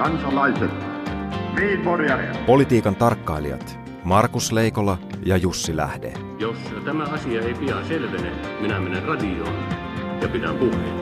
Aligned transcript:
kansalaiset, 0.00 0.70
Politiikan 2.46 2.96
tarkkailijat 2.96 3.78
Markus 4.04 4.52
Leikola 4.52 4.98
ja 5.24 5.36
Jussi 5.36 5.76
Lähde. 5.76 6.12
Jos 6.38 6.56
tämä 6.84 7.04
asia 7.04 7.42
ei 7.42 7.54
pian 7.54 7.86
selvene, 7.88 8.32
minä 8.60 8.80
menen 8.80 9.02
radioon 9.02 9.54
ja 10.22 10.28
pidän 10.28 10.56
puheen. 10.56 11.00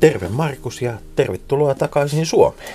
Terve 0.00 0.28
Markus 0.28 0.82
ja 0.82 0.92
tervetuloa 1.16 1.74
takaisin 1.74 2.26
Suomeen. 2.26 2.74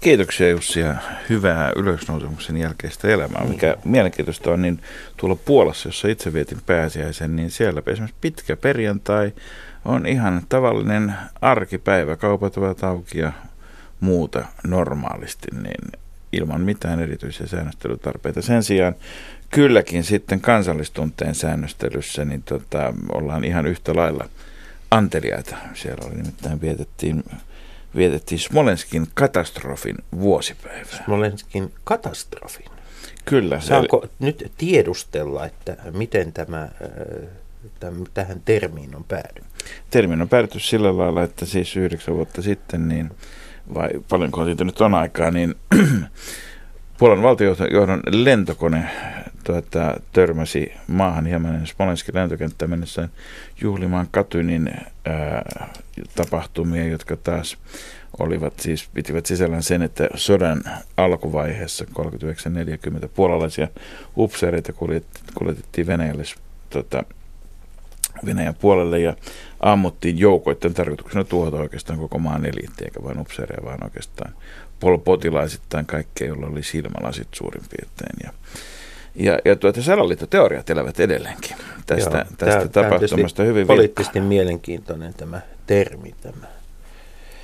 Kiitoksia 0.00 0.48
Jussi 0.48 0.80
ja 0.80 0.94
hyvää 1.28 1.72
ylösnousemuksen 1.76 2.56
jälkeistä 2.56 3.08
elämää. 3.08 3.44
Mikä 3.44 3.66
niin. 3.66 3.78
mielenkiintoista 3.84 4.50
on, 4.50 4.62
niin 4.62 4.80
tuolla 5.16 5.36
Puolassa, 5.36 5.88
jossa 5.88 6.08
itse 6.08 6.32
vietin 6.32 6.58
pääsiäisen, 6.66 7.36
niin 7.36 7.50
siellä 7.50 7.82
esimerkiksi 7.86 8.16
pitkä 8.20 8.56
perjantai 8.56 9.32
on 9.84 10.06
ihan 10.06 10.42
tavallinen 10.48 11.14
arkipäivä. 11.40 12.16
Kaupat 12.16 12.56
ovat 12.56 12.84
auki 12.84 13.18
ja 13.18 13.32
muuta 14.00 14.44
normaalisti, 14.66 15.46
niin 15.62 16.00
ilman 16.32 16.60
mitään 16.60 17.00
erityisiä 17.00 17.46
säännöstelytarpeita. 17.46 18.42
Sen 18.42 18.62
sijaan 18.62 18.94
kylläkin 19.50 20.04
sitten 20.04 20.40
kansallistunteen 20.40 21.34
säännöstelyssä 21.34 22.24
niin 22.24 22.42
tota, 22.42 22.94
ollaan 23.12 23.44
ihan 23.44 23.66
yhtä 23.66 23.96
lailla 23.96 24.28
anteliaita. 24.90 25.56
Siellä 25.74 26.06
oli 26.06 26.16
nimittäin 26.16 26.60
vietettiin, 26.60 27.24
vietettiin 27.96 28.38
Smolenskin 28.38 29.06
katastrofin 29.14 29.96
vuosipäivää. 30.20 31.04
Smolenskin 31.04 31.72
katastrofin? 31.84 32.66
Kyllä. 33.24 33.60
Saanko 33.60 34.00
eli... 34.02 34.10
nyt 34.18 34.52
tiedustella, 34.58 35.46
että 35.46 35.76
miten 35.92 36.32
tämä, 36.32 36.68
täm, 37.80 37.94
tähän 38.14 38.42
termiin 38.44 38.96
on 38.96 39.04
päädytty? 39.04 39.42
Termiin 39.90 40.22
on 40.22 40.28
päädytty 40.28 40.60
sillä 40.60 40.98
lailla, 40.98 41.22
että 41.22 41.46
siis 41.46 41.76
yhdeksän 41.76 42.14
vuotta 42.14 42.42
sitten 42.42 42.88
niin 42.88 43.10
vai 43.74 43.88
paljonko 44.08 44.44
siitä 44.44 44.64
nyt 44.64 44.80
on 44.80 44.94
aikaa, 44.94 45.30
niin 45.30 45.54
Puolan 46.98 47.22
valtiojohdon 47.22 48.02
lentokone 48.10 48.90
tuota, 49.44 50.00
törmäsi 50.12 50.72
maahan 50.86 51.26
hieman 51.26 51.66
Smolenskin 51.66 52.14
lentokenttä 52.14 52.66
mennessä 52.66 53.08
juhlimaan 53.60 54.08
Katynin 54.10 54.70
ää, 55.04 55.70
tapahtumia, 56.14 56.86
jotka 56.86 57.16
taas 57.16 57.58
olivat 58.18 58.60
siis, 58.60 58.88
pitivät 58.94 59.26
sisällään 59.26 59.62
sen, 59.62 59.82
että 59.82 60.08
sodan 60.14 60.62
alkuvaiheessa 60.96 61.84
39-40 63.04 63.08
puolalaisia 63.14 63.68
upseereita 64.16 64.72
kuljetettiin 65.34 65.86
Venäjälle 65.86 66.22
tota, 66.70 67.04
Venäjän 68.26 68.54
puolelle 68.54 69.00
ja 69.00 69.16
ammuttiin 69.60 70.18
joukoiden 70.18 70.74
tarkoituksena 70.74 71.24
tuhota 71.24 71.56
oikeastaan 71.56 71.98
koko 71.98 72.18
maan 72.18 72.46
eliitti, 72.46 72.84
eikä 72.84 73.02
vain 73.02 73.20
upseereja, 73.20 73.64
vaan 73.64 73.84
oikeastaan 73.84 74.32
potilaisittain 75.04 75.86
kaikkea, 75.86 76.26
joilla 76.26 76.46
oli 76.46 76.62
silmälasit 76.62 77.28
suurin 77.32 77.62
piirtein. 77.70 78.16
Ja, 78.24 78.32
ja, 79.20 79.38
ja 79.44 79.56
tuota, 79.56 79.82
salaliittoteoriat 79.82 80.70
elävät 80.70 81.00
edelleenkin 81.00 81.56
tästä, 81.86 82.16
Joo, 82.16 82.24
tästä 82.38 82.68
tämä, 82.68 82.90
tapahtumasta 82.90 83.36
tämä 83.36 83.46
hyvin 83.46 83.66
poliittisesti 83.66 84.18
vilkka. 84.18 84.28
mielenkiintoinen 84.28 85.14
tämä 85.14 85.40
termi. 85.66 86.14
Tämä. 86.20 86.46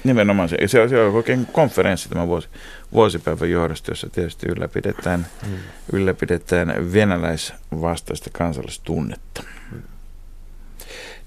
Nimenomaan 0.05 0.49
se, 0.49 0.57
se, 0.67 0.81
on, 0.81 0.89
se 0.89 1.01
on 1.01 1.15
oikein 1.15 1.47
konferenssi 1.53 2.09
tämä 2.09 2.27
vuosi, 2.27 2.49
vuosipäivän 2.93 3.51
johdosta, 3.51 3.91
jossa 3.91 4.09
tietysti 4.11 4.47
ylläpidetään, 4.49 5.27
hmm. 5.47 5.57
ylläpidetään 5.93 6.93
venäläisvastaista 6.93 8.31
kansallistunnetta. 8.33 9.43
Hmm. 9.71 9.83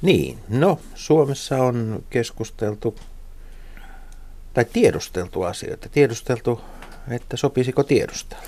Niin, 0.02 0.39
no 0.50 0.80
Suomessa 0.95 1.58
on 1.58 2.03
keskusteltu 2.09 2.95
tai 4.53 4.66
tiedusteltu 4.66 5.44
asioita. 5.44 5.89
Tiedusteltu, 5.89 6.61
että 7.09 7.38
sopisiko 7.38 7.83
tiedustella. 7.83 8.44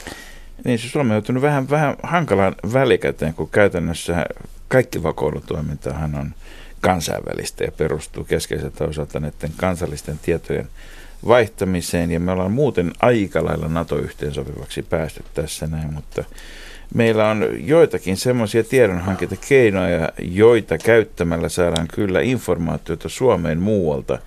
Niin, 0.66 0.80
siis 0.80 0.92
Suomi 0.92 1.10
on 1.10 1.16
joutunut 1.16 1.42
vähän, 1.42 1.70
vähän 1.70 1.96
hankalaan 2.04 2.56
välikäteen, 2.74 3.34
kun 3.34 3.50
käytännössä 3.50 4.26
kaikki 4.68 5.04
vakoilutoimintahan 5.04 6.16
on 6.16 6.34
kansainvälistä 6.82 7.64
ja 7.64 7.72
perustuu 7.72 8.24
keskeiseltä 8.24 8.84
osalta 8.84 9.20
näiden 9.20 9.52
kansallisten 9.58 10.20
tietojen 10.22 10.68
vaihtamiseen. 11.28 12.12
Ja 12.12 12.20
me 12.20 12.32
ollaan 12.32 12.52
muuten 12.52 12.92
aika 13.00 13.46
lailla 13.46 13.68
NATO-yhteensopivaksi 13.68 14.82
päästy 14.82 15.24
tässä 15.34 15.68
näin, 15.68 15.94
mutta 15.94 16.24
meillä 16.94 17.30
on 17.30 17.48
joitakin 17.68 18.18
semmoisia 18.18 18.64
tiedonhankintakeinoja, 18.64 20.10
joita 20.20 20.78
käyttämällä 20.78 21.50
saadaan 21.50 21.88
kyllä 21.94 22.22
informaatiota 22.22 23.10
Suomeen 23.10 23.60
muualta, 23.60 24.20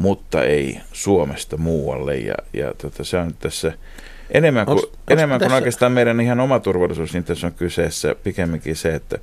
mutta 0.00 0.44
ei 0.44 0.80
Suomesta 0.92 1.56
muualle. 1.56 2.16
Ja, 2.16 2.34
ja 2.52 2.74
tota, 2.74 3.04
se 3.04 3.18
on 3.18 3.34
tässä 3.40 3.72
enemmän 4.30 4.66
kuin, 4.66 4.78
onks, 4.78 4.98
enemmän 5.08 5.40
kuin 5.40 5.52
oikeastaan 5.52 5.92
meidän 5.92 6.20
ihan 6.20 6.40
oma 6.40 6.60
turvallisuus, 6.60 7.12
niin 7.12 7.24
tässä 7.24 7.46
on 7.46 7.52
kyseessä 7.52 8.14
pikemminkin 8.22 8.76
se, 8.76 8.94
että 8.94 9.18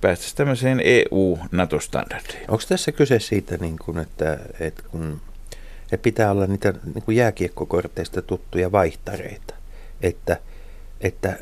päästäisiin 0.00 0.36
tämmöiseen 0.36 0.80
EU-NATO-standardiin. 0.84 2.44
Onko 2.48 2.62
tässä 2.68 2.92
kyse 2.92 3.20
siitä, 3.20 3.56
niin 3.56 3.76
kuin, 3.78 3.98
että, 3.98 4.38
että 4.60 4.82
kun 4.90 5.20
että 5.92 6.02
pitää 6.02 6.30
olla 6.30 6.46
niitä 6.46 6.74
niin 6.94 7.04
kuin 7.04 7.16
jääkiekkokorteista 7.16 8.22
tuttuja 8.22 8.72
vaihtareita, 8.72 9.54
että, 10.02 10.36
että 11.00 11.38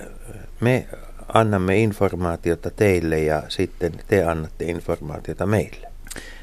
me 0.60 0.86
annamme 1.28 1.78
informaatiota 1.78 2.70
teille 2.70 3.18
ja 3.18 3.42
sitten 3.48 3.92
te 4.08 4.24
annatte 4.24 4.64
informaatiota 4.64 5.46
meille. 5.46 5.92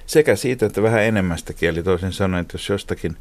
Sekä 0.05 0.35
siitä, 0.35 0.65
että 0.65 0.83
vähän 0.83 1.03
enemmästäkin, 1.03 1.69
eli 1.69 1.83
toisin 1.83 2.13
sanoen, 2.13 2.41
että 2.41 2.55
jos 2.55 2.69
jostakin 2.69 3.17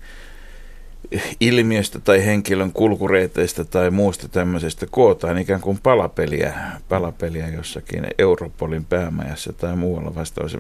ilmiöstä 1.41 1.98
tai 1.98 2.26
henkilön 2.26 2.72
kulkureiteistä 2.72 3.64
tai 3.64 3.91
muusta 3.91 4.28
tämmöisestä 4.28 4.86
kootaan 4.91 5.38
ikään 5.38 5.60
kuin 5.60 5.78
palapeliä, 5.82 6.54
palapeliä 6.88 7.48
jossakin 7.48 8.06
Europolin 8.19 8.84
päämajassa 8.84 9.53
tai 9.53 9.76
muualla 9.76 10.14
vastaavassa. 10.14 10.59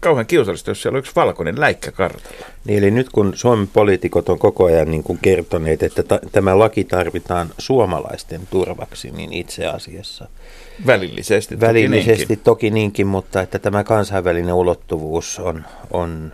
Kauhean 0.00 0.26
kiusallista, 0.26 0.70
jos 0.70 0.82
siellä 0.82 0.96
on 0.96 0.98
yksi 0.98 1.12
valkoinen 1.16 1.60
läikkä 1.60 1.92
kartalla. 1.92 2.46
Niin, 2.64 2.78
eli 2.78 2.90
nyt 2.90 3.08
kun 3.08 3.32
Suomen 3.34 3.68
poliitikot 3.68 4.28
on 4.28 4.38
koko 4.38 4.64
ajan 4.64 4.90
niin 4.90 5.02
kuin 5.02 5.18
kertoneet, 5.22 5.82
että 5.82 6.02
ta- 6.02 6.20
tämä 6.32 6.58
laki 6.58 6.84
tarvitaan 6.84 7.50
suomalaisten 7.58 8.40
turvaksi, 8.50 9.10
niin 9.10 9.32
itse 9.32 9.66
asiassa 9.66 10.28
Välillisesti, 10.86 11.54
toki 11.54 11.66
Välillisesti 11.66 12.16
niinkin. 12.16 12.38
toki 12.44 12.70
niinkin, 12.70 13.06
mutta 13.06 13.42
että 13.42 13.58
tämä 13.58 13.84
kansainvälinen 13.84 14.54
ulottuvuus 14.54 15.38
on, 15.38 15.64
on 15.90 16.32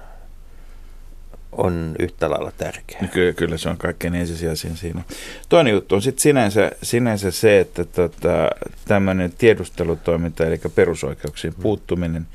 on 1.53 1.95
yhtä 1.99 2.31
lailla 2.31 2.53
tärkeä. 2.59 3.09
Kyllä, 3.13 3.33
kyllä 3.33 3.57
se 3.57 3.69
on 3.69 3.77
kaikkein 3.77 4.15
ensisijaisin 4.15 4.77
siinä. 4.77 5.03
Toinen 5.49 5.73
juttu 5.73 5.95
on 5.95 6.03
sitten 6.03 6.23
sinänsä, 6.23 6.71
sinänsä 6.83 7.31
se, 7.31 7.61
että 7.61 7.85
tota, 7.85 8.51
tämmöinen 8.85 9.33
tiedustelutoiminta, 9.39 10.47
eli 10.47 10.61
perusoikeuksiin 10.75 11.55
puuttuminen, 11.63 12.27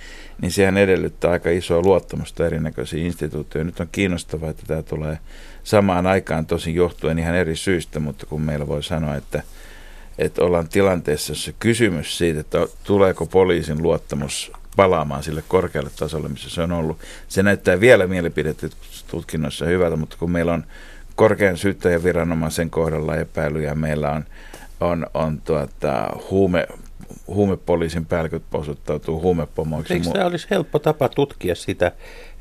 niin 0.41 0.51
sehän 0.51 0.77
edellyttää 0.77 1.31
aika 1.31 1.49
isoa 1.49 1.81
luottamusta 1.81 2.45
erinäköisiin 2.45 3.05
instituutioihin. 3.05 3.65
Nyt 3.65 3.79
on 3.79 3.89
kiinnostavaa, 3.91 4.49
että 4.49 4.63
tämä 4.67 4.83
tulee 4.83 5.17
samaan 5.63 6.07
aikaan 6.07 6.45
tosin 6.45 6.75
johtuen 6.75 7.19
ihan 7.19 7.35
eri 7.35 7.55
syistä, 7.55 7.99
mutta 7.99 8.25
kun 8.25 8.41
meillä 8.41 8.67
voi 8.67 8.83
sanoa, 8.83 9.15
että, 9.15 9.43
että 10.17 10.43
ollaan 10.43 10.69
tilanteessa, 10.69 11.31
jossa 11.31 11.51
kysymys 11.59 12.17
siitä, 12.17 12.39
että 12.39 12.67
tuleeko 12.83 13.25
poliisin 13.25 13.83
luottamus 13.83 14.51
palaamaan 14.77 15.23
sille 15.23 15.43
korkealle 15.47 15.89
tasolle, 15.99 16.29
missä 16.29 16.49
se 16.49 16.61
on 16.61 16.71
ollut. 16.71 16.99
Se 17.27 17.43
näyttää 17.43 17.79
vielä 17.79 18.07
mielipidetutkinnoissa 18.07 19.65
hyvältä, 19.65 19.95
mutta 19.95 20.15
kun 20.19 20.31
meillä 20.31 20.53
on 20.53 20.65
korkean 21.15 21.57
syyttäjäviranomaisen 21.57 22.69
kohdalla 22.69 23.15
epäilyjä, 23.15 23.75
meillä 23.75 24.11
on, 24.11 24.25
on, 24.79 25.07
on 25.13 25.41
tuota, 25.41 26.09
huume, 26.31 26.67
huumepoliisin 27.27 28.05
päälliköt 28.05 28.43
osoittautuu 28.53 29.21
huumepomoiksi. 29.21 29.93
Eikö 29.93 30.09
tämä 30.09 30.25
olisi 30.25 30.47
helppo 30.49 30.79
tapa 30.79 31.09
tutkia 31.09 31.55
sitä, 31.55 31.91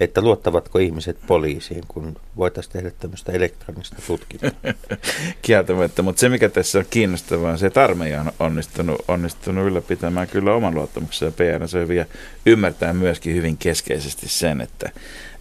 että 0.01 0.21
luottavatko 0.21 0.79
ihmiset 0.79 1.19
poliisiin, 1.27 1.85
kun 1.89 2.17
voitaisiin 2.37 2.73
tehdä 2.73 2.91
tämmöistä 2.91 3.33
elektronista 3.33 3.97
tutkintaa? 4.07 4.51
Kieltämättä, 5.43 6.03
mutta 6.03 6.21
se 6.21 6.29
mikä 6.29 6.49
tässä 6.49 6.79
on 6.79 6.85
kiinnostavaa 6.91 7.53
on 7.53 7.59
se, 7.59 7.67
että 7.67 7.85
armeija 7.85 8.21
on 8.21 8.33
onnistunut, 8.41 9.03
onnistunut 9.09 9.67
ylläpitämään 9.67 10.29
kyllä 10.29 10.55
oman 10.55 10.75
luottamuksensa 10.75 11.25
ja 11.25 11.59
PR 11.59 11.69
se 11.69 11.81
hyvin 11.81 11.97
ja 11.97 12.07
ymmärtää 12.47 12.93
myöskin 12.93 13.35
hyvin 13.35 13.57
keskeisesti 13.57 14.29
sen, 14.29 14.61
että 14.61 14.91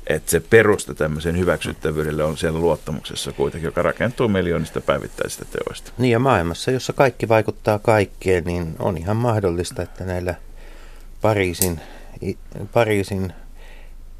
että 0.07 0.31
se 0.31 0.39
perusta 0.39 0.95
tämmöisen 0.95 1.37
hyväksyttävyydelle 1.37 2.23
on 2.23 2.37
siellä 2.37 2.59
luottamuksessa 2.59 3.31
kuitenkin, 3.31 3.67
joka 3.67 3.81
rakentuu 3.81 4.27
miljoonista 4.27 4.81
päivittäisistä 4.81 5.45
teoista. 5.45 5.91
Niin 5.97 6.11
ja 6.11 6.19
maailmassa, 6.19 6.71
jossa 6.71 6.93
kaikki 6.93 7.27
vaikuttaa 7.27 7.79
kaikkeen, 7.79 8.43
niin 8.43 8.75
on 8.79 8.97
ihan 8.97 9.17
mahdollista, 9.17 9.81
että 9.81 10.05
näillä 10.05 10.35
Pariisin, 11.21 11.81
Pariisin 12.73 13.33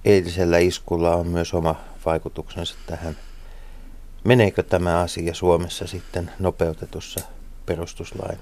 eilisellä 0.06 0.58
iskulla 0.58 1.16
on 1.16 1.28
myös 1.28 1.54
oma 1.54 1.76
vaikutuksensa 2.06 2.76
tähän. 2.86 3.18
Meneekö 4.24 4.64
tämä 4.64 5.00
asia 5.00 5.34
Suomessa 5.34 5.88
sitten 5.88 6.32
nopeutetussa 6.40 7.20
perustuslain 7.66 8.40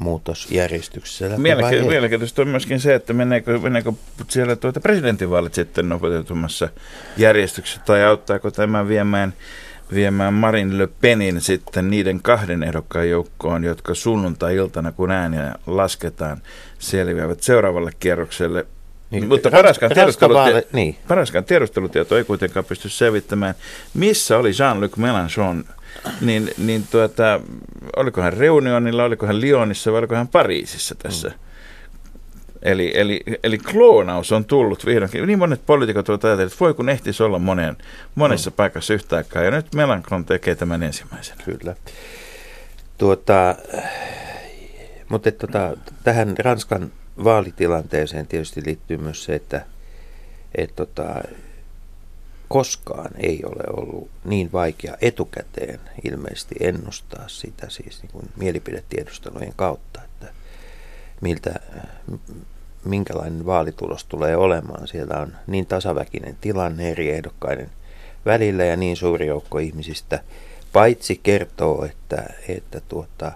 muutosjärjestyksessä. 0.00 1.36
Mielenki- 1.36 1.88
mielenkiintoista 1.88 2.42
on 2.42 2.48
myöskin 2.48 2.80
se, 2.80 2.94
että 2.94 3.12
meneekö, 3.12 3.58
meneekö 3.58 3.92
siellä 4.28 4.56
tuota 4.56 4.80
presidentinvaalit 4.80 5.54
sitten 5.54 5.88
nopeutumassa 5.88 6.68
järjestyksessä 7.16 7.80
tai 7.84 8.04
auttaako 8.04 8.50
tämä 8.50 8.88
viemään, 8.88 9.32
viemään 9.94 10.34
Marin 10.34 10.78
Le 10.78 10.88
Penin 11.00 11.40
sitten 11.40 11.90
niiden 11.90 12.22
kahden 12.22 12.62
ehdokkaan 12.62 13.10
joukkoon, 13.10 13.64
jotka 13.64 13.94
sunnuntai-iltana, 13.94 14.92
kun 14.92 15.10
ääniä 15.10 15.54
lasketaan, 15.66 16.42
selviävät 16.78 17.42
seuraavalle 17.42 17.90
kierrokselle 18.00 18.66
niin, 19.10 19.28
Mutta 19.28 19.50
paraskaan, 19.50 19.92
tiedustelutie- 19.92 20.66
niin. 20.72 20.96
paraskaan 21.08 21.44
tiedustelutieto 21.44 22.16
ei 22.18 22.24
kuitenkaan 22.24 22.64
pysty 22.64 22.88
selvittämään, 22.88 23.54
missä 23.94 24.38
oli 24.38 24.50
Jean-Luc 24.50 24.96
Mélenchon 24.96 25.77
niin, 26.20 26.50
niin 26.58 26.86
tuota, 26.90 27.40
oliko 27.96 28.22
hän 28.22 28.32
Reunionilla, 28.32 29.04
oliko 29.04 29.26
hän 29.26 29.40
Lyonissa 29.40 29.92
vai 29.92 29.98
oliko 29.98 30.14
hän 30.14 30.28
Pariisissa 30.28 30.94
tässä? 30.94 31.28
Mm. 31.28 31.34
Eli, 32.62 32.92
eli, 32.94 33.20
eli 33.42 33.58
kloonaus 33.58 34.32
on 34.32 34.44
tullut 34.44 34.86
vihdoinkin. 34.86 35.26
Niin 35.26 35.38
monet 35.38 35.66
poliitikot 35.66 36.08
ovat 36.08 36.24
ajatelleet, 36.24 36.52
että 36.52 36.64
voi 36.64 36.74
kun 36.74 36.88
ehtisi 36.88 37.22
olla 37.22 37.38
monen, 37.38 37.76
monessa 38.14 38.50
mm. 38.50 38.54
paikassa 38.54 38.94
yhtä 38.94 39.16
aikaa. 39.16 39.42
Ja 39.42 39.50
nyt 39.50 39.74
Melankron 39.74 40.24
tekee 40.24 40.54
tämän 40.54 40.82
ensimmäisen. 40.82 41.36
Kyllä. 41.44 41.76
Tuota, 42.98 43.54
mutta 45.08 45.32
tuota, 45.32 45.76
tähän 46.04 46.34
Ranskan 46.38 46.92
vaalitilanteeseen 47.24 48.26
tietysti 48.26 48.62
liittyy 48.66 48.96
myös 48.96 49.24
se, 49.24 49.34
että 49.34 49.66
et, 50.54 50.76
tota, 50.76 51.22
koskaan 52.48 53.10
ei 53.16 53.42
ole 53.44 53.64
ollut 53.76 54.10
niin 54.24 54.52
vaikea 54.52 54.96
etukäteen 55.00 55.80
ilmeisesti 56.04 56.54
ennustaa 56.60 57.24
sitä 57.28 57.68
siis 57.68 58.02
niin 58.02 58.12
kuin 58.12 58.28
mielipidetiedustelujen 58.36 59.52
kautta, 59.56 60.02
että 60.02 60.26
miltä, 61.20 61.54
minkälainen 62.84 63.46
vaalitulos 63.46 64.04
tulee 64.04 64.36
olemaan. 64.36 64.88
Siellä 64.88 65.20
on 65.20 65.36
niin 65.46 65.66
tasaväkinen 65.66 66.36
tilanne 66.40 66.90
eri 66.90 67.10
ehdokkaiden 67.10 67.70
välillä 68.26 68.64
ja 68.64 68.76
niin 68.76 68.96
suuri 68.96 69.26
joukko 69.26 69.58
ihmisistä, 69.58 70.20
paitsi 70.72 71.20
kertoo, 71.22 71.84
että, 71.84 72.24
että 72.48 72.80
tuota, 72.80 73.32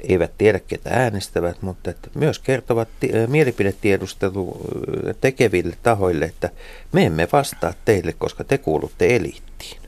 eivät 0.00 0.30
tiedä 0.38 0.60
ketä 0.60 0.90
äänestävät, 0.92 1.62
mutta 1.62 1.90
että 1.90 2.10
myös 2.14 2.38
kertovat 2.38 2.88
mielipidetiedustelu 3.26 4.60
tekeville 5.20 5.76
tahoille, 5.82 6.24
että 6.24 6.50
me 6.92 7.06
emme 7.06 7.28
vastaa 7.32 7.74
teille, 7.84 8.12
koska 8.12 8.44
te 8.44 8.58
kuulutte 8.58 9.16
eliittiin. 9.16 9.80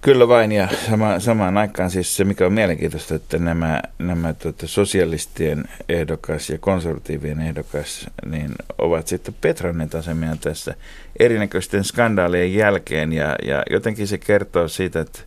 Kyllä 0.00 0.28
vain, 0.28 0.52
ja 0.52 0.68
sama, 0.90 1.20
samaan 1.20 1.58
aikaan 1.58 1.90
siis 1.90 2.16
se, 2.16 2.24
mikä 2.24 2.46
on 2.46 2.52
mielenkiintoista, 2.52 3.14
että 3.14 3.38
nämä, 3.38 3.82
nämä 3.98 4.32
tuota, 4.32 4.66
sosialistien 4.66 5.64
ehdokas 5.88 6.50
ja 6.50 6.58
konservatiivien 6.58 7.40
ehdokas 7.40 8.06
niin 8.26 8.50
ovat 8.78 9.06
sitten 9.06 9.34
petranneet 9.40 9.94
asemia 9.94 10.36
tässä 10.40 10.74
erinäköisten 11.18 11.84
skandaalien 11.84 12.54
jälkeen, 12.54 13.12
ja, 13.12 13.36
ja 13.44 13.62
jotenkin 13.70 14.06
se 14.06 14.18
kertoo 14.18 14.68
siitä, 14.68 15.00
että 15.00 15.20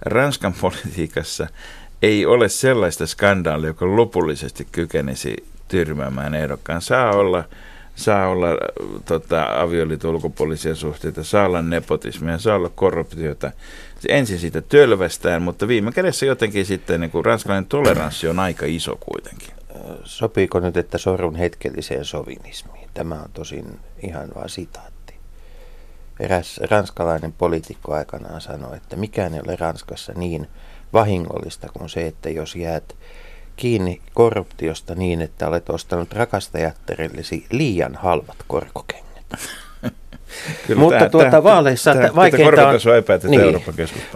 Ranskan 0.00 0.54
politiikassa– 0.60 1.46
ei 2.02 2.26
ole 2.26 2.48
sellaista 2.48 3.06
skandaalia, 3.06 3.68
joka 3.68 3.96
lopullisesti 3.96 4.66
kykenisi 4.72 5.36
tyrmäämään 5.68 6.34
ehdokkaan. 6.34 6.82
Saa 6.82 7.10
olla, 7.12 7.44
saa 7.94 8.28
olla 8.28 8.48
tota, 9.04 9.60
avioliiton 9.60 10.14
ulkopuolisia 10.14 10.74
suhteita, 10.74 11.24
saa 11.24 11.46
olla 11.46 11.62
nepotismia, 11.62 12.38
saa 12.38 12.56
olla 12.56 12.70
korruptiota. 12.74 13.52
Ensin 14.08 14.38
siitä 14.38 14.60
tölvästään, 14.62 15.42
mutta 15.42 15.68
viime 15.68 15.92
kädessä 15.92 16.26
jotenkin 16.26 16.66
sitten 16.66 17.00
niin 17.00 17.10
kuin 17.10 17.24
ranskalainen 17.24 17.68
toleranssi 17.68 18.28
on 18.28 18.38
aika 18.38 18.66
iso 18.66 18.96
kuitenkin. 19.00 19.54
Sopiiko 20.04 20.60
nyt, 20.60 20.76
että 20.76 20.98
sorun 20.98 21.36
hetkelliseen 21.36 22.04
sovinismiin? 22.04 22.88
Tämä 22.94 23.14
on 23.14 23.30
tosin 23.34 23.80
ihan 24.02 24.28
vain 24.34 24.48
sitaatti. 24.48 25.14
Eräs 26.20 26.60
ranskalainen 26.70 27.32
poliitikko 27.32 27.94
aikanaan 27.94 28.40
sanoi, 28.40 28.76
että 28.76 28.96
mikään 28.96 29.34
ei 29.34 29.40
ole 29.46 29.56
Ranskassa 29.56 30.12
niin 30.16 30.48
vahingollista 30.92 31.68
kuin 31.72 31.88
se, 31.88 32.06
että 32.06 32.30
jos 32.30 32.56
jäät 32.56 32.96
kiinni 33.56 34.00
korruptiosta 34.14 34.94
niin, 34.94 35.20
että 35.20 35.48
olet 35.48 35.70
ostanut 35.70 36.12
rakastajatterillesi 36.12 37.46
liian 37.50 37.94
halvat 37.94 38.36
korkokengät. 38.46 39.06
Kyllä, 40.66 40.80
Mutta 40.80 40.98
tämä, 40.98 41.10
tuota, 41.10 41.30
tämä, 41.30 41.42
vaaleissa 41.42 41.94
tämä, 41.94 42.14
vaikeinta 42.14 42.68
on, 42.68 42.80
niin, 43.30 43.64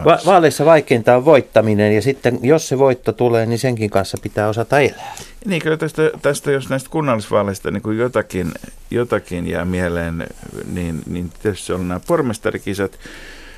va- 0.04 0.18
vaaleissa 0.26 0.64
vaikeinta 0.64 1.16
on 1.16 1.24
voittaminen 1.24 1.94
ja 1.94 2.02
sitten 2.02 2.38
jos 2.42 2.68
se 2.68 2.78
voitto 2.78 3.12
tulee, 3.12 3.46
niin 3.46 3.58
senkin 3.58 3.90
kanssa 3.90 4.18
pitää 4.22 4.48
osata 4.48 4.80
elää. 4.80 5.14
Niin 5.44 5.62
kyllä 5.62 5.76
tästä, 5.76 6.10
tästä 6.22 6.50
jos 6.50 6.68
näistä 6.68 6.90
kunnallisvaaleista 6.90 7.70
niin 7.70 7.82
kuin 7.82 7.98
jotakin, 7.98 8.52
jotakin 8.90 9.46
jää 9.46 9.64
mieleen, 9.64 10.26
niin, 10.72 11.02
niin 11.06 11.32
tietysti 11.42 11.72
on 11.72 11.88
nämä 11.88 12.00
pormestarikisat 12.06 12.98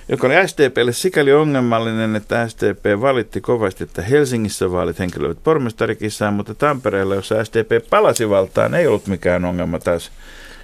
joka 0.08 0.26
oli 0.26 0.49
SDPlle 0.49 0.93
sikäli 0.93 1.32
ongelmallinen, 1.32 2.17
että 2.17 2.49
SDP 2.49 3.00
valitti 3.00 3.41
kovasti, 3.41 3.85
että 3.85 4.03
Helsingissä 4.03 4.73
vaalit 4.73 4.99
henkilöt 4.99 5.38
pormestarikissaan, 5.44 6.35
mutta 6.35 6.55
Tampereella, 6.55 7.14
jossa 7.14 7.44
SDP 7.44 7.91
palasi 7.91 8.29
valtaan, 8.29 8.75
ei 8.75 8.87
ollut 8.87 9.06
mikään 9.06 9.44
ongelma 9.44 9.79
taas 9.79 10.11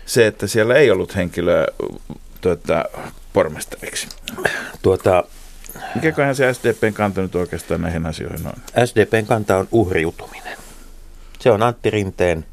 se, 0.06 0.26
että 0.26 0.46
siellä 0.46 0.74
ei 0.74 0.90
ollut 0.90 1.16
henkilöä 1.16 1.66
tuota, 2.40 2.84
pormestariksi. 3.32 4.08
Tuota, 4.82 5.24
Mikäköhän 5.94 6.36
se 6.36 6.54
SDPn 6.54 6.92
kanta 6.92 7.22
nyt 7.22 7.34
oikeastaan 7.34 7.80
näihin 7.80 8.06
asioihin 8.06 8.46
on? 8.46 8.86
SDPn 8.86 9.26
kanta 9.26 9.56
on 9.56 9.68
uhriutuminen. 9.70 10.56
Se 11.40 11.50
on 11.50 11.62
Antti 11.62 11.90
Rinteen 11.90 12.44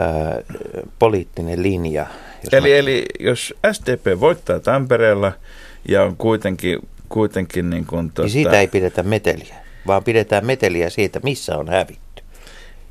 äh, 0.00 0.60
poliittinen 0.98 1.62
linja. 1.62 2.06
Jos 2.44 2.52
eli, 2.52 2.70
mä... 2.70 2.76
eli 2.76 3.06
jos 3.20 3.54
SDP 3.72 4.20
voittaa 4.20 4.60
Tampereella, 4.60 5.32
ja 5.88 6.02
on 6.02 6.16
kuitenkin, 6.16 6.78
kuitenkin 7.08 7.70
niin 7.70 7.86
kuin... 7.86 8.08
Tuota... 8.10 8.22
Niin 8.22 8.30
siitä 8.30 8.60
ei 8.60 8.66
pidetä 8.68 9.02
meteliä, 9.02 9.54
vaan 9.86 10.04
pidetään 10.04 10.46
meteliä 10.46 10.90
siitä, 10.90 11.20
missä 11.22 11.56
on 11.56 11.68
hävitty. 11.68 12.02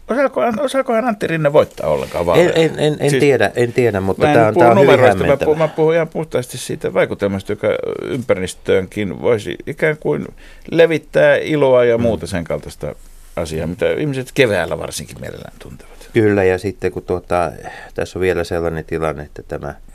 Osaakohan, 0.07 0.59
osaakohan 0.59 1.05
Antti 1.05 1.27
Rinne 1.27 1.53
voittaa 1.53 1.89
ollenkaan 1.89 2.25
vaaleja? 2.25 2.53
En, 2.53 2.71
en, 2.71 2.79
en, 2.79 2.97
en 2.99 3.09
siis, 3.09 3.19
tiedä, 3.19 3.51
en 3.55 3.73
tiedä, 3.73 4.01
mutta 4.01 4.27
tämä 4.27 4.47
on, 4.47 4.53
tämä 4.53 4.71
on 4.71 4.79
hyvin 4.79 4.99
hämmentävä. 4.99 5.51
Mä, 5.51 5.57
mä 5.57 5.67
puhun 5.67 5.93
ihan 5.93 6.07
puhtaasti 6.07 6.57
siitä 6.57 6.93
vaikutelmasta, 6.93 7.51
joka 7.51 7.67
ympäristöönkin 8.01 9.21
voisi 9.21 9.55
ikään 9.67 9.97
kuin 9.97 10.27
levittää 10.71 11.35
iloa 11.35 11.85
ja 11.85 11.97
muuta 11.97 12.27
sen 12.27 12.43
kaltaista 12.43 12.95
asiaa, 13.35 13.67
mitä 13.67 13.91
ihmiset 13.93 14.31
keväällä 14.33 14.77
varsinkin 14.77 15.21
mielellään 15.21 15.53
tuntevat. 15.59 16.09
Kyllä, 16.13 16.43
ja 16.43 16.57
sitten 16.57 16.91
kun 16.91 17.03
tuota, 17.03 17.51
tässä 17.95 18.19
on 18.19 18.21
vielä 18.21 18.43
sellainen 18.43 18.85
tilanne, 18.85 19.23
että 19.23 19.43
tämä– 19.43 19.75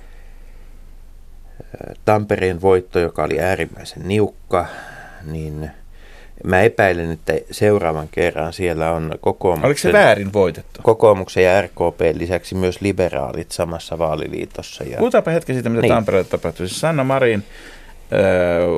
Tampereen 2.05 2.61
voitto, 2.61 2.99
joka 2.99 3.25
oli 3.25 3.41
äärimmäisen 3.41 4.09
niukka, 4.09 4.67
niin 5.25 5.71
mä 6.45 6.63
epäilen, 6.63 7.11
että 7.11 7.33
seuraavan 7.51 8.09
kerran 8.11 8.53
siellä 8.53 8.93
on 8.93 9.15
kokoomuksen... 9.21 9.67
Oliko 9.67 9.79
se 9.81 9.93
väärin 9.93 10.33
voitettu? 10.33 10.81
Kokoomuksen 10.83 11.45
ja 11.45 11.63
RKP 11.63 12.01
lisäksi 12.13 12.55
myös 12.55 12.81
liberaalit 12.81 13.53
samassa 13.53 13.99
vaaliliitossa. 13.99 14.85
Ja... 14.85 14.99
Puhutaanpa 14.99 15.31
hetki 15.31 15.55
siitä, 15.55 15.69
mitä 15.69 15.83
niin. 15.83 15.93
Tampereella 15.93 16.29
tapahtui. 16.29 16.69
Siis 16.69 16.81
Sanna 16.81 17.05
Marin, 17.05 17.45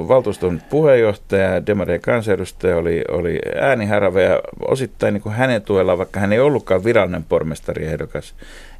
valtuuston 0.08 0.62
puheenjohtaja, 0.70 1.66
Demarien 1.66 2.00
kansanedustaja, 2.00 2.76
oli, 2.76 3.04
oli 3.08 3.38
äänihärve 3.60 4.22
ja 4.22 4.40
osittain 4.68 5.14
niin 5.14 5.22
kuin 5.22 5.34
hänen 5.34 5.62
tuella, 5.62 5.98
vaikka 5.98 6.20
hän 6.20 6.32
ei 6.32 6.40
ollutkaan 6.40 6.84
virallinen 6.84 7.24
pormestariehdokas, 7.24 8.34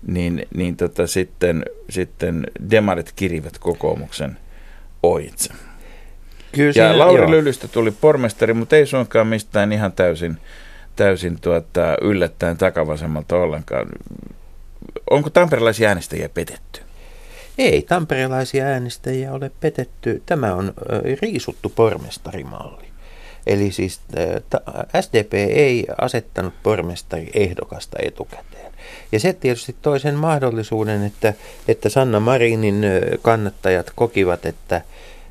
niin, 0.07 0.47
niin 0.55 0.77
tota, 0.77 1.07
sitten, 1.07 1.65
sitten 1.91 2.47
demarit 2.71 3.13
kirivät 3.17 3.59
kokoomuksen 3.59 4.37
oitse. 5.03 5.55
Kyllä 6.53 6.73
ja 6.75 6.99
Lauri 6.99 7.23
joo. 7.23 7.31
Lylystä 7.31 7.69
tuli 7.69 7.91
pormestari, 7.91 8.55
mutta 8.55 8.77
ei 8.77 8.87
suinkaan 8.87 9.27
mistään 9.27 9.73
ihan 9.73 9.93
täysin, 9.93 10.39
täysin 10.97 11.41
tuota, 11.41 11.97
yllättäen 12.01 12.57
takavasemmalta 12.57 13.37
ollenkaan. 13.37 13.87
Onko 15.11 15.31
tamperelaisia 15.31 15.89
äänestäjiä 15.89 16.29
petetty? 16.29 16.88
Ei 17.59 17.83
tamperelaisia 17.83 18.65
äänestäjiä 18.65 19.33
ole 19.33 19.51
petetty. 19.61 20.23
Tämä 20.27 20.55
on 20.55 20.75
riisuttu 21.23 21.73
pormestarimalli. 21.75 22.89
Eli 23.47 23.73
siis 23.73 24.01
SDP 25.01 25.35
ei 25.35 25.87
asettanut 26.01 26.55
pormestari 26.63 27.31
ehdokasta 27.35 27.97
etukäteen. 28.03 28.73
Ja 29.13 29.21
se 29.21 29.33
tietysti 29.33 29.77
toi 29.83 30.01
sen 30.01 30.15
mahdollisuuden, 30.15 31.05
että, 31.05 31.35
että 31.69 31.89
Sanna 31.89 32.21
Marinin 32.21 32.83
kannattajat 33.23 33.93
kokivat, 33.95 34.47
että 34.47 34.83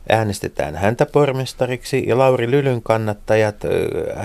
äänestetään 0.10 0.76
häntä 0.76 1.06
pormestariksi 1.06 2.04
ja 2.08 2.18
Lauri 2.18 2.52
Lylyn 2.52 2.82
kannattajat 2.84 3.56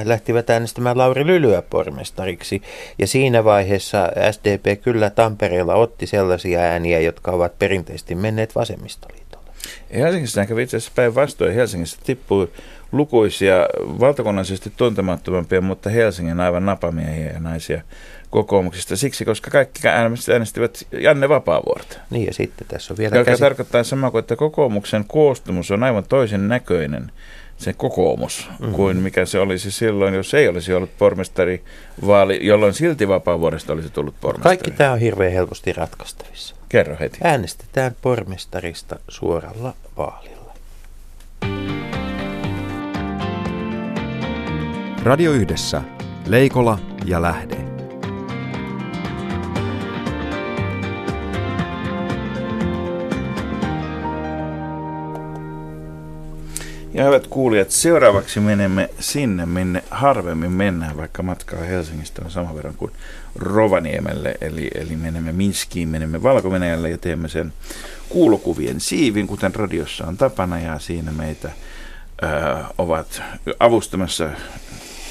lähtivät 0.05 0.51
äänestämään 0.51 0.99
Lauri 0.99 1.27
Lylyä 1.27 1.63
pormestariksi. 1.63 2.63
Ja 2.99 3.07
siinä 3.07 3.45
vaiheessa 3.45 4.09
SDP 4.31 4.83
kyllä 4.83 5.11
Tampereella 5.11 5.75
otti 5.75 6.07
sellaisia 6.07 6.61
ääniä, 6.61 7.01
jotka 7.01 7.31
ovat 7.31 7.59
perinteisesti 7.59 8.15
menneet 8.15 8.55
vasemmistoliitolle. 8.55 9.51
Helsingissä 9.95 10.47
kävi 10.47 10.63
itse 10.63 10.77
asiassa 10.77 10.93
päinvastoin. 10.97 11.55
Helsingissä 11.55 11.99
tippui 12.05 12.49
lukuisia 12.93 13.57
valtakunnallisesti 14.01 14.73
tuntemattomampia, 14.77 15.61
mutta 15.61 15.91
Helsingin 15.91 16.41
aivan 16.41 16.67
napamiehiä 16.67 17.31
ja 17.33 17.41
naisia 17.41 17.83
kokoomuksista 18.33 18.97
siksi, 18.97 19.25
koska 19.25 19.51
kaikki 19.51 19.89
äänestivät 20.33 20.87
Janne 20.93 21.29
Vapaavuorta. 21.29 21.99
Niin 22.11 22.27
ja 22.27 22.35
sitten 22.35 22.67
tässä 22.67 22.95
on 22.95 22.99
vielä 22.99 23.17
Joka 23.17 23.31
käsi... 23.31 23.41
tarkoittaa 23.41 23.85
samaa 23.85 24.11
kuin, 24.11 24.21
että 24.21 24.37
kokoomuksen 24.37 25.05
koostumus 25.05 25.71
on 25.71 25.83
aivan 25.83 26.05
toisen 26.05 26.49
näköinen 26.49 27.13
se 27.57 27.73
kokoomus 27.73 28.49
mm-hmm. 28.51 28.75
kuin 28.75 28.97
mikä 28.97 29.25
se 29.25 29.39
olisi 29.39 29.71
silloin, 29.71 30.15
jos 30.15 30.35
ei 30.35 30.49
olisi 30.49 30.75
ollut 30.75 30.91
pormestari 30.99 31.63
vaali, 32.07 32.47
jolloin 32.47 32.75
silti 32.75 33.09
vapaavuodesta 33.09 33.73
olisi 33.73 33.91
tullut 33.91 34.15
pormestari. 34.21 34.57
Kaikki 34.57 34.71
tämä 34.71 34.93
on 34.93 34.99
hirveän 34.99 35.33
helposti 35.33 35.73
ratkaistavissa. 35.73 36.57
Kerro 36.69 36.97
heti. 37.01 37.19
Äänestetään 37.25 37.97
pormestarista 38.03 38.99
suoralla 39.09 39.75
vaalilla. 39.97 40.55
Radio 45.03 45.33
Yhdessä. 45.33 45.83
Leikola 46.27 46.79
ja 47.05 47.23
Lähde. 47.23 47.72
Ja 56.95 57.05
hyvät 57.05 57.27
kuulijat, 57.27 57.71
seuraavaksi 57.71 58.41
menemme 58.41 58.91
sinne, 59.01 59.47
minne 59.47 59.85
harvemmin 59.91 60.53
mennään, 60.53 60.97
vaikka 60.97 61.23
matkaa 61.23 61.61
Helsingistä 61.61 62.23
on 62.25 62.31
sama 62.31 62.55
verran 62.55 62.75
kuin 62.75 62.93
Rovaniemelle. 63.37 64.35
Eli, 64.41 64.71
eli 64.75 64.97
menemme 64.97 65.33
Minskiin, 65.33 65.89
menemme 65.89 66.23
valko 66.23 66.57
ja 66.91 66.99
teemme 66.99 67.29
sen 67.29 67.53
kuulokuvien 68.09 68.81
siivin, 68.81 69.27
kuten 69.27 69.55
radiossa 69.55 70.07
on 70.07 70.17
tapana. 70.17 70.61
Ja 70.61 70.79
siinä 70.79 71.13
meitä 71.13 71.51
ö, 72.23 72.27
ovat 72.79 73.23
avustamassa 73.61 74.29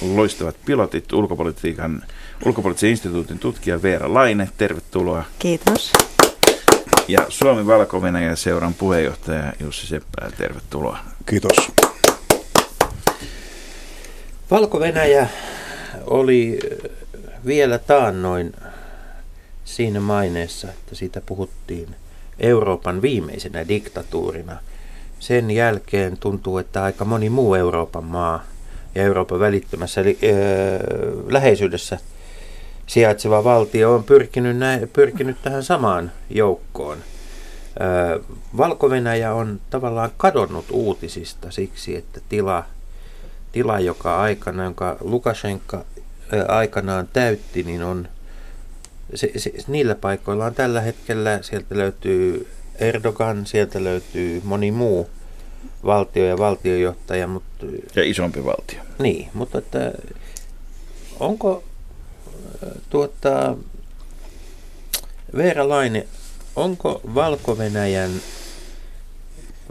loistavat 0.02 0.56
pilotit, 0.66 1.14
ulkopolitiikan, 1.14 2.04
ulkopoliittisen 2.46 2.90
instituutin 2.90 3.40
tutkija 3.40 3.82
Veera 3.82 4.14
Laine. 4.14 4.50
Tervetuloa. 4.58 5.24
Kiitos. 5.40 5.92
Ja 7.08 7.26
Suomen 7.30 7.68
valko 7.68 8.02
seuran 8.36 8.74
puheenjohtaja 8.74 9.54
Jussi 9.60 9.88
Seppälä, 9.88 10.32
tervetuloa. 10.38 11.00
Kiitos. 11.25 11.72
Valko-Venäjä 14.51 15.28
oli 16.08 16.60
vielä 17.46 17.78
taannoin 17.78 18.54
siinä 19.66 20.00
maineessa, 20.00 20.68
että 20.68 20.96
siitä 20.96 21.22
puhuttiin 21.25 21.96
Euroopan 22.40 23.01
viimeisenä 23.01 23.68
diktatuurina. 23.68 24.58
Sen 25.20 25.51
jälkeen 25.51 26.18
tuntuu, 26.18 26.58
että 26.58 26.84
aika 26.84 27.06
moni 27.06 27.30
muu 27.30 27.56
Euroopan 27.56 28.04
maa 28.04 28.44
ja 28.96 29.04
Euroopan 29.04 29.40
välittömässä 29.40 30.01
eli, 30.01 30.20
äh, 30.24 30.32
läheisyydessä 31.28 31.98
sijaitseva 32.88 33.44
valtio 33.44 33.96
on 33.96 34.04
pyrkinyt, 34.04 34.58
nä- 34.58 34.80
pyrkinyt 34.94 35.38
tähän 35.42 35.63
samaan 35.63 36.12
joukkoon. 36.30 36.98
Valko 38.58 38.90
on 39.34 39.62
tavallaan 39.70 40.12
kadonnut 40.18 40.66
uutisista 40.72 41.51
siksi, 41.51 41.96
että 41.96 42.22
tila, 42.30 42.63
tila 43.51 43.80
joka 43.80 44.22
aikana, 44.22 44.63
jonka 44.63 44.98
Lukashenka 45.01 45.86
aikanaan 46.48 47.08
täytti, 47.13 47.63
niin 47.63 47.84
on 47.84 48.08
se, 49.16 49.32
se, 49.38 49.51
niillä 49.68 49.96
paikoilla 49.96 50.46
on 50.46 50.56
tällä 50.56 50.82
hetkellä, 50.82 51.40
sieltä 51.42 51.78
löytyy 51.78 52.48
Erdogan, 52.75 53.46
sieltä 53.46 53.84
löytyy 53.84 54.42
moni 54.44 54.72
muu 54.72 55.10
valtio 55.86 56.25
ja 56.25 56.38
valtiojohtaja. 56.38 57.28
Mutta, 57.28 57.66
ja 57.96 58.04
isompi 58.04 58.46
valtio. 58.46 58.80
Niin, 59.00 59.30
mutta 59.34 59.58
että, 59.58 59.92
onko 61.20 61.63
tuota, 62.90 63.58
Veera 65.38 65.70
Laine, 65.70 66.08
onko 66.55 67.01
Valko-Venäjän 67.15 68.12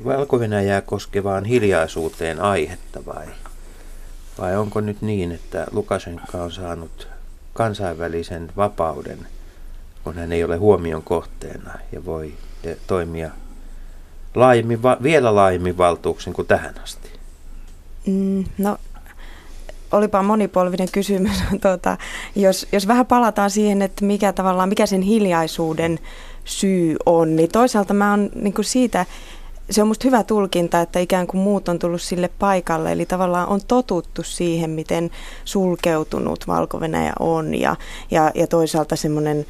valko 0.04 0.38
koskevaan 0.86 1.44
hiljaisuuteen 1.44 2.40
aihetta 2.40 3.06
vai, 3.06 3.26
vai 4.38 4.56
onko 4.56 4.80
nyt 4.80 5.02
niin, 5.02 5.32
että 5.32 5.66
Lukashenka 5.72 6.42
on 6.42 6.52
saanut 6.52 7.08
kansainvälisen 7.52 8.52
vapauden, 8.56 9.26
kun 10.04 10.14
hän 10.14 10.32
ei 10.32 10.44
ole 10.44 10.56
huomion 10.56 11.02
kohteena 11.02 11.74
ja 11.92 12.04
voi 12.04 12.34
toimia 12.86 13.30
laajemmin, 14.34 14.82
vielä 15.02 15.34
laajemmin 15.34 15.78
valtuuksin 15.78 16.32
kuin 16.32 16.48
tähän 16.48 16.74
asti? 16.82 17.10
Mm, 18.06 18.44
no 18.58 18.78
olipa 19.92 20.22
monipolvinen 20.22 20.88
kysymys. 20.92 21.42
Tuota, 21.62 21.96
jos, 22.36 22.66
jos 22.72 22.88
vähän 22.88 23.06
palataan 23.06 23.50
siihen, 23.50 23.82
että 23.82 24.04
mikä 24.04 24.32
tavallaan, 24.32 24.68
mikä 24.68 24.86
sen 24.86 25.02
hiljaisuuden 25.02 25.98
syy 26.44 26.96
on, 27.06 27.36
niin 27.36 27.50
toisaalta 27.50 27.94
mä 27.94 28.10
oon 28.10 28.30
niin 28.34 28.54
siitä 28.60 29.06
se 29.70 29.82
on 29.82 29.88
musta 29.88 30.08
hyvä 30.08 30.22
tulkinta, 30.22 30.80
että 30.80 30.98
ikään 30.98 31.26
kuin 31.26 31.40
muut 31.40 31.68
on 31.68 31.78
tullut 31.78 32.02
sille 32.02 32.30
paikalle, 32.38 32.92
eli 32.92 33.06
tavallaan 33.06 33.48
on 33.48 33.60
totuttu 33.68 34.22
siihen, 34.22 34.70
miten 34.70 35.10
sulkeutunut 35.44 36.46
valko 36.46 36.80
on 37.18 37.54
ja, 37.54 37.76
ja, 38.10 38.30
ja 38.34 38.46
toisaalta 38.46 38.96
semmoinen 38.96 39.46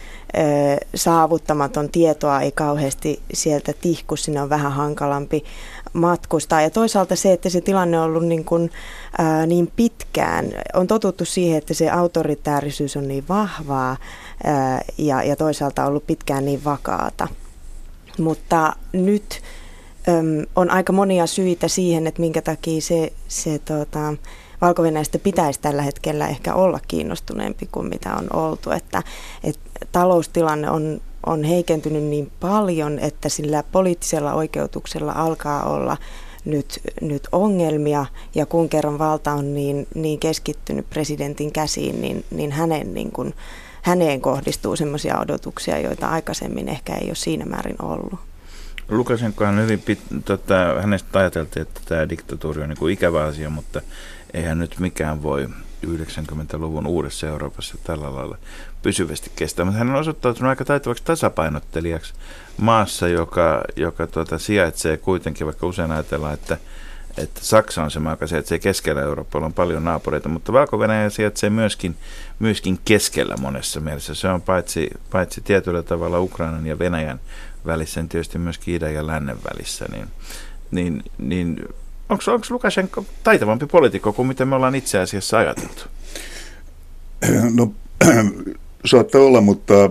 saavuttamaton 0.94 1.88
tietoa 1.88 2.40
ei 2.40 2.52
kauheasti 2.52 3.20
sieltä 3.34 3.72
tihku, 3.80 4.16
sinne 4.16 4.42
on 4.42 4.50
vähän 4.50 4.72
hankalampi 4.72 5.44
matkustaa. 5.92 6.62
Ja 6.62 6.70
toisaalta 6.70 7.16
se, 7.16 7.32
että 7.32 7.48
se 7.48 7.60
tilanne 7.60 7.98
on 7.98 8.04
ollut 8.04 8.26
niin, 8.26 8.44
kuin, 8.44 8.70
ää, 9.18 9.46
niin 9.46 9.72
pitkään, 9.76 10.46
on 10.74 10.86
totuttu 10.86 11.24
siihen, 11.24 11.58
että 11.58 11.74
se 11.74 11.90
autoritäärisyys 11.90 12.96
on 12.96 13.08
niin 13.08 13.24
vahvaa 13.28 13.96
ja, 14.98 15.22
ja 15.22 15.36
toisaalta 15.36 15.86
ollut 15.86 16.06
pitkään 16.06 16.44
niin 16.44 16.64
vakaata. 16.64 17.28
Mutta 18.18 18.76
nyt 18.92 19.42
äm, 20.08 20.46
on 20.56 20.70
aika 20.70 20.92
monia 20.92 21.26
syitä 21.26 21.68
siihen, 21.68 22.06
että 22.06 22.20
minkä 22.20 22.42
takia 22.42 22.80
se, 22.80 23.12
se 23.28 23.58
tota, 23.58 24.14
valko 24.60 24.82
pitäisi 25.22 25.60
tällä 25.60 25.82
hetkellä 25.82 26.28
ehkä 26.28 26.54
olla 26.54 26.80
kiinnostuneempi 26.88 27.68
kuin 27.72 27.86
mitä 27.86 28.14
on 28.14 28.26
oltu. 28.32 28.70
Että, 28.70 29.02
et 29.44 29.58
taloustilanne 29.92 30.70
on, 30.70 31.00
on 31.26 31.44
heikentynyt 31.44 32.02
niin 32.02 32.32
paljon, 32.40 32.98
että 32.98 33.28
sillä 33.28 33.64
poliittisella 33.72 34.34
oikeutuksella 34.34 35.12
alkaa 35.12 35.62
olla 35.62 35.96
nyt, 36.44 36.80
nyt 37.00 37.28
ongelmia 37.32 38.06
ja 38.34 38.46
kun 38.46 38.68
kerran 38.68 38.98
valta 38.98 39.32
on 39.32 39.54
niin, 39.54 39.86
niin 39.94 40.18
keskittynyt 40.18 40.90
presidentin 40.90 41.52
käsiin, 41.52 42.00
niin, 42.00 42.24
niin 42.30 42.52
hänen 42.52 42.94
niin 42.94 43.12
kuin, 43.12 43.34
häneen 43.82 44.20
kohdistuu 44.20 44.76
sellaisia 44.76 45.18
odotuksia, 45.18 45.78
joita 45.78 46.08
aikaisemmin 46.08 46.68
ehkä 46.68 46.94
ei 46.94 47.06
ole 47.06 47.14
siinä 47.14 47.44
määrin 47.44 47.82
ollut. 47.82 48.20
Lukasenko 48.88 49.44
on 49.44 49.60
hyvin, 49.60 49.80
pit, 49.80 50.00
tota, 50.24 50.54
hänestä 50.80 51.18
ajateltiin, 51.18 51.62
että 51.62 51.80
tämä 51.84 52.08
diktatuuri 52.08 52.62
on 52.62 52.68
niin 52.68 52.78
kuin 52.78 52.92
ikävä 52.92 53.24
asia, 53.24 53.50
mutta 53.50 53.80
eihän 54.34 54.58
nyt 54.58 54.78
mikään 54.78 55.22
voi 55.22 55.48
90-luvun 55.86 56.86
uudessa 56.86 57.26
Euroopassa 57.26 57.74
tällä 57.84 58.14
lailla 58.14 58.38
pysyvästi 58.82 59.30
kestää. 59.36 59.64
Mutta 59.64 59.78
hän 59.78 59.90
on 59.90 59.96
osoittautunut 59.96 60.48
aika 60.48 60.64
taitavaksi 60.64 61.04
tasapainottelijaksi 61.04 62.14
maassa, 62.58 63.08
joka, 63.08 63.64
joka 63.76 64.06
tuota, 64.06 64.38
sijaitsee 64.38 64.96
kuitenkin, 64.96 65.46
vaikka 65.46 65.66
usein 65.66 65.92
ajatellaan, 65.92 66.34
että, 66.34 66.56
että 67.18 67.40
Saksa 67.44 67.82
on 67.82 67.90
se 67.90 68.00
maa, 68.00 68.12
joka 68.12 68.26
sijaitsee 68.26 68.58
keskellä 68.58 69.02
Eurooppaa, 69.02 69.44
on 69.44 69.52
paljon 69.52 69.84
naapureita, 69.84 70.28
mutta 70.28 70.52
valko 70.52 70.78
sijaitsee 71.08 71.50
myöskin, 71.50 71.96
myöskin 72.38 72.78
keskellä 72.84 73.36
monessa 73.40 73.80
mielessä. 73.80 74.14
Se 74.14 74.28
on 74.28 74.42
paitsi, 74.42 74.90
paitsi 75.10 75.40
tietyllä 75.40 75.82
tavalla 75.82 76.20
Ukrainan 76.20 76.66
ja 76.66 76.78
Venäjän 76.78 77.20
välissä, 77.66 78.00
niin 78.00 78.08
tietysti 78.08 78.38
myös 78.38 78.60
idän 78.66 78.94
ja 78.94 79.06
lännen 79.06 79.36
välissä, 79.52 79.86
niin, 79.92 80.08
niin, 80.70 81.02
niin 81.18 81.64
onko, 82.08 82.24
onko 82.26 82.46
Lukashenko 82.50 83.04
taitavampi 83.22 83.66
poliitikko 83.66 84.12
kuin 84.12 84.28
mitä 84.28 84.44
me 84.44 84.56
ollaan 84.56 84.74
itse 84.74 84.98
asiassa 84.98 85.38
ajateltu? 85.38 85.82
No 87.54 87.72
saattaa 88.90 89.20
olla, 89.20 89.40
mutta 89.40 89.90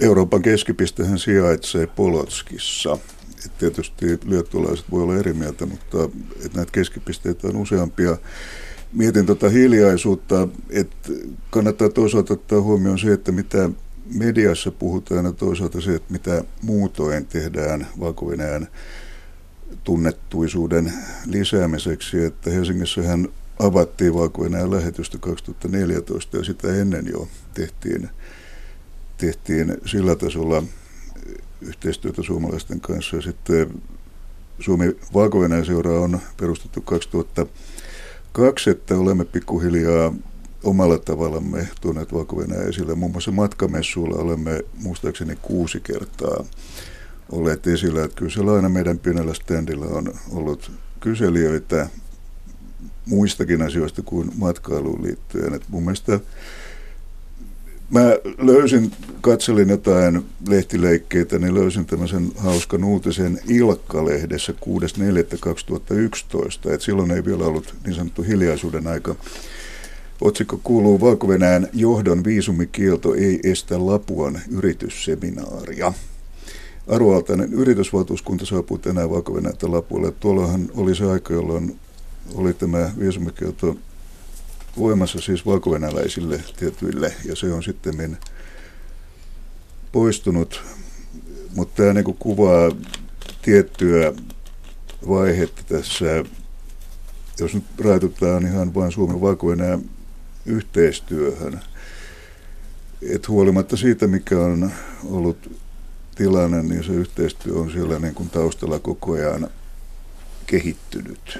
Euroopan 0.00 0.42
keskipistehän 0.42 1.18
sijaitsee 1.18 1.86
Polotskissa. 1.86 2.98
Et 3.46 3.58
tietysti 3.58 4.06
liettualaiset 4.24 4.90
voi 4.90 5.02
olla 5.02 5.16
eri 5.16 5.32
mieltä, 5.32 5.66
mutta 5.66 6.08
et 6.44 6.54
näitä 6.54 6.72
keskipisteitä 6.72 7.48
on 7.48 7.56
useampia. 7.56 8.16
Mietin 8.92 9.26
tuota 9.26 9.48
hiljaisuutta, 9.48 10.48
että 10.70 11.12
kannattaa 11.50 11.88
toisaalta 11.88 12.32
ottaa 12.32 12.60
huomioon 12.60 12.98
se, 12.98 13.12
että 13.12 13.32
mitä 13.32 13.70
mediassa 14.14 14.70
puhutaan 14.70 15.24
ja 15.24 15.32
toisaalta 15.32 15.80
se, 15.80 15.94
että 15.94 16.12
mitä 16.12 16.44
muutoin 16.62 17.26
tehdään 17.26 17.86
valko 18.00 18.26
tunnettuisuuden 19.84 20.92
lisäämiseksi, 21.26 22.24
että 22.24 22.50
Helsingissähän 22.50 23.28
avattiin 23.58 24.14
valko 24.14 24.44
lähetystä 24.44 25.18
2014 25.18 26.36
ja 26.36 26.44
sitä 26.44 26.74
ennen 26.74 27.06
jo 27.06 27.28
tehtiin, 27.54 28.08
tehtiin 29.18 29.76
sillä 29.86 30.16
tasolla 30.16 30.62
yhteistyötä 31.60 32.22
suomalaisten 32.22 32.80
kanssa 32.80 33.16
ja 33.16 33.22
sitten 33.22 33.82
Suomi 34.60 34.96
valko 35.14 35.38
seura 35.66 36.00
on 36.00 36.20
perustettu 36.36 36.80
2002, 36.80 38.70
että 38.70 38.98
olemme 38.98 39.24
pikkuhiljaa 39.24 40.12
omalla 40.64 40.98
tavallamme 40.98 41.68
tuoneet 41.80 42.12
valko 42.12 42.42
esille. 42.68 42.94
Muun 42.94 43.12
muassa 43.12 43.30
matkamessuilla 43.30 44.22
olemme 44.22 44.64
muistaakseni 44.82 45.36
kuusi 45.42 45.80
kertaa 45.80 46.44
olleet 47.32 47.66
esillä. 47.66 48.04
Että 48.04 48.16
kyllä 48.16 48.30
siellä 48.30 48.52
aina 48.52 48.68
meidän 48.68 48.98
pienellä 48.98 49.34
standilla 49.34 49.86
on 49.86 50.14
ollut 50.30 50.72
kyselijöitä 51.00 51.88
muistakin 53.06 53.62
asioista 53.62 54.02
kuin 54.02 54.32
matkailuun 54.36 55.02
liittyen. 55.02 55.54
Et 55.54 55.68
mun 55.68 55.82
mielestä 55.82 56.20
mä 57.90 58.02
löysin, 58.38 58.92
katselin 59.20 59.68
jotain 59.68 60.24
lehtileikkeitä, 60.48 61.38
niin 61.38 61.54
löysin 61.54 61.86
tämmöisen 61.86 62.32
hauskan 62.36 62.84
uutisen 62.84 63.40
Ilkka-lehdessä 63.48 64.52
6.4.2011, 64.52 64.58
että 66.72 66.84
silloin 66.84 67.10
ei 67.10 67.24
vielä 67.24 67.44
ollut 67.44 67.74
niin 67.84 67.94
sanottu 67.94 68.22
hiljaisuuden 68.22 68.86
aika. 68.86 69.14
Otsikko 70.20 70.60
kuuluu 70.62 71.00
valko 71.00 71.26
johdon 71.72 72.24
viisumikielto 72.24 73.14
ei 73.14 73.40
estä 73.44 73.86
Lapuan 73.86 74.40
yritysseminaaria. 74.50 75.92
Arvoaltainen 76.88 77.52
yritysvaltuuskunta 77.52 78.46
saapuu 78.46 78.78
tänään 78.78 79.10
valko 79.10 79.32
Lapualle. 79.62 80.12
Tuollahan 80.20 80.70
oli 80.74 80.94
se 80.94 81.04
aika, 81.04 81.34
jolloin 81.34 81.78
oli 82.34 82.54
tämä 82.54 82.90
viisumikielto 82.98 83.76
voimassa 84.78 85.20
siis 85.20 85.46
valkovenäläisille 85.46 86.44
tietyille, 86.56 87.14
ja 87.24 87.36
se 87.36 87.52
on 87.52 87.62
sitten 87.62 88.18
poistunut. 89.92 90.62
Mutta 91.54 91.82
tämä 91.82 91.92
niin 91.92 92.16
kuvaa 92.18 92.72
tiettyä 93.42 94.12
vaihetta 95.08 95.62
tässä, 95.68 96.24
jos 97.38 97.54
nyt 97.54 97.64
rajoitutaan 97.78 98.46
ihan 98.46 98.74
vain 98.74 98.92
Suomen 98.92 99.20
valko 99.20 99.46
yhteistyöhön. 100.46 101.60
Et 103.02 103.28
huolimatta 103.28 103.76
siitä, 103.76 104.06
mikä 104.06 104.38
on 104.38 104.72
ollut 105.04 105.60
tilanne, 106.14 106.62
niin 106.62 106.84
se 106.84 106.92
yhteistyö 106.92 107.54
on 107.54 107.70
siellä 107.72 107.98
niin 107.98 108.14
kuin 108.14 108.30
taustalla 108.30 108.78
koko 108.78 109.12
ajan 109.12 109.50
kehittynyt. 110.46 111.38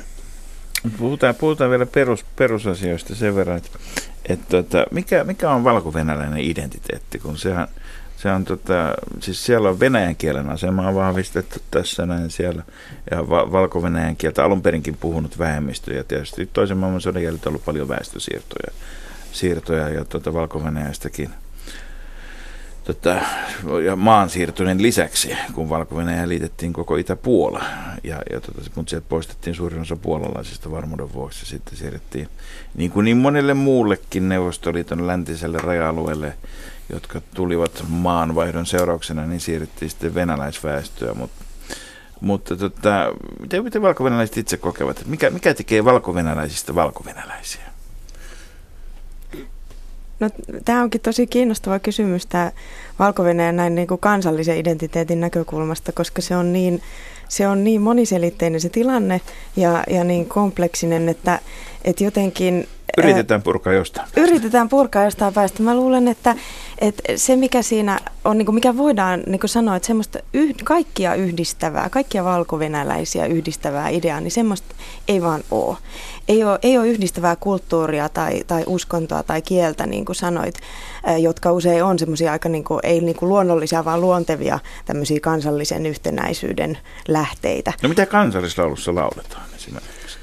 Puhutaan, 0.99 1.35
puhutaan 1.35 1.71
vielä 1.71 1.87
perus, 1.87 2.25
perusasioista 2.37 3.15
sen 3.15 3.37
verran, 3.37 3.57
että, 3.57 3.79
että, 4.29 4.59
että 4.59 4.87
mikä, 4.91 5.25
mikä 5.25 5.51
on 5.51 5.65
valko-venäläinen 5.65 6.41
identiteetti, 6.41 7.19
kun 7.19 7.39
sehän, 7.39 7.69
se 8.17 8.31
on 8.31 8.45
tota, 8.45 8.95
siis 9.21 9.45
siellä 9.45 9.69
on 9.69 9.81
venäjän 9.81 10.17
kielen 10.17 10.49
asema 10.49 10.89
on 10.89 10.95
vahvistettu 10.95 11.59
tässä 11.71 12.07
näin 12.07 12.31
siellä, 12.31 12.63
ja 13.11 13.29
va- 13.29 13.53
valko-venäjän 13.53 14.17
kieltä 14.17 14.45
alun 14.45 14.63
perinkin 14.63 14.97
puhunut 14.97 15.39
vähemmistö, 15.39 15.95
ja 15.95 16.05
tietysti 16.05 16.49
toisen 16.53 16.77
maailmansodan 16.77 17.23
jälkeen 17.23 17.43
on 17.47 17.51
ollut 17.51 17.65
paljon 17.65 17.89
väestösiirtoja 17.89 18.73
siirtoja, 19.33 19.89
ja 19.89 20.05
tuota, 20.05 20.35
Valko-Venäjästäkin– 20.35 21.31
tota, 22.87 23.17
ja 23.85 23.97
maansiirtoinen 23.97 24.83
lisäksi, 24.83 25.37
kun 25.55 25.69
valko 25.71 25.97
liitettiin 26.27 26.73
koko 26.73 26.97
Itä-Puola. 26.97 27.65
Ja, 28.05 28.23
ja 28.33 28.41
tota, 28.41 28.71
mutta 28.75 28.91
sieltä 28.91 29.07
poistettiin 29.09 29.57
suurin 29.57 29.81
osa 29.81 29.97
puolalaisista 29.97 30.71
varmuuden 30.71 31.13
vuoksi. 31.13 31.47
Sitten 31.47 31.77
siirrettiin 31.77 32.29
niin 32.75 32.91
kuin 32.91 33.05
niin 33.05 33.17
monelle 33.17 33.55
muullekin 33.55 34.29
Neuvostoliiton 34.29 35.07
läntiselle 35.07 35.59
raja-alueelle, 35.59 36.35
jotka 36.93 37.21
tulivat 37.35 37.85
maanvaihdon 37.89 38.67
seurauksena, 38.67 39.27
niin 39.27 39.41
siirrettiin 39.41 39.91
sitten 39.91 40.15
venäläisväestöä. 40.15 41.15
Mutta 41.15 41.45
mutta 42.21 42.57
tota, 42.57 43.13
miten, 43.41 43.65
miten 43.65 43.83
valko 43.83 44.05
itse 44.37 44.57
kokevat? 44.57 45.07
Mikä, 45.07 45.31
mikä 45.31 45.55
tekee 45.55 45.85
valko-venäläisistä 45.85 46.75
valko-venäläisiä? 46.75 47.76
No, 50.21 50.31
tämä 50.65 50.83
onkin 50.83 51.01
tosi 51.01 51.27
kiinnostava 51.27 51.79
kysymys 51.79 52.27
tämä 52.27 52.53
valko 52.99 53.23
näin 53.53 53.75
niin 53.75 53.89
kuin 53.89 54.01
kansallisen 54.01 54.59
identiteetin 54.59 55.21
näkökulmasta, 55.21 55.93
koska 55.93 56.23
se 56.23 56.37
on 56.37 56.53
niin, 56.53 56.83
se 57.29 57.49
on 57.49 57.65
niin 57.65 57.83
moniselitteinen 57.83 58.61
se 58.61 58.69
tilanne 58.69 59.21
ja, 59.57 59.85
ja 59.91 60.05
niin 60.05 60.27
kompleksinen, 60.27 61.09
että, 61.09 61.41
että 61.85 62.05
jotenkin 62.05 62.69
Yritetään 62.97 63.43
purkaa 63.43 63.73
jostain 63.73 64.05
päästä. 64.05 64.21
Yritetään 64.21 64.69
purkaa 64.69 65.05
jostain 65.05 65.35
päästä. 65.35 65.63
Mä 65.63 65.75
luulen, 65.75 66.09
että, 66.09 66.37
että 66.79 67.03
se 67.17 67.37
mikä 67.37 67.63
siinä 67.63 67.99
on, 68.25 68.39
niin 68.39 68.47
kuin 68.47 68.55
mikä 68.55 68.77
voidaan 68.77 69.23
niin 69.27 69.41
kuin 69.41 69.51
sanoa, 69.51 69.77
että 69.77 69.87
semmoista 69.87 70.19
yh, 70.33 70.55
kaikkia 70.65 71.15
yhdistävää, 71.15 71.91
kaikkia 71.91 72.25
valkovenäläisiä 72.25 73.27
yhdistävää 73.27 73.89
ideaa, 73.89 74.21
niin 74.21 74.31
semmoista 74.31 74.75
ei 75.09 75.23
vaan 75.23 75.45
ole. 75.51 75.77
Ei 76.29 76.45
ole, 76.45 76.59
ei 76.63 76.79
ole 76.79 76.89
yhdistävää 76.89 77.37
kulttuuria 77.37 78.09
tai, 78.09 78.45
tai 78.47 78.65
uskontoa 78.67 79.23
tai 79.23 79.43
kieltä, 79.43 79.87
niin 79.87 80.05
kuin 80.05 80.17
sanoit, 80.17 80.55
jotka 81.19 81.53
usein 81.53 81.85
on 81.85 81.99
semmoisia 81.99 82.33
aika 82.33 82.49
niin 82.49 82.65
kuin, 82.65 82.81
ei 82.83 83.01
niin 83.01 83.17
kuin 83.17 83.29
luonnollisia, 83.29 83.85
vaan 83.85 84.01
luontevia 84.01 84.59
tämmöisiä 84.85 85.21
kansallisen 85.21 85.87
yhtenäisyyden 85.87 86.79
lähteitä. 87.09 87.73
No 87.83 87.89
mitä 87.89 88.07
kansallislaulussa 88.07 88.95
lauletaan 88.95 89.47
esimerkiksi? 89.57 90.19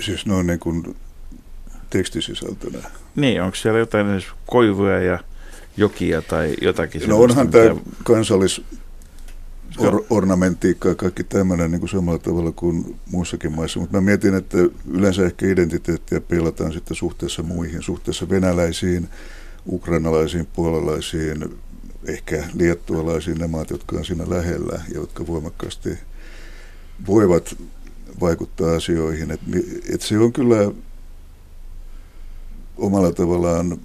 Siis 0.00 0.26
noin 0.26 0.46
niin 0.46 0.58
kuin 0.58 0.96
tekstisisältönä. 1.98 2.78
Niin, 3.16 3.42
onko 3.42 3.54
siellä 3.54 3.78
jotain 3.78 4.24
koivuja 4.46 5.02
ja 5.02 5.18
jokia 5.76 6.22
tai 6.22 6.54
jotakin? 6.62 7.02
No 7.08 7.18
onhan 7.18 7.48
tämä 7.48 7.74
mitä... 7.74 7.86
kansallis 8.04 8.62
or, 9.78 10.04
ornamentiikka 10.10 10.88
ja 10.88 10.94
kaikki 10.94 11.24
tämmöinen 11.24 11.70
niin 11.70 11.80
kuin 11.80 11.90
samalla 11.90 12.18
tavalla 12.18 12.52
kuin 12.52 12.96
muissakin 13.10 13.52
maissa. 13.52 13.80
Mutta 13.80 13.96
mä 13.96 14.00
mietin, 14.00 14.34
että 14.34 14.58
yleensä 14.90 15.26
ehkä 15.26 15.46
identiteettiä 15.46 16.20
peilataan 16.20 16.72
sitten 16.72 16.96
suhteessa 16.96 17.42
muihin, 17.42 17.82
suhteessa 17.82 18.28
venäläisiin, 18.28 19.08
ukrainalaisiin, 19.66 20.46
puolalaisiin, 20.46 21.44
ehkä 22.06 22.44
liettualaisiin, 22.54 23.38
ne 23.38 23.46
maat, 23.46 23.70
jotka 23.70 23.96
on 23.96 24.04
siinä 24.04 24.24
lähellä 24.28 24.80
ja 24.88 24.94
jotka 24.94 25.26
voimakkaasti 25.26 25.90
voivat 27.06 27.56
vaikuttaa 28.20 28.74
asioihin. 28.74 29.30
Et, 29.30 29.40
et 29.94 30.00
se 30.00 30.18
on 30.18 30.32
kyllä 30.32 30.72
omalla 32.76 33.12
tavallaan 33.12 33.78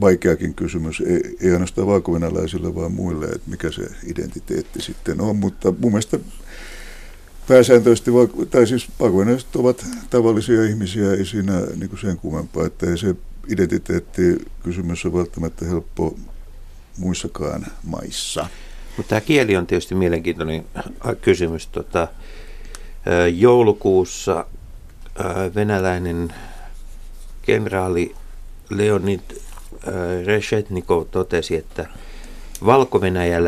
vaikeakin 0.00 0.54
kysymys, 0.54 1.00
ei, 1.00 1.36
ei 1.40 1.52
ainoastaan 1.52 1.86
valkovenäläisille, 1.86 2.74
vaan 2.74 2.92
muille, 2.92 3.26
että 3.26 3.50
mikä 3.50 3.70
se 3.70 3.82
identiteetti 4.06 4.82
sitten 4.82 5.20
on. 5.20 5.36
Mutta 5.36 5.72
mun 5.78 5.92
mielestä 5.92 6.18
pääsääntöisesti, 7.48 8.10
tai 8.50 8.66
siis 8.66 8.88
valkovenäläiset 9.00 9.56
ovat 9.56 9.86
tavallisia 10.10 10.64
ihmisiä, 10.64 11.12
ei 11.12 11.26
siinä 11.26 11.60
niin 11.76 11.88
kuin 11.88 12.00
sen 12.00 12.18
kummempaa, 12.18 12.66
että 12.66 12.90
ei 12.90 12.98
se 12.98 13.14
identiteettikysymys 13.48 15.04
ole 15.04 15.12
välttämättä 15.12 15.64
helppo 15.64 16.16
muissakaan 16.98 17.66
maissa. 17.82 18.46
Mutta 18.96 19.10
tämä 19.10 19.20
kieli 19.20 19.56
on 19.56 19.66
tietysti 19.66 19.94
mielenkiintoinen 19.94 20.64
kysymys. 21.20 21.66
Tota, 21.66 22.08
joulukuussa 23.34 24.46
venäläinen 25.54 26.34
kenraali 27.42 28.14
Leonid 28.70 29.20
äh, 29.30 29.94
Reshetnikov 30.26 31.06
totesi, 31.10 31.56
että 31.56 31.86
valko 32.66 33.00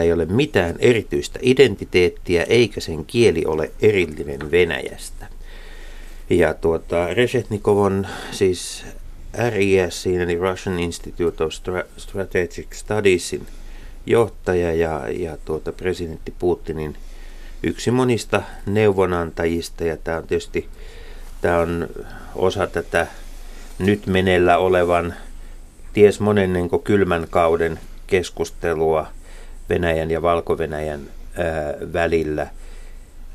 ei 0.02 0.12
ole 0.12 0.24
mitään 0.24 0.76
erityistä 0.78 1.38
identiteettiä 1.42 2.42
eikä 2.42 2.80
sen 2.80 3.04
kieli 3.04 3.44
ole 3.46 3.70
erillinen 3.82 4.50
Venäjästä. 4.50 5.26
Ja 6.30 6.54
tuota, 6.54 7.14
Reshetnikov 7.14 7.78
on 7.78 8.06
siis 8.30 8.84
RIS, 9.50 10.06
eli 10.06 10.38
Russian 10.38 10.78
Institute 10.78 11.44
of 11.44 11.52
Strategic 11.96 12.74
Studiesin 12.74 13.46
johtaja 14.06 14.74
ja, 14.74 15.08
ja 15.08 15.36
tuota, 15.44 15.72
presidentti 15.72 16.34
Putinin 16.38 16.96
yksi 17.62 17.90
monista 17.90 18.42
neuvonantajista. 18.66 19.84
Ja 19.84 19.96
tämä 19.96 20.18
on 20.18 20.26
tietysti 20.26 20.68
tämä 21.40 21.58
on 21.58 21.88
osa 22.34 22.66
tätä 22.66 23.06
nyt 23.78 24.06
menellä 24.06 24.58
olevan 24.58 25.14
ties 25.92 26.20
monennen 26.20 26.68
kylmän 26.84 27.26
kauden 27.30 27.80
keskustelua 28.06 29.06
Venäjän 29.68 30.10
ja 30.10 30.22
Valko-Venäjän 30.22 31.00
ää, 31.00 31.74
välillä. 31.92 32.46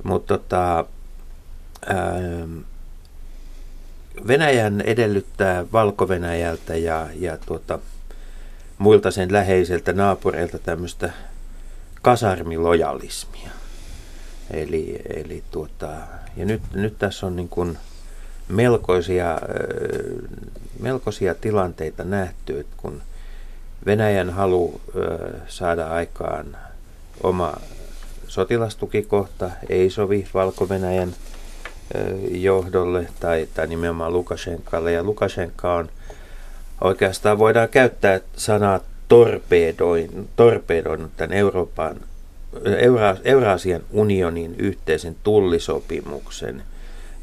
Mutta 0.04 0.38
tota, 0.38 0.86
Venäjän 4.28 4.82
edellyttää 4.82 5.66
Valko-Venäjältä 5.74 6.76
ja, 6.76 7.08
ja 7.16 7.38
tuota, 7.38 7.80
muilta 8.78 9.12
sen 9.12 9.34
läheiseltä 9.34 9.94
naapureilta 9.94 10.60
tämmöistä 10.60 11.14
kasarmilojalismia. 12.02 13.50
Eli, 14.52 15.00
eli 15.16 15.44
tuota, 15.52 15.88
ja 16.38 16.46
nyt, 16.46 16.62
nyt 16.74 17.00
tässä 17.00 17.26
on 17.26 17.36
niin 17.36 17.50
kuin 17.50 17.78
melkoisia, 18.50 19.40
melkoisia 20.80 21.36
tilanteita 21.36 22.04
nähty, 22.04 22.60
että 22.60 22.76
kun 22.78 23.02
Venäjän 23.86 24.30
halu 24.30 24.82
saada 25.48 25.88
aikaan 25.88 26.58
oma 27.24 27.54
sotilastukikohta 28.28 29.50
ei 29.70 29.90
sovi 29.90 30.28
Valko-Venäjän 30.34 31.16
johdolle 32.32 33.08
tai, 33.20 33.48
tai 33.54 33.68
nimenomaan 33.68 34.14
Lukashenkalle. 34.14 34.92
Ja 34.92 35.04
Lukashenka 35.04 35.74
on 35.76 35.90
oikeastaan 36.82 37.40
voidaan 37.40 37.70
käyttää 37.70 38.20
sanaa 38.36 38.80
torpedoin, 39.08 40.30
torpedoinut 40.36 41.12
tämän 41.18 41.34
Euroopan, 41.38 41.96
Eura, 42.80 43.16
Euraasian 43.24 43.82
unionin 43.92 44.56
yhteisen 44.58 45.16
tullisopimuksen 45.24 46.64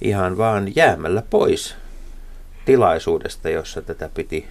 ihan 0.01 0.39
vaan 0.39 0.77
jäämällä 0.77 1.23
pois 1.31 1.75
tilaisuudesta, 2.65 3.51
jossa 3.51 3.83
tätä 3.83 4.11
piti, 4.15 4.47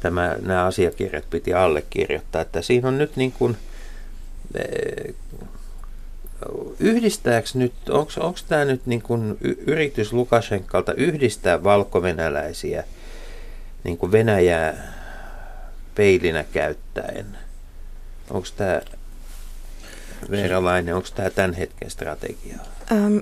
tämä, 0.00 0.36
nämä 0.42 0.64
asiakirjat 0.64 1.30
piti 1.30 1.54
allekirjoittaa. 1.54 2.42
Että 2.42 2.62
siinä 2.62 2.88
on 2.88 2.98
nyt 2.98 3.16
niin 3.16 3.32
kuin, 3.32 3.56
yhdistääkö 6.80 7.48
nyt, 7.54 7.88
onko 7.88 8.38
tämä 8.48 8.64
nyt 8.64 8.86
niin 8.86 9.02
kuin 9.02 9.38
yritys 9.66 10.12
Lukashenkalta 10.12 10.94
yhdistää 10.94 11.64
valkovenäläisiä 11.64 12.84
niin 13.84 13.98
kuin 13.98 14.12
Venäjää 14.12 14.94
peilinä 15.94 16.44
käyttäen? 16.52 17.26
Onko 18.30 18.48
tämä 18.56 18.80
Veeralainen, 20.30 20.94
onko 20.94 21.08
tämä 21.14 21.30
tämän 21.30 21.54
hetken 21.54 21.90
strategia? 21.90 22.56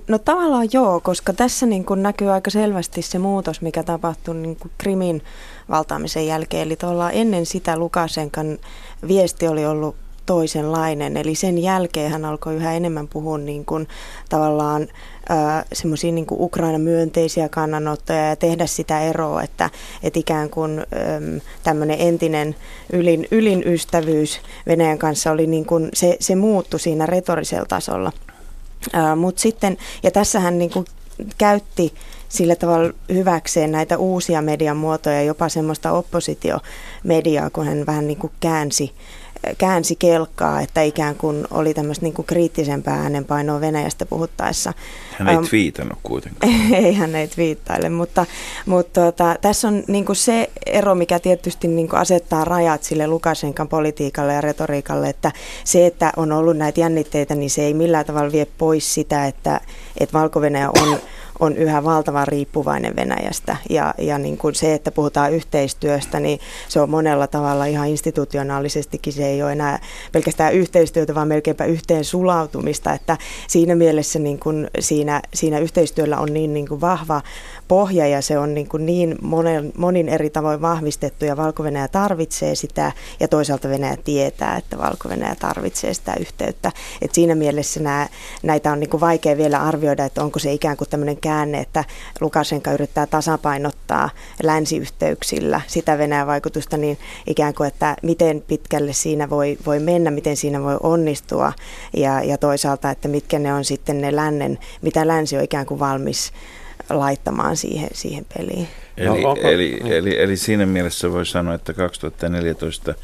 No 0.09 0.18
tavallaan 0.18 0.68
joo, 0.72 1.00
koska 1.00 1.33
tässä 1.33 1.66
niin 1.66 1.85
kuin 1.85 2.02
näkyy 2.02 2.31
aika 2.31 2.50
selvästi 2.50 3.02
se 3.02 3.18
muutos, 3.18 3.61
mikä 3.61 3.83
tapahtui 3.83 4.35
niin 4.35 4.57
kuin 4.57 4.72
Krimin 4.78 5.22
valtaamisen 5.68 6.26
jälkeen. 6.26 6.62
Eli 6.62 6.76
ennen 7.12 7.46
sitä 7.46 7.78
Lukasenkan 7.78 8.59
viesti 9.09 9.48
oli 9.48 9.66
ollut 9.66 9.96
toisenlainen. 10.26 11.16
Eli 11.16 11.35
sen 11.35 11.59
jälkeen 11.59 12.11
hän 12.11 12.24
alkoi 12.24 12.54
yhä 12.54 12.72
enemmän 12.72 13.09
puhua 13.09 13.38
niin 13.38 13.64
kuin, 13.64 13.88
tavallaan 14.28 14.88
semmoisia 15.72 16.12
niin 16.12 16.26
Ukraina-myönteisiä 16.31 17.48
kannanottoja 17.48 18.28
ja 18.28 18.37
tehdä 18.37 18.66
sitä 18.66 19.00
eroa, 19.00 19.42
että, 19.42 19.70
että 20.02 20.18
ikään 20.18 20.50
kuin 20.50 20.87
tämmöinen 21.62 22.00
entinen 22.00 22.57
ylin, 22.92 23.28
ylin 23.31 23.62
ystävyys 23.66 24.40
Venäjän 24.66 24.98
kanssa 24.98 25.31
oli 25.31 25.46
niin 25.46 25.66
kuin, 25.66 25.88
se, 25.94 26.16
se 26.20 26.35
muuttui 26.35 26.81
siinä 26.81 27.07
retorisella 27.07 27.66
tasolla. 27.66 28.12
Mut 29.16 29.38
sitten, 29.38 29.76
ja 30.02 30.10
tässä 30.10 30.40
hän 30.40 30.58
niin 30.58 30.70
kuin 30.70 30.86
käytti 31.38 31.94
sillä 32.28 32.56
tavalla 32.56 32.92
hyväkseen 33.08 33.72
näitä 33.72 33.98
uusia 33.98 34.42
median 34.42 34.76
muotoja, 34.76 35.22
jopa 35.22 35.48
semmoista 35.48 35.92
oppositiomediaa, 35.92 37.50
kun 37.50 37.66
hän 37.66 37.86
vähän 37.86 38.06
niin 38.06 38.18
kuin 38.18 38.32
käänsi 38.40 38.92
käänsi 39.59 39.96
kelkkaa, 39.96 40.61
että 40.61 40.83
ikään 40.83 41.14
kuin 41.14 41.44
oli 41.51 41.74
tämmöistä 41.74 42.07
niin 42.07 42.14
kuin 42.14 42.27
kriittisempää 42.27 42.94
äänenpainoa 42.94 43.61
Venäjästä 43.61 44.07
puhuttaessa. 44.07 44.72
Hän 45.18 45.29
ei 45.29 45.37
um, 45.37 45.46
twiitannut 45.48 45.98
kuitenkaan. 46.03 46.53
ei, 46.85 46.94
hän 46.94 47.14
ei 47.14 47.29
twiittaile, 47.29 47.88
mutta, 47.88 48.27
mutta 48.66 49.01
tuota, 49.01 49.37
tässä 49.40 49.68
on 49.68 49.85
niin 49.88 50.05
kuin 50.05 50.16
se 50.16 50.51
ero, 50.66 50.94
mikä 50.94 51.18
tietysti 51.18 51.68
niin 51.68 51.88
kuin 51.88 52.01
asettaa 52.01 52.44
rajat 52.44 52.83
sille 52.83 53.07
Lukashenkan 53.07 53.68
politiikalle 53.68 54.35
ja 54.35 54.40
retoriikalle, 54.40 55.09
että 55.09 55.33
se, 55.64 55.87
että 55.87 56.12
on 56.16 56.33
ollut 56.33 56.57
näitä 56.57 56.81
jännitteitä, 56.81 57.35
niin 57.35 57.51
se 57.51 57.62
ei 57.62 57.74
millään 57.74 58.05
tavalla 58.05 58.33
vie 58.33 58.46
pois 58.59 58.94
sitä, 58.94 59.27
että, 59.27 59.61
että 60.01 60.18
valko 60.18 60.40
on 60.83 60.98
on 61.40 61.57
yhä 61.57 61.85
valtavan 61.85 62.29
riippuvainen 62.29 62.96
Venäjästä. 62.96 63.57
Ja, 63.70 63.94
ja 63.98 64.18
niin 64.18 64.38
kuin 64.38 64.55
se, 64.55 64.74
että 64.74 64.90
puhutaan 64.90 65.33
yhteistyöstä, 65.33 66.20
niin 66.20 66.40
se 66.68 66.81
on 66.81 66.90
monella 66.90 67.27
tavalla 67.27 67.66
ihan 67.66 67.88
institutionaalisestikin 67.88 69.12
se 69.12 69.27
ei 69.27 69.42
ole 69.42 69.53
enää 69.53 69.79
pelkästään 70.12 70.55
yhteistyötä, 70.55 71.14
vaan 71.14 71.29
melkeinpä 71.29 71.64
yhteen 71.64 72.05
sulautumista. 72.05 72.92
Että 72.92 73.16
siinä 73.48 73.74
mielessä 73.74 74.18
niin 74.18 74.38
kuin 74.38 74.70
siinä, 74.79 75.22
siinä 75.35 75.59
yhteistyöllä 75.59 76.18
on 76.18 76.33
niin, 76.33 76.55
niin 76.55 76.68
kuin 76.68 76.81
vahva 76.81 77.22
pohja 77.68 78.07
ja 78.07 78.22
se 78.22 78.38
on 78.38 78.55
niin, 78.55 78.68
kuin 78.68 78.87
niin 78.87 79.16
monen, 79.22 79.72
monin 79.77 80.09
eri 80.09 80.31
tavoin 80.31 80.61
vahvistettu 80.61 81.24
ja 81.24 81.37
valko 81.37 81.62
tarvitsee 81.92 82.55
sitä 82.55 82.92
ja 83.20 83.29
toisaalta 83.29 83.68
Venäjä 83.68 83.96
tietää, 84.05 84.57
että 84.57 84.79
valko 84.79 85.09
tarvitsee 85.38 85.94
sitä 85.94 86.14
yhteyttä. 86.20 86.72
Et 87.03 87.14
siinä 87.14 87.35
mielessä 87.35 87.81
nämä, 87.81 88.09
näitä 88.42 88.72
on 88.72 88.81
niin 88.81 88.90
kuin 88.90 89.01
vaikea 89.01 89.37
vielä 89.37 89.62
arvioida, 89.62 90.05
että 90.05 90.22
onko 90.22 90.38
se 90.38 90.53
ikään 90.53 90.77
kuin 90.77 90.90
tämmöinen 90.90 91.16
käänne, 91.28 91.60
että 91.60 91.84
Lukashenka 92.20 92.72
yrittää 92.72 93.06
tasapainottaa 93.06 94.10
länsiyhteyksillä 94.42 95.60
sitä 95.66 95.98
Venäjän 95.98 96.26
vaikutusta, 96.26 96.76
niin 96.76 96.98
ikään 97.26 97.54
kuin, 97.54 97.68
että 97.68 97.96
miten 98.02 98.44
pitkälle 98.48 98.92
siinä 98.92 99.30
voi, 99.30 99.58
voi 99.66 99.80
mennä, 99.80 100.10
miten 100.10 100.36
siinä 100.36 100.62
voi 100.62 100.76
onnistua 100.82 101.52
ja, 101.96 102.22
ja 102.22 102.38
toisaalta, 102.38 102.90
että 102.90 103.08
mitkä 103.08 103.38
ne 103.38 103.54
on 103.54 103.64
sitten 103.64 104.00
ne 104.00 104.16
lännen, 104.16 104.58
mitä 104.82 105.06
länsi 105.06 105.36
on 105.36 105.44
ikään 105.44 105.66
kuin 105.66 105.80
valmis 105.80 106.32
laittamaan 106.90 107.56
siihen, 107.56 107.88
siihen 107.92 108.26
peliin. 108.36 108.68
Eli, 108.96 109.22
no, 109.22 109.30
onko, 109.30 109.48
eli, 109.48 109.78
niin. 109.82 109.92
eli, 109.92 110.20
eli 110.20 110.36
siinä 110.36 110.66
mielessä 110.66 111.12
voi 111.12 111.26
sanoa, 111.26 111.54
että 111.54 111.72
2014 111.72 112.94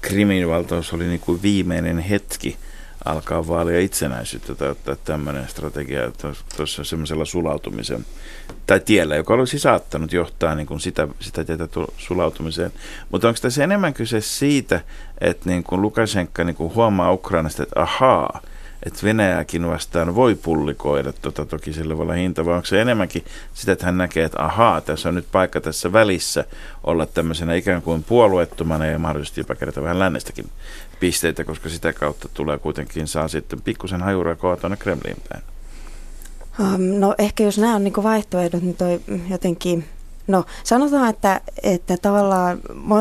Krimin 0.00 0.48
valtaus 0.48 0.92
oli 0.92 1.06
niin 1.06 1.20
kuin 1.20 1.42
viimeinen 1.42 1.98
hetki 1.98 2.56
alkaa 3.04 3.48
vaalia 3.48 3.80
itsenäisyyttä 3.80 4.54
tai 4.54 4.68
ottaa 4.68 4.96
tämmöinen 4.96 5.48
strategia 5.48 6.12
tuossa 6.56 6.84
semmoisella 6.84 7.24
sulautumisen 7.24 8.06
tai 8.66 8.80
tiellä, 8.80 9.16
joka 9.16 9.34
olisi 9.34 9.58
saattanut 9.58 10.12
johtaa 10.12 10.54
niin 10.54 10.66
kuin 10.66 10.80
sitä, 10.80 11.08
sitä 11.20 11.44
tietä 11.44 11.68
sulautumiseen. 11.98 12.72
Mutta 13.10 13.28
onko 13.28 13.38
tässä 13.42 13.64
enemmän 13.64 13.94
kyse 13.94 14.20
siitä, 14.20 14.80
että 15.20 15.50
niin 15.50 15.64
kuin 15.64 15.82
Lukashenka 15.82 16.44
niin 16.44 16.56
kuin 16.56 16.74
huomaa 16.74 17.12
Ukrainasta, 17.12 17.62
että 17.62 17.82
ahaa, 17.82 18.40
että 18.82 19.00
Venäjäkin 19.04 19.66
vastaan 19.66 20.14
voi 20.14 20.34
pullikoida, 20.34 21.12
tota, 21.12 21.46
toki 21.46 21.72
sillä 21.72 21.96
voi 21.96 22.02
olla 22.02 22.12
hinta, 22.12 22.44
vai 22.44 22.54
onko 22.54 22.66
se 22.66 22.80
enemmänkin 22.80 23.24
sitä, 23.54 23.72
että 23.72 23.86
hän 23.86 23.98
näkee, 23.98 24.24
että 24.24 24.44
ahaa, 24.44 24.80
tässä 24.80 25.08
on 25.08 25.14
nyt 25.14 25.26
paikka 25.32 25.60
tässä 25.60 25.92
välissä 25.92 26.44
olla 26.84 27.06
tämmöisenä 27.06 27.54
ikään 27.54 27.82
kuin 27.82 28.02
puolueettomana 28.02 28.86
ja 28.86 28.98
mahdollisesti 28.98 29.40
jopa 29.40 29.54
kerätä 29.54 29.82
vähän 29.82 29.98
lännestäkin 29.98 30.50
pisteitä, 31.00 31.44
koska 31.44 31.68
sitä 31.68 31.92
kautta 31.92 32.28
tulee 32.34 32.58
kuitenkin, 32.58 33.08
saa 33.08 33.28
sitten 33.28 33.62
pikkusen 33.62 34.02
hajurakoa 34.02 34.56
tuonne 34.56 34.76
Kremliin 34.76 35.16
päin. 35.28 35.42
Um, 36.60 37.00
no 37.00 37.14
ehkä 37.18 37.44
jos 37.44 37.58
nämä 37.58 37.74
on 37.74 37.84
niin 37.84 38.02
vaihtoehdot, 38.02 38.62
niin 38.62 38.76
toi 38.76 39.00
jotenkin 39.30 39.84
No 40.28 40.44
sanotaan, 40.64 41.10
että, 41.10 41.40
että 41.62 41.96
tavallaan 41.96 42.60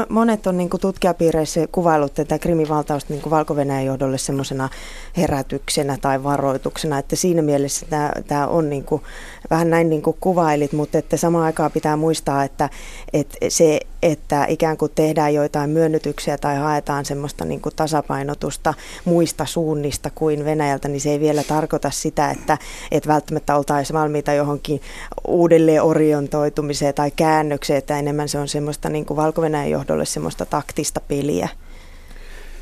monet 0.09 0.47
on 0.47 0.57
niin 0.57 0.69
tutkijapiireissä 0.81 1.67
kuvailut 1.71 2.13
tätä 2.13 2.39
krimivaltausta 2.39 3.13
niin 3.13 3.29
valko 3.29 3.55
johdolle 3.85 4.17
semmoisena 4.17 4.69
herätyksenä 5.17 5.97
tai 6.01 6.23
varoituksena, 6.23 6.97
että 6.97 7.15
siinä 7.15 7.41
mielessä 7.41 7.85
tämä, 7.89 8.11
tämä 8.27 8.47
on 8.47 8.69
niin 8.69 8.83
kuin, 8.83 9.01
vähän 9.49 9.69
näin 9.69 9.89
niin 9.89 10.01
kuin 10.01 10.17
kuvailit, 10.19 10.73
mutta 10.73 10.97
että 10.97 11.17
samaan 11.17 11.45
aikaan 11.45 11.71
pitää 11.71 11.95
muistaa, 11.95 12.43
että, 12.43 12.69
että 13.13 13.37
se, 13.49 13.79
että 14.01 14.45
ikään 14.45 14.77
kuin 14.77 14.91
tehdään 14.95 15.33
joitain 15.33 15.69
myönnytyksiä 15.69 16.37
tai 16.37 16.55
haetaan 16.55 17.05
semmoista 17.05 17.45
niin 17.45 17.61
kuin 17.61 17.75
tasapainotusta 17.75 18.73
muista 19.05 19.45
suunnista 19.45 20.09
kuin 20.15 20.45
Venäjältä, 20.45 20.87
niin 20.87 21.01
se 21.01 21.09
ei 21.09 21.19
vielä 21.19 21.43
tarkoita 21.43 21.91
sitä, 21.91 22.31
että, 22.31 22.57
että 22.91 23.09
välttämättä 23.09 23.55
oltaisiin 23.55 23.97
valmiita 23.97 24.33
johonkin 24.33 24.81
uudelleen 25.27 25.83
orientoitumiseen 25.83 26.93
tai 26.93 27.11
käännökseen, 27.15 27.77
että 27.77 27.99
enemmän 27.99 28.29
se 28.29 28.39
on 28.39 28.47
semmoista 28.47 28.89
niin 28.89 29.05
kuin 29.05 29.17
valko 29.17 29.41
johdolle 29.69 30.05
semmoista 30.05 30.45
taktista 30.45 31.01
peliä. 31.07 31.49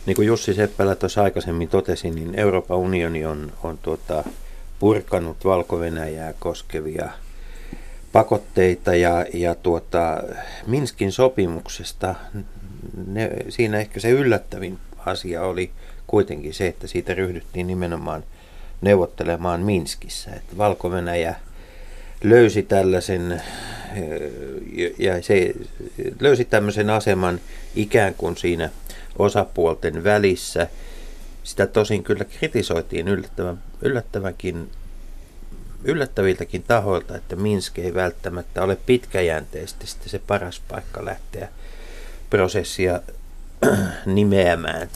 Niin 0.05 0.15
kuin 0.15 0.27
Jussi 0.27 0.53
Seppälä 0.53 0.95
tuossa 0.95 1.23
aikaisemmin 1.23 1.67
totesi, 1.67 2.11
niin 2.11 2.39
Euroopan 2.39 2.77
unioni 2.77 3.25
on, 3.25 3.51
on 3.63 3.77
tuota, 3.77 4.23
purkanut 4.79 5.45
valko 5.45 5.77
koskevia 6.39 7.09
pakotteita 8.15 8.95
ja, 8.95 9.25
ja 9.33 9.55
tuota, 9.55 10.23
Minskin 10.67 11.11
sopimuksesta 11.11 12.15
ne, 13.07 13.31
siinä 13.49 13.77
ehkä 13.77 13.99
se 13.99 14.09
yllättävin 14.09 14.77
asia 15.05 15.41
oli 15.41 15.71
kuitenkin 16.07 16.53
se, 16.53 16.67
että 16.67 16.87
siitä 16.87 17.13
ryhdyttiin 17.13 17.67
nimenomaan 17.67 18.23
neuvottelemaan 18.81 19.61
Minskissä. 19.61 20.31
Että 20.31 20.57
valko 20.57 20.89
löysi 22.23 22.63
tällaisen 22.63 23.41
ja 24.99 25.23
se 25.23 25.53
löysi 26.19 26.45
tämmöisen 26.45 26.89
aseman 26.89 27.39
ikään 27.75 28.13
kuin 28.13 28.37
siinä 28.37 28.69
osapuolten 29.19 30.03
välissä. 30.03 30.67
Sitä 31.43 31.67
tosin 31.67 32.03
kyllä 32.03 32.25
kritisoitiin 32.25 33.07
yllättävän, 33.07 33.59
yllättävänkin, 33.81 34.69
yllättäviltäkin 35.83 36.63
tahoilta, 36.63 37.15
että 37.15 37.35
Minsk 37.35 37.79
ei 37.79 37.93
välttämättä 37.93 38.63
ole 38.63 38.77
pitkäjänteisesti 38.85 40.09
se 40.09 40.19
paras 40.19 40.61
paikka 40.67 41.05
lähteä 41.05 41.47
prosessia 42.29 42.99
nimeämään, 44.05 44.89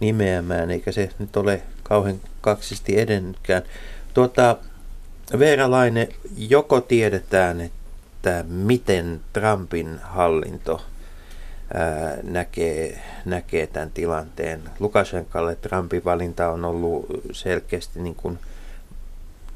nimeämään, 0.00 0.70
eikä 0.70 0.92
se 0.92 1.10
nyt 1.18 1.36
ole 1.36 1.62
kauhean 1.82 2.20
kaksisti 2.40 3.00
edennytkään. 3.00 3.62
Tuota, 4.14 4.56
Veera 5.38 5.70
Laine, 5.70 6.08
joko 6.36 6.80
tiedetään, 6.80 7.60
että 7.60 8.44
miten 8.48 9.20
Trumpin 9.32 9.98
hallinto 10.02 10.82
näkee, 12.22 13.02
näkee 13.24 13.66
tämän 13.66 13.90
tilanteen. 13.90 14.60
Lukashenkalle 14.80 15.56
Trumpin 15.56 16.04
valinta 16.04 16.48
on 16.48 16.64
ollut 16.64 17.06
selkeästi 17.32 18.00
niin 18.00 18.14
kuin 18.14 18.38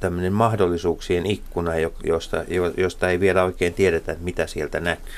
tämmöinen 0.00 0.32
mahdollisuuksien 0.32 1.26
ikkuna, 1.26 1.72
josta, 2.04 2.44
josta 2.76 3.08
ei 3.08 3.20
vielä 3.20 3.44
oikein 3.44 3.74
tiedetä, 3.74 4.16
mitä 4.20 4.46
sieltä 4.46 4.80
näkyy. 4.80 5.12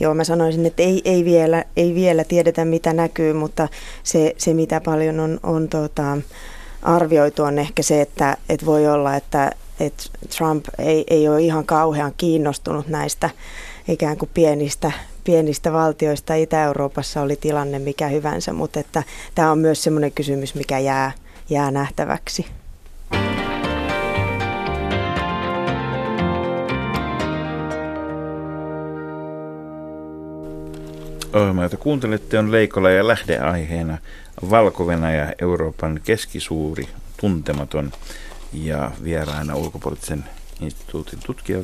Joo, 0.00 0.14
mä 0.14 0.24
sanoisin, 0.24 0.66
että 0.66 0.82
ei, 0.82 1.02
ei, 1.04 1.24
vielä, 1.24 1.64
ei 1.76 1.94
vielä 1.94 2.24
tiedetä, 2.24 2.64
mitä 2.64 2.92
näkyy, 2.92 3.32
mutta 3.32 3.68
se, 4.02 4.34
se 4.38 4.54
mitä 4.54 4.80
paljon 4.80 5.20
on, 5.20 5.40
on 5.42 5.68
tota, 5.68 6.18
arvioitu, 6.82 7.42
on 7.42 7.58
ehkä 7.58 7.82
se, 7.82 8.00
että, 8.00 8.36
että 8.48 8.66
voi 8.66 8.88
olla, 8.88 9.16
että, 9.16 9.50
että 9.80 10.04
Trump 10.36 10.64
ei, 10.78 11.04
ei 11.10 11.28
ole 11.28 11.42
ihan 11.42 11.66
kauhean 11.66 12.12
kiinnostunut 12.16 12.88
näistä 12.88 13.30
ikään 13.88 14.16
kuin 14.16 14.30
pienistä, 14.34 14.92
pienistä 15.24 15.72
valtioista. 15.72 16.34
Itä-Euroopassa 16.34 17.22
oli 17.22 17.36
tilanne 17.36 17.78
mikä 17.78 18.08
hyvänsä, 18.08 18.52
mutta 18.52 18.80
että 18.80 19.02
tämä 19.34 19.50
on 19.50 19.58
myös 19.58 19.82
sellainen 19.82 20.12
kysymys, 20.12 20.54
mikä 20.54 20.78
jää, 20.78 21.12
jää 21.50 21.70
nähtäväksi. 21.70 22.46
Ohjelma, 31.36 31.62
jota 31.62 31.76
kuuntelette, 31.76 32.38
on 32.38 32.52
Leikola 32.52 32.90
ja 32.90 33.08
lähdeaiheena 33.08 33.98
valko 34.50 34.86
Euroopan 35.40 36.00
keskisuuri, 36.04 36.88
tuntematon 37.20 37.92
ja 38.52 38.90
vieraana 39.04 39.56
ulkopoliittisen 39.56 40.24
instituutin 40.60 41.18
tutkija 41.26 41.58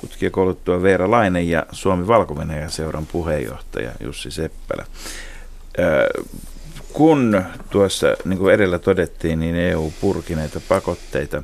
tutkijakouluttua 0.00 0.82
Veera 0.82 1.10
Lainen 1.10 1.48
ja 1.48 1.66
Suomi 1.72 2.06
valko 2.06 2.34
seuran 2.68 3.06
puheenjohtaja 3.06 3.90
Jussi 4.00 4.30
Seppälä. 4.30 4.86
Kun 6.98 7.44
tuossa, 7.70 8.06
niin 8.24 8.38
kuin 8.38 8.54
edellä 8.54 8.78
todettiin, 8.78 9.40
niin 9.40 9.56
EU 9.56 9.92
purki 10.00 10.34
näitä 10.34 10.60
pakotteita 10.68 11.42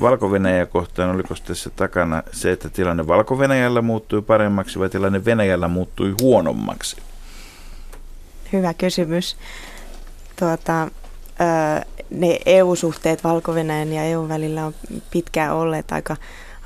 valko 0.00 0.30
kohtaan, 0.66 1.10
oliko 1.10 1.34
tässä 1.46 1.70
takana 1.70 2.22
se, 2.32 2.52
että 2.52 2.68
tilanne 2.68 3.06
valko 3.06 3.38
muuttui 3.82 4.22
paremmaksi 4.22 4.78
vai 4.78 4.90
tilanne 4.90 5.24
Venäjällä 5.24 5.68
muuttui 5.68 6.14
huonommaksi? 6.20 6.96
Hyvä 8.52 8.74
kysymys. 8.74 9.36
Tuota, 10.38 10.88
ne 12.10 12.38
EU-suhteet 12.46 13.24
valko 13.24 13.54
ja 13.92 14.04
EU 14.04 14.28
välillä 14.28 14.66
on 14.66 14.74
pitkään 15.10 15.54
olleet 15.54 15.92
aika, 15.92 16.16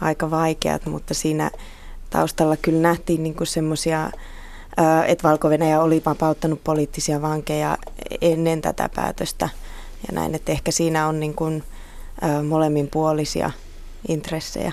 aika 0.00 0.30
vaikeat, 0.30 0.86
mutta 0.86 1.14
siinä 1.14 1.50
taustalla 2.10 2.56
kyllä 2.56 2.80
nähtiin 2.80 3.22
niin 3.22 3.36
semmoisia, 3.44 4.10
että 5.06 5.28
valko 5.28 5.50
oli 5.80 6.02
vapauttanut 6.06 6.64
poliittisia 6.64 7.22
vankeja 7.22 7.78
ennen 8.20 8.62
tätä 8.62 8.88
päätöstä 8.94 9.48
ja 10.06 10.14
näin, 10.14 10.34
että 10.34 10.52
ehkä 10.52 10.70
siinä 10.70 11.06
on 11.06 11.20
niin 11.20 11.34
kuin, 11.34 11.64
molemminpuolisia 12.48 13.50
intressejä. 14.08 14.72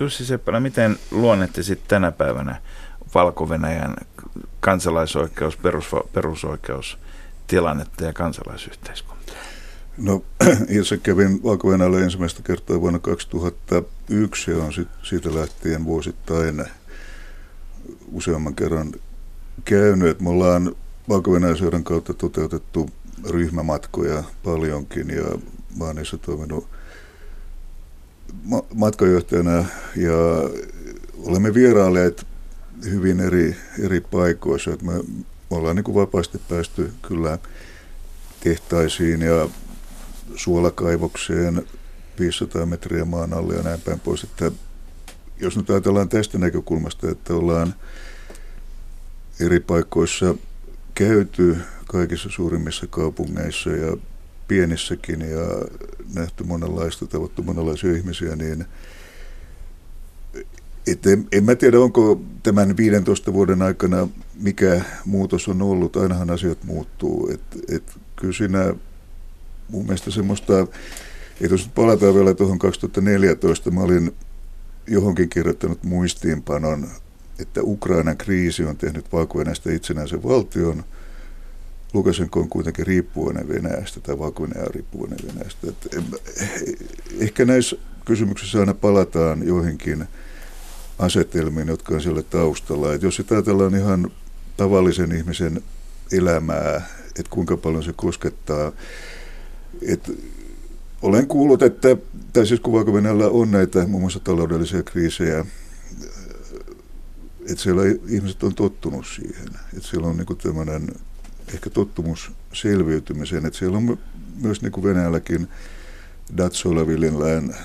Jussi 0.00 0.26
Seppälä, 0.26 0.60
miten 0.60 0.98
luonnette 1.10 1.62
sitten 1.62 1.88
tänä 1.88 2.12
päivänä 2.12 2.60
valko 3.14 3.48
kansalaisoikeus, 4.60 5.56
perus, 5.56 5.86
perusoikeus 6.12 6.98
tilannetta 7.46 8.04
ja 8.04 8.12
kansalaisyhteiskuntaa? 8.12 9.36
No 9.98 10.22
itse 10.68 10.96
kävin 10.96 11.42
valko 11.42 11.72
ensimmäistä 12.02 12.42
kertaa 12.42 12.80
vuonna 12.80 12.98
2001 12.98 14.50
ja 14.50 14.56
on 14.56 14.72
sit, 14.72 14.88
siitä 15.02 15.34
lähtien 15.34 15.84
vuosittain 15.84 16.64
useamman 18.12 18.54
kerran 18.54 18.92
käynyt. 19.64 20.20
Me 20.20 20.30
ollaan 20.30 20.74
valko 21.08 21.30
kautta 21.84 22.14
toteutettu 22.14 22.90
ryhmämatkoja 23.30 24.22
paljonkin 24.44 25.10
ja 25.10 25.38
mä 25.78 25.84
oon 25.84 25.96
niissä 25.96 26.18
toiminut 26.18 26.68
matkajohtajana 28.74 29.64
ja 29.96 30.16
olemme 31.24 31.54
vierailleet 31.54 32.26
hyvin 32.84 33.20
eri, 33.20 33.56
eri 33.78 34.00
paikoissa. 34.00 34.72
Että 34.72 34.86
me 34.86 34.92
ollaan 35.50 35.76
niin 35.76 35.84
kuin 35.84 35.94
vapaasti 35.94 36.40
päästy 36.48 36.92
kyllä 37.02 37.38
tehtaisiin 38.40 39.22
ja 39.22 39.48
suolakaivokseen 40.34 41.66
500 42.20 42.66
metriä 42.66 43.04
maan 43.04 43.32
alle 43.32 43.54
ja 43.54 43.62
näin 43.62 43.80
päin 43.80 44.00
pois. 44.00 44.24
Että 44.24 44.50
jos 45.40 45.56
nyt 45.56 45.70
ajatellaan 45.70 46.08
tästä 46.08 46.38
näkökulmasta, 46.38 47.10
että 47.10 47.34
ollaan 47.34 47.74
eri 49.40 49.60
paikoissa 49.60 50.34
käyty 50.94 51.56
kaikissa 51.86 52.28
suurimmissa 52.30 52.86
kaupungeissa 52.86 53.70
ja 53.70 53.96
pienissäkin 54.48 55.20
ja 55.20 55.46
nähty 56.14 56.44
monenlaista, 56.44 57.06
tavattu 57.06 57.42
monenlaisia 57.42 57.96
ihmisiä, 57.96 58.36
niin 58.36 58.64
et 60.86 61.06
en, 61.06 61.26
en 61.32 61.44
mä 61.44 61.54
tiedä, 61.54 61.80
onko 61.80 62.20
tämän 62.42 62.76
15 62.76 63.32
vuoden 63.32 63.62
aikana 63.62 64.08
mikä 64.40 64.80
muutos 65.04 65.48
on 65.48 65.62
ollut. 65.62 65.96
Ainahan 65.96 66.30
asiat 66.30 66.64
muuttuu. 66.64 67.30
Et, 67.34 67.40
et 67.68 67.98
kyllä 68.16 68.32
siinä 68.32 68.74
mun 69.68 69.84
mielestä 69.84 70.10
semmoista, 70.10 70.60
että 70.60 71.54
jos 71.54 71.70
palataan 71.74 72.14
vielä 72.14 72.34
tuohon 72.34 72.58
2014, 72.58 73.70
mä 73.70 73.80
olin 73.80 74.14
johonkin 74.86 75.28
kirjoittanut 75.28 75.84
muistiinpanon, 75.84 76.88
että 77.38 77.62
Ukrainan 77.62 78.16
kriisi 78.16 78.64
on 78.64 78.76
tehnyt 78.76 79.12
valko 79.12 79.38
itsenäisen 79.74 80.22
valtion. 80.22 80.84
Lukashenko 81.92 82.40
on 82.40 82.48
kuitenkin 82.48 82.86
riippuvainen 82.86 83.48
Venäjästä 83.48 84.00
tai 84.00 84.18
valko 84.18 84.42
on 84.42 84.52
riippuvainen 84.66 85.18
Venäjästä. 85.28 85.66
Et, 85.68 86.08
ehkä 87.18 87.44
näissä 87.44 87.76
kysymyksissä 88.04 88.60
aina 88.60 88.74
palataan 88.74 89.46
joihinkin 89.46 90.04
asetelmiin, 90.98 91.68
jotka 91.68 91.94
on 91.94 92.00
siellä 92.00 92.22
taustalla. 92.22 92.94
Et 92.94 93.02
jos 93.02 93.16
sitä 93.16 93.34
ajatellaan 93.34 93.74
ihan 93.74 94.10
tavallisen 94.56 95.12
ihmisen 95.12 95.62
elämää, 96.12 96.76
että 97.08 97.30
kuinka 97.30 97.56
paljon 97.56 97.82
se 97.82 97.92
koskettaa. 97.96 98.72
Et 99.82 100.10
olen 101.02 101.26
kuullut, 101.26 101.62
että, 101.62 101.96
tai 102.32 102.46
siis 102.46 102.60
kun 102.60 102.72
on 103.30 103.50
näitä 103.50 103.86
muun 103.86 104.02
muassa 104.02 104.20
taloudellisia 104.20 104.82
kriisejä, 104.82 105.44
että 107.50 107.62
siellä 107.62 107.82
ihmiset 108.08 108.42
on 108.42 108.54
tottunut 108.54 109.06
siihen. 109.06 109.48
Että 109.76 109.88
siellä 109.88 110.08
on 110.08 110.16
niin 110.16 110.36
tämmöinen 110.42 110.88
ehkä 111.54 111.70
tottumus 111.70 112.32
selviytymiseen, 112.52 113.46
että 113.46 113.58
siellä 113.58 113.76
on 113.76 113.98
myös 114.42 114.62
niin 114.62 114.72
kuin 114.72 114.84
Venäjälläkin 114.84 115.48
Datsola-viljenlään 116.36 117.56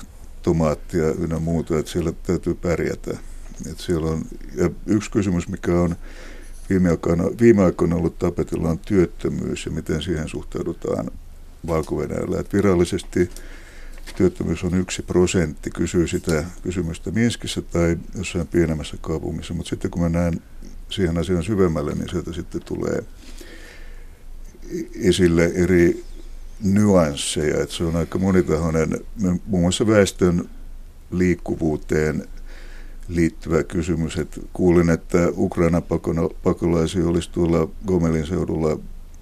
tomaattia 0.42 1.08
ynnä 1.08 1.38
muuta, 1.38 1.78
että 1.78 1.92
siellä 1.92 2.12
täytyy 2.12 2.54
pärjätä. 2.54 3.10
Että 3.70 3.82
siellä 3.82 4.10
on, 4.10 4.24
ja 4.54 4.70
yksi 4.86 5.10
kysymys, 5.10 5.48
mikä 5.48 5.80
on 5.80 5.96
viime 6.70 6.90
aikoina, 6.90 7.24
viime 7.40 7.62
aikoina 7.62 7.96
ollut 7.96 8.18
tapetilla 8.18 8.68
on 8.68 8.78
työttömyys 8.78 9.66
ja 9.66 9.72
miten 9.72 10.02
siihen 10.02 10.28
suhtaudutaan 10.28 11.10
valko 11.66 11.98
virallisesti 12.52 13.30
työttömyys 14.16 14.64
on 14.64 14.74
yksi 14.74 15.02
prosentti, 15.02 15.70
kysyy 15.70 16.08
sitä 16.08 16.44
kysymystä 16.62 17.10
Minskissä 17.10 17.62
tai 17.62 17.96
jossain 18.14 18.46
pienemmässä 18.46 18.96
kaupungissa, 19.00 19.54
mutta 19.54 19.70
sitten 19.70 19.90
kun 19.90 20.02
mä 20.02 20.08
näen 20.08 20.40
siihen 20.90 21.18
asian 21.18 21.44
syvemmälle, 21.44 21.94
niin 21.94 22.08
sieltä 22.08 22.32
sitten 22.32 22.62
tulee 22.64 23.04
esille 24.94 25.52
eri 25.54 26.04
nyansseja, 26.60 27.62
että 27.62 27.74
se 27.74 27.84
on 27.84 27.96
aika 27.96 28.18
monitahoinen, 28.18 29.00
muun 29.20 29.62
muassa 29.62 29.86
väestön 29.86 30.50
liikkuvuuteen 31.10 32.28
liittyvä 33.08 33.62
kysymys. 33.62 34.18
Että 34.18 34.40
kuulin, 34.52 34.90
että 34.90 35.18
Ukraina 35.36 35.82
pakolaisia 36.42 37.06
olisi 37.06 37.30
tuolla 37.30 37.68
Gomelin 37.86 38.26
seudulla 38.26 38.78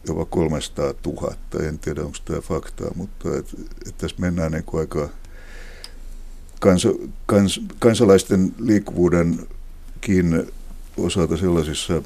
jopa 0.09 0.25
300 0.25 0.95
000. 1.07 1.35
En 1.69 1.79
tiedä, 1.79 2.01
onko 2.01 2.19
tämä 2.25 2.41
faktaa, 2.41 2.91
mutta 2.95 3.37
et, 3.39 3.47
et 3.89 3.99
tässä 3.99 4.17
mennään 4.21 4.53
niin 4.53 4.65
aika 4.79 5.09
kans, 6.61 6.89
kans, 7.27 7.61
kansalaisten 7.79 8.55
liikkuvuudenkin 8.59 10.53
osalta 10.97 11.37
sellaisissa, 11.37 12.03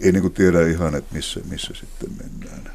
ei 0.00 0.12
niin 0.12 0.22
kuin 0.22 0.34
tiedä 0.34 0.66
ihan, 0.66 0.94
että 0.94 1.14
missä, 1.14 1.40
missä 1.50 1.74
sitten 1.74 2.10
mennään. 2.18 2.70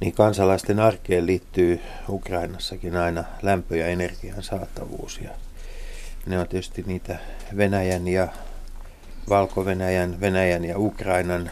Niin 0.00 0.12
kansalaisten 0.12 0.80
arkeen 0.80 1.26
liittyy 1.26 1.80
Ukrainassakin 2.08 2.96
aina 2.96 3.24
lämpö- 3.42 3.76
ja 3.76 3.86
energian 3.86 4.42
saatavuus. 4.42 5.20
Ja 5.22 5.30
ne 6.26 6.38
on 6.38 6.48
tietysti 6.48 6.84
niitä 6.86 7.18
Venäjän 7.56 8.08
ja 8.08 8.28
Valko-Venäjän, 9.28 10.20
Venäjän 10.20 10.64
ja 10.64 10.78
Ukrainan 10.78 11.50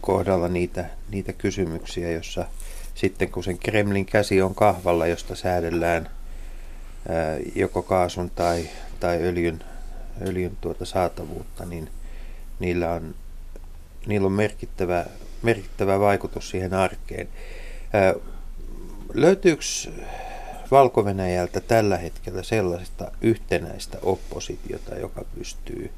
kohdalla 0.00 0.48
niitä, 0.48 0.84
niitä 1.10 1.32
kysymyksiä, 1.32 2.10
jossa 2.10 2.46
sitten 2.94 3.28
kun 3.28 3.44
sen 3.44 3.58
Kremlin 3.58 4.06
käsi 4.06 4.42
on 4.42 4.54
kahvalla, 4.54 5.06
josta 5.06 5.34
säädellään 5.34 6.10
joko 7.54 7.82
kaasun 7.82 8.30
tai, 8.30 8.68
tai 9.00 9.22
öljyn 9.22 9.64
öljyn 10.28 10.56
tuota 10.60 10.84
saatavuutta, 10.84 11.64
niin 11.64 11.90
niillä 12.58 12.92
on, 12.92 13.14
niillä 14.06 14.26
on 14.26 14.32
merkittävä, 14.32 15.06
merkittävä 15.42 16.00
vaikutus 16.00 16.50
siihen 16.50 16.74
arkeen. 16.74 17.28
Löytyykö 19.14 19.62
valko 20.70 21.04
tällä 21.60 21.96
hetkellä 21.96 22.42
sellaista 22.42 23.10
yhtenäistä 23.20 23.98
oppositiota, 24.02 24.94
joka 24.94 25.24
pystyy, 25.34 25.90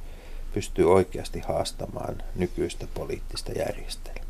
pystyy 0.57 0.93
oikeasti 0.93 1.41
haastamaan 1.41 2.23
nykyistä 2.35 2.87
poliittista 2.95 3.53
järjestelmää? 3.53 4.26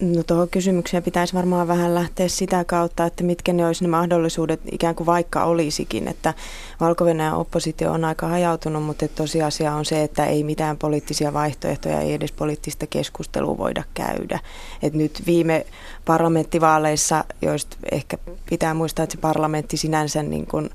No 0.00 0.22
tuohon 0.22 0.48
kysymykseen 0.48 1.02
pitäisi 1.02 1.34
varmaan 1.34 1.68
vähän 1.68 1.94
lähteä 1.94 2.28
sitä 2.28 2.64
kautta, 2.64 3.06
että 3.06 3.24
mitkä 3.24 3.52
ne 3.52 3.66
olisi 3.66 3.84
ne 3.84 3.90
mahdollisuudet 3.90 4.60
ikään 4.72 4.94
kuin 4.94 5.06
vaikka 5.06 5.44
olisikin, 5.44 6.08
että 6.08 6.34
valko 6.80 7.04
oppositio 7.36 7.92
on 7.92 8.04
aika 8.04 8.28
hajautunut, 8.28 8.82
mutta 8.82 9.08
tosiasia 9.08 9.74
on 9.74 9.84
se, 9.84 10.02
että 10.02 10.26
ei 10.26 10.44
mitään 10.44 10.76
poliittisia 10.76 11.32
vaihtoehtoja, 11.32 12.00
ei 12.00 12.12
edes 12.12 12.32
poliittista 12.32 12.86
keskustelua 12.86 13.58
voida 13.58 13.82
käydä. 13.94 14.38
Et 14.82 14.94
nyt 14.94 15.22
viime 15.26 15.66
parlamenttivaaleissa, 16.04 17.24
joista 17.42 17.76
ehkä 17.92 18.18
pitää 18.50 18.74
muistaa, 18.74 19.02
että 19.02 19.14
se 19.14 19.20
parlamentti 19.20 19.76
sinänsä 19.76 20.22
niin 20.22 20.46
kuin 20.46 20.70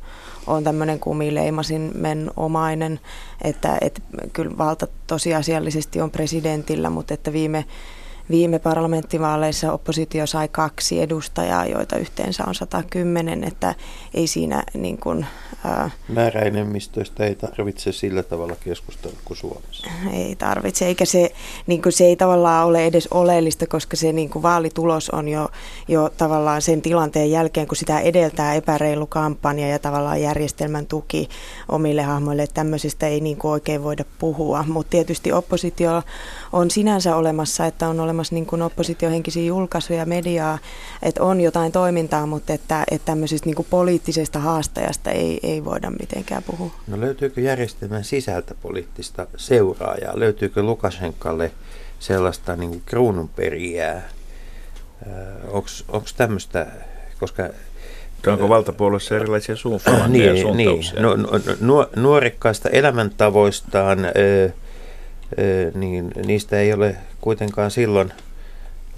on 0.48 0.64
tämmöinen 0.64 1.00
kumileimasin 1.00 1.92
men 1.96 2.32
omainen, 2.38 3.00
että, 3.42 3.78
että 3.82 4.02
kyllä 4.34 4.58
valta 4.58 4.88
tosiasiallisesti 5.08 6.02
on 6.02 6.12
presidentillä, 6.12 6.90
mutta 6.90 7.14
että 7.14 7.34
viime 7.34 7.66
Viime 8.30 8.60
parlamenttivaaleissa 8.60 9.74
oppositio 9.74 10.28
sai 10.28 10.48
kaksi 10.48 11.02
edustajaa, 11.02 11.66
joita 11.66 11.98
yhteensä 11.98 12.44
on 12.48 12.56
110, 12.56 13.44
että 13.44 13.76
ei 14.14 14.28
siinä 14.28 14.64
niin 14.74 14.98
kuin, 14.98 15.26
ää, 15.66 15.90
Määräenemmistöistä 16.08 17.26
ei 17.26 17.36
tarvitse 17.36 17.92
sillä 17.92 18.24
tavalla 18.24 18.56
keskustella 18.64 19.18
kuin 19.26 19.38
Suomessa. 19.38 19.88
Ei 20.14 20.36
tarvitse, 20.36 20.86
eikä 20.86 21.06
se, 21.06 21.32
niin 21.68 21.82
kuin 21.82 21.94
se 21.94 22.06
ei 22.06 22.16
tavallaan 22.16 22.68
ole 22.68 22.86
edes 22.86 23.08
oleellista, 23.12 23.68
koska 23.68 23.98
se 23.98 24.14
niin 24.14 24.30
kuin 24.30 24.44
vaalitulos 24.44 25.10
on 25.10 25.28
jo, 25.28 25.50
jo 25.88 26.10
tavallaan 26.18 26.62
sen 26.62 26.82
tilanteen 26.82 27.32
jälkeen, 27.32 27.68
kun 27.68 27.78
sitä 27.78 28.00
edeltää 28.00 28.54
epäreilu 28.54 29.08
kampanja 29.08 29.68
ja 29.68 29.80
tavallaan 29.80 30.22
järjestelmän 30.22 30.86
tuki 30.86 31.30
omille 31.70 32.02
hahmoille, 32.02 32.44
että 32.44 32.54
tämmöisistä 32.54 33.08
ei 33.08 33.20
niin 33.20 33.38
kuin 33.38 33.52
oikein 33.52 33.84
voida 33.84 34.06
puhua, 34.20 34.66
mutta 34.68 34.90
tietysti 34.90 35.32
oppositio 35.32 36.04
on 36.54 36.72
sinänsä 36.72 37.16
olemassa, 37.16 37.66
että 37.66 37.88
on 37.88 38.00
olemassa 38.00 38.36
niin 38.36 38.46
kuin 38.46 38.62
oppositiohenkisiä 38.62 39.44
julkaisuja, 39.44 40.06
mediaa, 40.06 40.60
että 41.02 41.24
on 41.24 41.42
jotain 41.42 41.72
toimintaa, 41.72 42.26
mutta 42.26 42.54
että, 42.54 42.84
että 42.92 43.06
tämmöisestä 43.06 43.46
niin 43.46 43.56
kuin 43.56 43.68
poliittisesta 43.70 44.40
haastajasta 44.40 45.12
ei, 45.12 45.40
ei 45.44 45.66
voida 45.66 45.92
mitenkään 45.92 46.44
puhua. 46.44 46.72
No 46.88 47.02
löytyykö 47.02 47.42
järjestelmän 47.42 48.04
sisältä 48.04 48.56
poliittista 48.62 49.28
seuraajaa? 49.38 50.20
Löytyykö 50.20 50.64
Lukashenkalle 50.64 51.52
sellaista 52.00 52.56
niin 52.56 52.70
kuin 52.70 52.84
kruununperijää? 52.86 54.10
Onko 55.88 56.08
tämmöistä, 56.18 56.68
koska 57.20 57.50
Onko 58.28 58.50
valtapuolueessa 58.50 59.16
erilaisia 59.16 59.56
suuntauksia? 59.56 60.08
niin, 60.08 60.58
niin. 60.58 60.84
No, 61.00 61.16
no, 61.16 61.30
no, 61.60 61.90
nuorikkaista 61.96 62.70
elämäntavoistaan 62.70 64.00
niin 65.74 66.12
niistä 66.26 66.60
ei 66.60 66.74
ole 66.74 66.96
kuitenkaan 67.22 67.72
silloin 67.72 68.14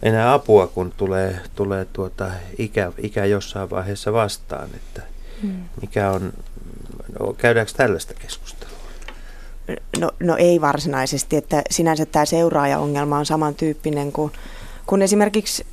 enää 0.03 0.33
apua, 0.33 0.67
kun 0.67 0.93
tulee, 0.97 1.39
tulee 1.55 1.85
tuota 1.93 2.31
ikä, 2.57 2.91
ikä 2.97 3.25
jossain 3.25 3.69
vaiheessa 3.69 4.13
vastaan. 4.13 4.69
Että 4.75 5.01
hmm. 5.41 5.63
mikä 5.81 6.11
on, 6.11 6.33
no, 7.19 7.33
käydäänkö 7.33 7.71
tällaista 7.77 8.13
keskustelua? 8.13 8.75
No, 9.99 10.11
no 10.19 10.35
ei 10.37 10.61
varsinaisesti, 10.61 11.35
että 11.35 11.61
sinänsä 11.69 12.05
tämä 12.05 12.25
seuraaja-ongelma 12.25 13.17
on 13.17 13.25
samantyyppinen 13.25 14.11
kuin 14.11 14.31
kun 14.87 15.01
esimerkiksi, 15.01 15.65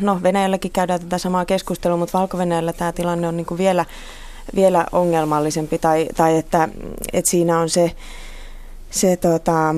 no 0.00 0.20
Venäjälläkin 0.22 0.70
käydään 0.70 1.00
tätä 1.00 1.18
samaa 1.18 1.44
keskustelua, 1.44 1.96
mutta 1.96 2.18
valko 2.18 2.38
tämä 2.76 2.92
tilanne 2.92 3.28
on 3.28 3.36
niin 3.36 3.46
kuin 3.46 3.58
vielä, 3.58 3.84
vielä 4.54 4.86
ongelmallisempi 4.92 5.78
tai, 5.78 6.08
tai 6.16 6.36
että, 6.36 6.68
että 7.12 7.30
siinä 7.30 7.58
on 7.58 7.68
se, 7.70 7.92
se, 8.90 9.16
tota, 9.16 9.74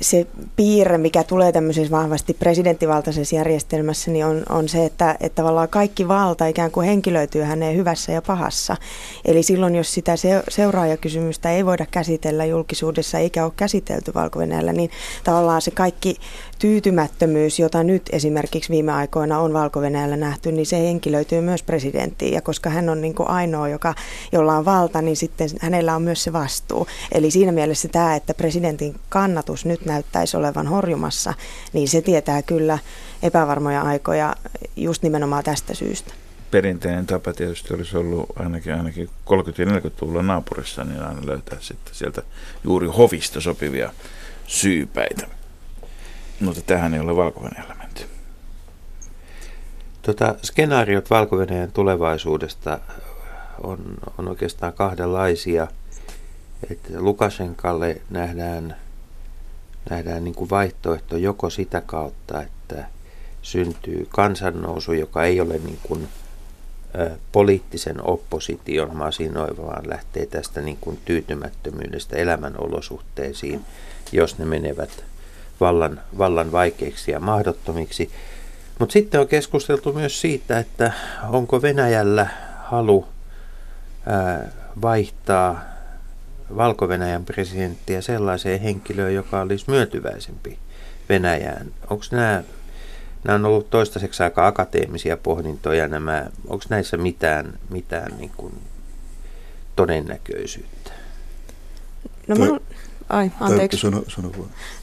se 0.00 0.26
piirre, 0.56 0.98
mikä 0.98 1.24
tulee 1.24 1.52
tämmöisessä 1.52 1.90
vahvasti 1.90 2.34
presidenttivaltaisessa 2.34 3.36
järjestelmässä, 3.36 4.10
niin 4.10 4.26
on, 4.26 4.42
on 4.48 4.68
se, 4.68 4.84
että, 4.84 5.16
että 5.20 5.36
tavallaan 5.36 5.68
kaikki 5.68 6.08
valta 6.08 6.46
ikään 6.46 6.70
kuin 6.70 6.86
henkilöityy 6.86 7.42
häneen 7.42 7.76
hyvässä 7.76 8.12
ja 8.12 8.22
pahassa. 8.22 8.76
Eli 9.24 9.42
silloin, 9.42 9.74
jos 9.74 9.94
sitä 9.94 10.12
seuraajakysymystä 10.48 11.50
ei 11.50 11.66
voida 11.66 11.86
käsitellä 11.90 12.44
julkisuudessa 12.44 13.18
eikä 13.18 13.44
ole 13.44 13.52
käsitelty 13.56 14.14
valko 14.14 14.40
niin 14.72 14.90
tavallaan 15.24 15.62
se 15.62 15.70
kaikki 15.70 16.16
tyytymättömyys, 16.58 17.58
jota 17.58 17.82
nyt 17.82 18.02
esimerkiksi 18.12 18.72
viime 18.72 18.92
aikoina 18.92 19.40
on 19.40 19.52
valko 19.52 19.80
nähty, 20.16 20.52
niin 20.52 20.66
se 20.66 20.78
henkilöityy 20.78 21.40
myös 21.40 21.62
presidenttiin. 21.62 22.32
Ja 22.32 22.40
koska 22.40 22.70
hän 22.70 22.88
on 22.88 23.00
niin 23.00 23.14
kuin 23.14 23.28
ainoa, 23.28 23.68
joka, 23.68 23.94
jolla 24.32 24.56
on 24.56 24.64
valta, 24.64 25.02
niin 25.02 25.16
sitten 25.16 25.48
hänellä 25.60 25.96
on 25.96 26.02
myös 26.02 26.24
se 26.24 26.32
vastuu. 26.32 26.86
Eli 27.12 27.30
siinä 27.30 27.52
mielessä 27.52 27.88
tämä, 27.88 28.16
että 28.16 28.34
presidentin 28.34 28.94
kannatus 29.08 29.64
nyt 29.64 29.83
näyttäisi 29.84 30.36
olevan 30.36 30.66
horjumassa, 30.66 31.34
niin 31.72 31.88
se 31.88 32.02
tietää 32.02 32.42
kyllä 32.42 32.78
epävarmoja 33.22 33.82
aikoja 33.82 34.34
just 34.76 35.02
nimenomaan 35.02 35.44
tästä 35.44 35.74
syystä 35.74 36.14
perinteinen 36.54 37.06
tapa 37.06 37.32
tietysti 37.32 37.74
olisi 37.74 37.96
ollut 37.96 38.26
ainakin, 38.38 38.74
ainakin 38.74 39.08
30- 39.08 39.10
ja 39.58 39.64
40-luvulla 39.64 40.22
naapurissa, 40.22 40.84
niin 40.84 41.02
aina 41.02 41.26
löytää 41.26 41.58
sitten 41.60 41.94
sieltä 41.94 42.22
juuri 42.64 42.86
hovista 42.86 43.40
sopivia 43.40 43.92
syypäitä. 44.46 45.26
Mutta 46.40 46.62
tähän 46.62 46.94
ei 46.94 47.00
ole 47.00 47.16
valko 47.16 47.40
menty. 47.78 48.02
Tota, 50.02 50.34
skenaariot 50.42 51.10
valko 51.10 51.36
tulevaisuudesta 51.72 52.78
on, 53.62 53.78
on 54.18 54.28
oikeastaan 54.28 54.72
kahdenlaisia. 54.72 55.66
että 56.70 56.88
Lukashenkalle 57.00 58.00
nähdään, 58.10 58.76
nähdään 59.90 60.24
niin 60.24 60.34
kuin 60.34 60.50
vaihtoehto 60.50 61.16
joko 61.16 61.50
sitä 61.50 61.80
kautta, 61.80 62.42
että 62.42 62.84
syntyy 63.42 64.06
kansannousu, 64.08 64.92
joka 64.92 65.24
ei 65.24 65.40
ole 65.40 65.58
niin 65.58 65.78
kuin, 65.82 66.08
poliittisen 67.32 68.06
opposition 68.06 68.96
masinoiva, 68.96 69.66
vaan 69.66 69.88
lähtee 69.88 70.26
tästä 70.26 70.60
niin 70.60 70.78
kuin 70.80 70.98
tyytymättömyydestä 71.04 72.16
elämänolosuhteisiin, 72.16 73.60
jos 74.12 74.38
ne 74.38 74.44
menevät 74.44 75.04
vallan, 75.60 76.00
vallan 76.18 76.52
vaikeiksi 76.52 77.10
ja 77.10 77.20
mahdottomiksi. 77.20 78.10
Mutta 78.78 78.92
sitten 78.92 79.20
on 79.20 79.28
keskusteltu 79.28 79.92
myös 79.92 80.20
siitä, 80.20 80.58
että 80.58 80.92
onko 81.28 81.62
Venäjällä 81.62 82.26
halu 82.64 83.06
vaihtaa 84.82 85.73
Valko-Venäjän 86.56 87.24
presidenttiä 87.24 88.00
sellaiseen 88.00 88.60
henkilöön, 88.60 89.14
joka 89.14 89.40
olisi 89.40 89.64
myöntyväisempi 89.68 90.58
Venäjään. 91.08 91.66
Onko 91.90 92.04
nämä, 92.10 92.42
nämä 93.24 93.34
on 93.34 93.44
ollut 93.44 93.70
toistaiseksi 93.70 94.22
aika 94.22 94.46
akateemisia 94.46 95.16
pohdintoja, 95.16 95.88
nämä, 95.88 96.26
onko 96.48 96.64
näissä 96.68 96.96
mitään, 96.96 97.58
mitään 97.70 98.12
niin 98.18 98.32
kuin 98.36 98.54
todennäköisyyttä? 99.76 100.90
No, 102.28 102.36
mä, 102.36 102.46
Ai, 103.08 103.30
anteeksi. 103.40 103.78
Sano, 103.78 104.02
sano 104.08 104.30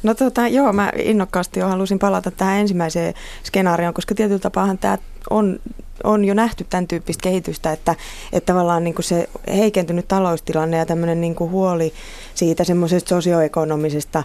No 0.04 0.14
tota, 0.14 0.48
joo, 0.48 0.74
mä 0.74 0.92
innokkaasti 0.96 1.60
jo 1.60 1.68
halusin 1.68 2.00
palata 2.00 2.32
tähän 2.32 2.60
ensimmäiseen 2.60 3.14
skenaarioon, 3.44 3.94
koska 3.94 4.16
tietyllä 4.16 4.40
tapaa 4.40 4.76
tämä 4.80 4.98
on 5.30 5.60
on 6.04 6.26
jo 6.26 6.34
nähty 6.34 6.66
tämän 6.70 6.88
tyyppistä 6.88 7.22
kehitystä, 7.22 7.72
että, 7.72 7.96
että 8.34 8.54
tavallaan 8.54 8.84
niin 8.84 8.94
kuin 8.94 9.06
se 9.06 9.30
heikentynyt 9.48 10.08
taloustilanne 10.08 10.78
ja 10.78 10.86
tämmöinen 10.86 11.22
niin 11.22 11.36
kuin 11.36 11.52
huoli 11.52 11.94
siitä 12.36 12.64
semmoisesta 12.64 13.10
sosioekonomisesta 13.10 14.24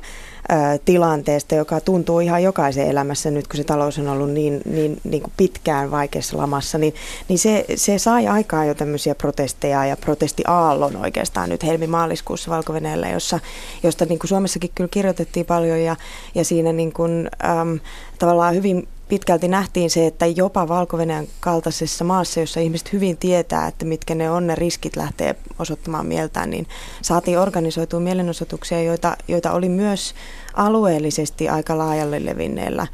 ää, 0.49 0.79
tilanteesta, 0.79 1.55
joka 1.55 1.81
tuntuu 1.81 2.21
ihan 2.21 2.43
jokaisen 2.43 2.87
elämässä 2.87 3.31
nyt, 3.31 3.49
kun 3.49 3.57
se 3.57 3.65
talous 3.65 3.99
on 3.99 4.09
ollut 4.09 4.31
niin, 4.31 4.61
niin, 4.65 5.01
niin 5.05 5.23
kuin 5.23 5.33
pitkään 5.37 5.91
vaikeassa 5.91 6.37
lamassa, 6.37 6.79
niin, 6.79 6.95
niin 7.29 7.39
se, 7.39 7.65
se 7.75 7.99
sai 7.99 8.29
aikaan 8.29 8.69
jo 8.69 8.75
tämmöisiä 8.75 9.15
protesteja 9.15 9.87
ja 9.87 9.97
protestiaallon 9.97 10.97
oikeastaan 10.97 11.49
nyt 11.49 11.65
helmi-maaliskuussa 11.65 12.51
valko 12.51 12.73
jossa, 13.13 13.41
josta 13.83 14.05
niin 14.05 14.19
kuin 14.19 14.29
Suomessakin 14.29 14.71
kyllä 14.75 14.89
kirjoitettiin 14.89 15.47
paljon 15.47 15.81
ja, 15.81 15.97
ja 16.35 16.45
siinä 16.45 16.73
niin 16.73 16.93
kuin, 16.93 17.31
äm, 17.45 17.81
tavallaan 18.19 18.55
hyvin 18.55 18.89
pitkälti 19.09 19.49
nähtiin 19.49 19.91
se, 19.91 20.07
että 20.07 20.27
jopa 20.27 20.69
valko 20.69 20.99
kaltaisessa 21.41 22.05
maassa, 22.05 22.41
jossa 22.41 22.61
ihmiset 22.61 22.93
hyvin 22.93 23.17
tietää, 23.17 23.67
että 23.67 23.85
mitkä 23.85 24.15
ne 24.15 24.31
on 24.31 24.47
ne 24.47 24.55
riskit 24.55 24.97
lähtee 24.97 25.37
osoittamaan 25.59 26.07
mieltään, 26.07 26.51
niin 26.51 26.67
saatiin 27.03 27.39
organisoitua 27.39 28.01
mielenosoituksia, 28.01 28.83
joita, 28.83 29.17
joita 29.29 29.53
oli 29.53 29.69
myös 29.69 30.15
alueellisesti 30.55 31.49
aika 31.49 31.79
laajalle 31.79 32.25
levinneellä 32.25 32.87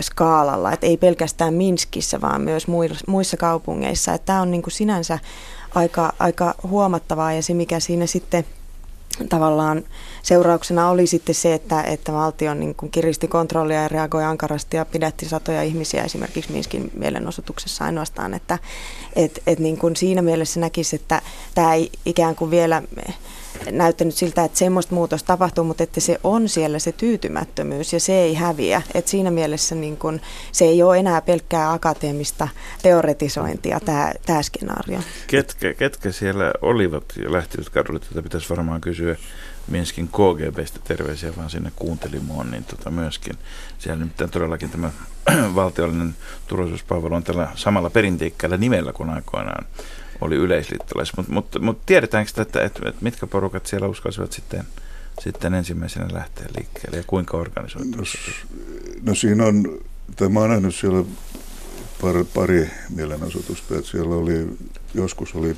skaalalla, 0.00 0.72
että 0.72 0.86
ei 0.86 0.96
pelkästään 0.96 1.54
Minskissä, 1.54 2.20
vaan 2.20 2.40
myös 2.40 2.66
muissa 3.06 3.36
kaupungeissa. 3.36 4.18
Tämä 4.18 4.42
on 4.42 4.50
niin 4.50 4.62
kuin 4.62 4.72
sinänsä 4.72 5.18
aika, 5.74 6.12
aika 6.18 6.54
huomattavaa 6.62 7.32
ja 7.32 7.42
se, 7.42 7.54
mikä 7.54 7.80
siinä 7.80 8.06
sitten– 8.06 8.44
tavallaan 9.28 9.84
seurauksena 10.22 10.90
oli 10.90 11.06
sitten 11.06 11.34
se, 11.34 11.54
että, 11.54 11.82
että 11.82 12.12
valtio 12.12 12.54
niin 12.54 12.74
kuin 12.74 12.90
kiristi 12.90 13.28
kontrollia 13.28 13.82
ja 13.82 13.88
reagoi 13.88 14.24
ankarasti 14.24 14.76
ja 14.76 14.84
pidätti 14.84 15.28
satoja 15.28 15.62
ihmisiä 15.62 16.04
esimerkiksi 16.04 16.52
Minskin 16.52 16.90
mielenosoituksessa 16.94 17.84
ainoastaan, 17.84 18.34
että 18.34 18.58
et, 19.16 19.42
et 19.46 19.58
niin 19.58 19.78
kuin 19.78 19.96
siinä 19.96 20.22
mielessä 20.22 20.60
näkisi, 20.60 20.96
että 20.96 21.22
tämä 21.54 21.74
ei 21.74 21.90
ikään 22.06 22.36
kuin 22.36 22.50
vielä 22.50 22.82
näyttänyt 23.70 24.14
siltä, 24.14 24.44
että 24.44 24.58
semmoista 24.58 24.94
muutosta 24.94 25.26
tapahtuu, 25.26 25.64
mutta 25.64 25.82
että 25.82 26.00
se 26.00 26.18
on 26.24 26.48
siellä 26.48 26.78
se 26.78 26.92
tyytymättömyys 26.92 27.92
ja 27.92 28.00
se 28.00 28.12
ei 28.12 28.34
häviä. 28.34 28.82
Et 28.94 29.08
siinä 29.08 29.30
mielessä 29.30 29.74
niin 29.74 29.96
kun, 29.96 30.20
se 30.52 30.64
ei 30.64 30.82
ole 30.82 30.98
enää 30.98 31.20
pelkkää 31.20 31.72
akateemista 31.72 32.48
teoretisointia 32.82 33.80
tämä, 33.80 34.12
tämä 34.26 34.42
skenaario. 34.42 35.00
Ketkä, 35.26 35.74
ketkä 35.74 36.12
siellä 36.12 36.52
olivat 36.62 37.04
ja 37.22 37.32
lähtivät 37.32 37.68
kadulle? 37.68 38.00
Tätä 38.00 38.22
pitäisi 38.22 38.50
varmaan 38.50 38.80
kysyä 38.80 39.16
Minskin 39.68 40.08
KGBstä 40.08 40.80
terveisiä 40.84 41.36
vaan 41.36 41.50
sinne 41.50 41.72
kuuntelimoon, 41.76 42.50
niin 42.50 42.64
tota 42.64 42.90
myöskin. 42.90 43.34
Siellä 43.78 44.04
nyt 44.04 44.30
todellakin 44.30 44.70
tämä 44.70 44.90
valtiollinen 45.54 46.16
turvallisuuspalvelu 46.46 47.14
on 47.14 47.24
tällä 47.24 47.48
samalla 47.54 47.90
perinteikkäällä 47.90 48.56
nimellä 48.56 48.92
kuin 48.92 49.10
aikoinaan 49.10 49.66
oli 50.20 50.36
yleisliittolais. 50.36 51.16
Mutta 51.16 51.32
mut, 51.32 51.56
mut 51.60 51.86
tiedetäänkö, 51.86 52.30
että, 52.30 52.42
että, 52.42 52.64
että, 52.64 52.88
että 52.88 53.04
mitkä 53.04 53.26
porukat 53.26 53.66
siellä 53.66 53.88
uskalsivat 53.88 54.32
sitten, 54.32 54.64
sitten 55.20 55.54
ensimmäisenä 55.54 56.08
lähteä 56.12 56.46
liikkeelle 56.56 56.96
ja 56.96 57.04
kuinka 57.06 57.36
organisoitu? 57.36 57.96
No, 57.96 58.04
no 59.02 59.14
siinä 59.14 59.46
on, 59.46 59.78
tai 60.16 60.28
mä 60.28 60.40
oon 60.40 60.50
nähnyt 60.50 60.74
siellä 60.74 61.04
pari, 62.00 62.24
pari 62.24 62.70
mielenosoitusta, 62.88 63.74
että 63.74 63.90
siellä 63.90 64.14
oli, 64.14 64.58
joskus 64.94 65.34
oli 65.34 65.56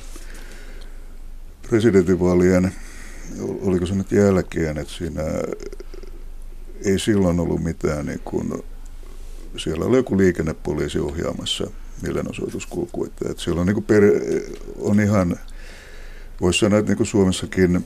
presidentinvaalien, 1.69 2.73
oliko 3.39 3.85
se 3.85 3.95
nyt 3.95 4.11
jälkeen, 4.11 4.77
että 4.77 4.93
siinä 4.93 5.23
ei 6.85 6.99
silloin 6.99 7.39
ollut 7.39 7.63
mitään 7.63 8.05
niin 8.05 8.21
kuin, 8.25 8.63
siellä 9.57 9.85
oli 9.85 9.97
joku 9.97 10.17
liikennepoliisi 10.17 10.99
ohjaamassa– 10.99 11.67
mielenosoituskulku. 12.01 13.05
Että, 13.05 13.29
että 13.29 13.43
siellä 13.43 13.61
on, 13.61 13.67
niin 13.67 13.83
per, 13.83 14.03
on 14.79 14.99
ihan, 14.99 15.39
voisi 16.41 16.59
sanoa, 16.59 16.79
että 16.79 16.95
niin 16.95 17.05
Suomessakin 17.05 17.85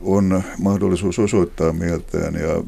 on 0.00 0.42
mahdollisuus 0.58 1.18
osoittaa 1.18 1.72
mieltään 1.72 2.34
ja 2.34 2.62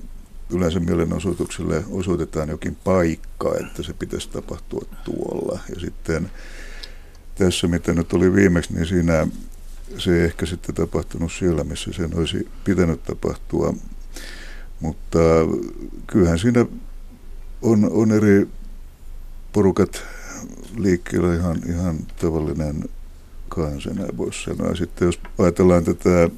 yleensä 0.50 0.80
mielenosoitukselle 0.80 1.84
osoitetaan 1.90 2.48
jokin 2.48 2.76
paikka, 2.84 3.54
että 3.60 3.82
se 3.82 3.92
pitäisi 3.92 4.30
tapahtua 4.30 4.82
tuolla. 5.04 5.58
Ja 5.74 5.80
sitten 5.80 6.30
tässä, 7.34 7.66
mitä 7.68 7.92
nyt 7.92 8.12
oli 8.12 8.34
viimeksi, 8.34 8.74
niin 8.74 8.86
siinä 8.86 9.26
se 9.98 10.18
ei 10.18 10.24
ehkä 10.24 10.46
sitten 10.46 10.74
tapahtunut 10.74 11.32
siellä, 11.32 11.64
missä 11.64 11.92
sen 11.92 12.18
olisi 12.18 12.48
pitänyt 12.64 13.02
tapahtua. 13.02 13.74
Mutta 14.80 15.18
kyllähän 16.06 16.38
siinä 16.38 16.66
on, 17.62 17.90
on 17.92 18.12
eri 18.12 18.48
porukat 19.52 20.02
liikkeellä 20.76 21.34
ihan, 21.34 21.62
ihan 21.68 21.98
tavallinen 22.20 22.84
kansa, 23.48 23.90
näin 23.90 24.16
voisi 24.16 24.42
sanoa. 24.42 24.74
Sitten 24.74 25.06
jos 25.06 25.20
ajatellaan 25.38 25.84
tätä 25.84 26.30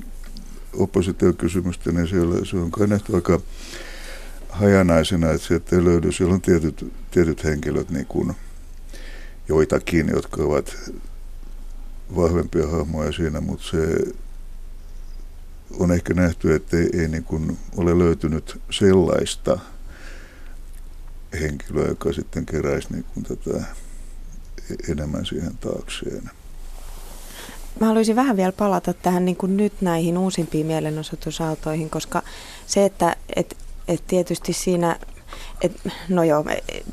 oppositiokysymystä, 0.72 1.92
niin 1.92 2.08
siellä 2.08 2.44
se 2.44 2.56
on 2.56 2.70
kai 2.70 2.86
nähty 2.86 3.14
aika 3.14 3.40
hajanaisena, 4.48 5.30
että 5.30 5.46
sieltä 5.46 5.76
ei 5.76 5.84
löydy. 5.84 6.12
Siellä 6.12 6.34
on 6.34 6.40
tietyt, 6.40 6.92
tietyt 7.10 7.44
henkilöt, 7.44 7.90
niin 7.90 8.06
kuin 8.06 8.34
joitakin, 9.48 10.08
jotka 10.08 10.42
ovat 10.42 10.76
vahvempia 12.16 12.68
hahmoja 12.68 13.12
siinä, 13.12 13.40
mutta 13.40 13.66
se 13.66 14.12
on 15.78 15.92
ehkä 15.92 16.14
nähty, 16.14 16.54
että 16.54 16.76
ei, 16.76 16.88
ei 16.92 17.08
niin 17.08 17.24
kuin 17.24 17.58
ole 17.76 17.98
löytynyt 17.98 18.60
sellaista 18.70 19.58
henkilöä, 21.40 21.88
joka 21.88 22.12
sitten 22.12 22.46
keräisi 22.46 22.88
niin 22.92 23.04
kuin 23.04 23.24
tätä 23.24 23.64
enemmän 24.90 25.26
siihen 25.26 25.58
taakseen. 25.58 26.30
Mä 27.80 27.86
haluaisin 27.86 28.16
vähän 28.16 28.36
vielä 28.36 28.52
palata 28.52 28.94
tähän 28.94 29.24
niin 29.24 29.36
kuin 29.36 29.56
nyt 29.56 29.72
näihin 29.80 30.18
uusimpiin 30.18 30.66
mielenosoitusaaltoihin, 30.66 31.90
koska 31.90 32.22
se, 32.66 32.84
että 32.84 33.16
et, 33.36 33.56
et 33.88 34.06
tietysti 34.06 34.52
siinä 34.52 34.98
et, 35.62 35.72
no 36.08 36.22
joo, 36.24 36.44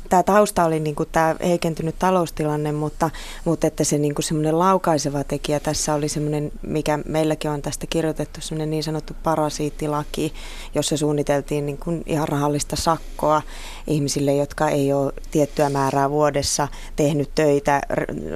tämä 0.08 0.22
tausta 0.22 0.64
oli 0.64 0.80
niinku 0.80 1.04
tämä 1.04 1.36
heikentynyt 1.44 1.98
taloustilanne, 1.98 2.72
mutta, 2.72 3.10
mutta 3.44 3.66
että 3.66 3.84
se 3.84 3.98
niinku 3.98 4.22
semmoinen 4.22 4.58
laukaiseva 4.58 5.24
tekijä 5.24 5.60
tässä 5.60 5.94
oli 5.94 6.08
semmoinen, 6.08 6.52
mikä 6.62 6.98
meilläkin 7.06 7.50
on 7.50 7.62
tästä 7.62 7.86
kirjoitettu, 7.86 8.40
semmoinen 8.40 8.70
niin 8.70 8.82
sanottu 8.82 9.16
parasiittilaki, 9.22 10.32
jossa 10.74 10.96
suunniteltiin 10.96 11.66
niinku 11.66 12.02
ihan 12.06 12.28
rahallista 12.28 12.76
sakkoa 12.76 13.42
ihmisille, 13.86 14.34
jotka 14.34 14.68
ei 14.68 14.92
ole 14.92 15.12
tiettyä 15.30 15.70
määrää 15.70 16.10
vuodessa 16.10 16.68
tehnyt 16.96 17.30
töitä, 17.34 17.80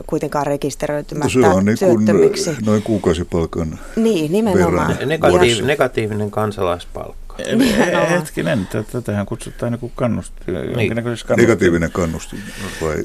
kuitenkaan 0.06 0.46
rekisteröitymättä 0.46 1.38
no 1.38 1.48
se 1.48 1.54
on 1.54 1.64
niin 1.64 1.78
työttömiksi. 1.78 2.50
noin 2.66 2.82
kuukausipalkan 2.82 3.78
Niin, 3.96 4.32
nimenomaan. 4.32 4.90
Negatiiv- 4.90 5.64
negatiivinen 5.64 6.30
kansalaispalkka. 6.30 7.25
Hetkinen, 8.10 8.68
tätähän 8.92 9.26
kutsutaan 9.26 9.72
niin 9.72 9.92
kannust, 9.94 10.32
niin. 10.76 10.92
Negatiivinen 11.36 11.92
kannustin 11.92 12.42
vai? 12.82 12.96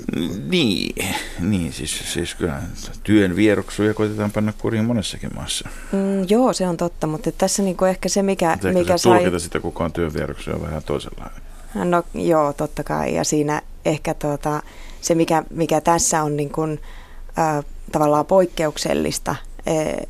Niin, 0.50 0.96
niin 1.40 1.74
siis, 1.74 2.14
siis 2.14 2.36
kyllä 2.36 2.62
työn 3.04 3.36
vieroksuja 3.36 3.94
koitetaan 3.94 4.32
panna 4.32 4.54
kuriin 4.58 4.86
monessakin 4.86 5.36
maassa. 5.36 5.70
Mm, 5.92 6.26
joo, 6.30 6.54
se 6.54 6.68
on 6.68 6.78
totta, 6.78 7.08
mutta 7.08 7.32
tässä 7.32 7.64
niin 7.64 7.78
ehkä 7.90 8.10
se, 8.10 8.24
mikä, 8.24 8.50
Mutta 8.50 8.68
mikä 8.68 8.98
sai... 8.98 9.18
tulkita 9.18 9.40
sitä 9.40 9.60
kukaan 9.60 9.94
työn 9.94 10.14
vieroksuja 10.14 10.62
vähän 10.62 10.84
toisenlainen. 10.84 11.42
No 11.76 12.04
joo, 12.14 12.54
totta 12.54 12.84
kai. 12.84 13.16
Ja 13.16 13.24
siinä 13.24 13.62
ehkä 13.86 14.14
tuota, 14.14 14.64
se, 15.02 15.16
mikä, 15.16 15.44
mikä 15.50 15.82
tässä 15.82 16.24
on 16.24 16.38
niin 16.38 16.50
kuin, 16.50 16.80
äh, 17.40 17.66
tavallaan 17.92 18.26
poikkeuksellista, 18.26 19.32
Eh, 19.32 19.51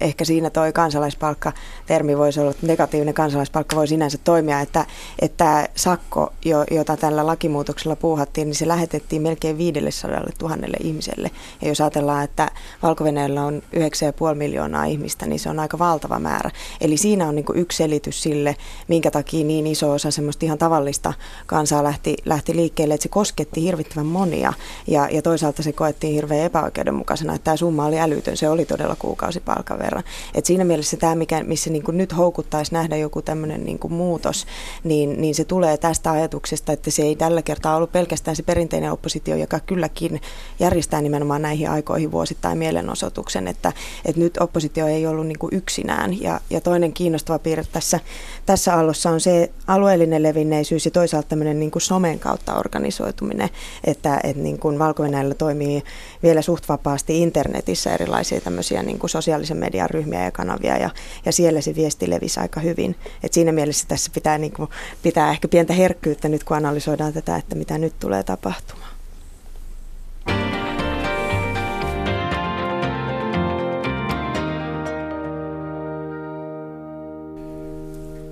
ehkä 0.02 0.26
siinä 0.26 0.50
toi 0.50 0.74
kansalaispalkka-termi 0.74 2.18
voisi 2.18 2.40
olla, 2.40 2.54
negatiivinen 2.62 3.14
kansalaispalkka 3.14 3.76
voi 3.76 3.88
sinänsä 3.88 4.18
toimia, 4.18 4.60
että, 4.60 4.86
että 5.20 5.70
sakko, 5.76 6.34
jota 6.72 6.98
tällä 6.98 7.26
lakimuutoksella 7.26 7.96
puuhattiin, 7.96 8.48
niin 8.48 8.56
se 8.56 8.68
lähetettiin 8.68 9.22
melkein 9.22 9.58
500 9.58 10.20
000 10.42 10.58
ihmiselle. 10.84 11.32
Ja 11.62 11.68
jos 11.68 11.82
ajatellaan, 11.82 12.24
että 12.24 12.52
valko 12.84 13.04
on 13.48 13.62
9,5 13.76 14.36
miljoonaa 14.36 14.86
ihmistä, 14.86 15.26
niin 15.26 15.40
se 15.40 15.50
on 15.50 15.60
aika 15.60 15.80
valtava 15.80 16.20
määrä. 16.20 16.52
Eli 16.82 16.98
siinä 16.98 17.28
on 17.28 17.36
niin 17.36 17.46
yksi 17.54 17.78
selitys 17.78 18.24
sille, 18.24 18.56
minkä 18.88 19.12
takia 19.12 19.46
niin 19.46 19.68
iso 19.68 19.92
osa 19.92 20.12
semmoista 20.12 20.46
ihan 20.46 20.58
tavallista 20.58 21.14
kansaa 21.46 21.84
lähti, 21.84 22.18
lähti 22.26 22.56
liikkeelle, 22.56 22.94
että 22.94 23.04
se 23.04 23.10
kosketti 23.10 23.64
hirvittävän 23.64 24.06
monia. 24.06 24.54
Ja, 24.88 25.10
ja 25.12 25.22
toisaalta 25.22 25.64
se 25.64 25.72
koettiin 25.72 26.14
hirveän 26.14 26.46
epäoikeudenmukaisena, 26.46 27.36
että 27.36 27.44
tämä 27.44 27.58
summa 27.58 27.86
oli 27.86 28.00
älytön, 28.00 28.38
se 28.38 28.50
oli 28.50 28.66
todella 28.66 28.96
kuukausi 29.00 29.40
kuukausipalkan 29.42 29.80
verran. 29.80 30.04
Et 30.36 30.46
siinä 30.46 30.64
mielessä 30.64 30.98
tämä, 30.98 31.16
mikä, 31.16 31.44
missä 31.44 31.70
niin 31.70 31.84
kuin 31.84 31.98
nyt 31.98 32.18
houkuttaisi 32.18 32.74
nähdä 32.74 32.98
joku 32.98 33.22
tämmöinen 33.22 33.66
niin 33.66 33.80
kuin 33.80 33.94
muutos, 33.94 34.46
niin, 34.84 35.22
niin 35.22 35.36
se 35.36 35.46
tulee 35.46 35.78
tästä 35.78 36.12
ajatuksesta, 36.12 36.72
että 36.72 36.92
se 36.92 37.02
ei 37.02 37.16
tällä 37.16 37.42
kertaa 37.42 37.76
ollut 37.76 37.92
pelkästään 37.92 38.36
se 38.36 38.44
perinteinen 38.44 38.92
oppositio, 38.92 39.36
joka 39.36 39.60
kylläkin 39.60 40.22
järjestää 40.60 41.02
nimenomaan 41.02 41.42
näihin 41.42 41.70
aikoihin 41.70 42.12
vuosittain 42.12 42.58
mielenosoituksen, 42.58 43.48
että, 43.48 43.74
että 44.06 44.22
nyt 44.22 44.38
oppositio 44.40 44.88
ei 44.88 45.08
ollut 45.08 45.28
niin 45.28 45.40
kuin 45.40 45.56
yksinään. 45.56 46.22
Ja, 46.22 46.40
ja 46.50 46.62
toinen 46.62 46.94
kiinnostava 46.94 47.40
piirre 47.40 47.64
tässä, 47.72 48.00
tässä 48.46 48.74
allossa 48.74 49.10
on 49.10 49.22
se 49.22 49.52
alueellinen 49.68 50.24
levinneisyys 50.24 50.86
ja 50.86 50.92
toisaalta 50.92 51.28
tämmöinen 51.28 51.60
niin 51.60 51.72
kuin 51.72 51.82
somen 51.82 52.20
kautta 52.20 52.56
organisoituminen, 52.56 53.50
että, 53.84 54.20
että 54.24 54.44
niin 54.44 54.60
kuin 54.60 54.80
valko 54.80 55.04
toimii 55.38 55.84
vielä 56.24 56.42
suht 56.42 56.70
vapaasti 56.70 57.22
internetissä 57.22 57.94
erilaisia 57.94 58.42
tämmöisiä 58.42 58.84
niin 58.84 59.00
kuin 59.00 59.10
sosiaalisen 59.32 59.58
median 59.58 59.90
ryhmiä 59.90 60.24
ja 60.24 60.32
kanavia 60.32 60.78
ja, 60.78 60.90
ja 61.26 61.32
siellä 61.32 61.62
se 61.62 61.76
viesti 61.76 62.10
levisi 62.10 62.40
aika 62.40 62.60
hyvin. 62.60 62.96
Et 63.24 63.34
siinä 63.34 63.52
mielessä 63.52 63.88
tässä 63.88 64.12
pitää, 64.14 64.38
niin 64.38 64.52
kuin, 64.52 64.70
pitää 65.04 65.32
ehkä 65.32 65.48
pientä 65.48 65.74
herkkyyttä 65.74 66.30
nyt 66.30 66.44
kun 66.44 66.58
analysoidaan 66.58 67.14
tätä, 67.14 67.36
että 67.36 67.56
mitä 67.56 67.78
nyt 67.78 67.94
tulee 68.00 68.24
tapahtumaan. 68.24 68.92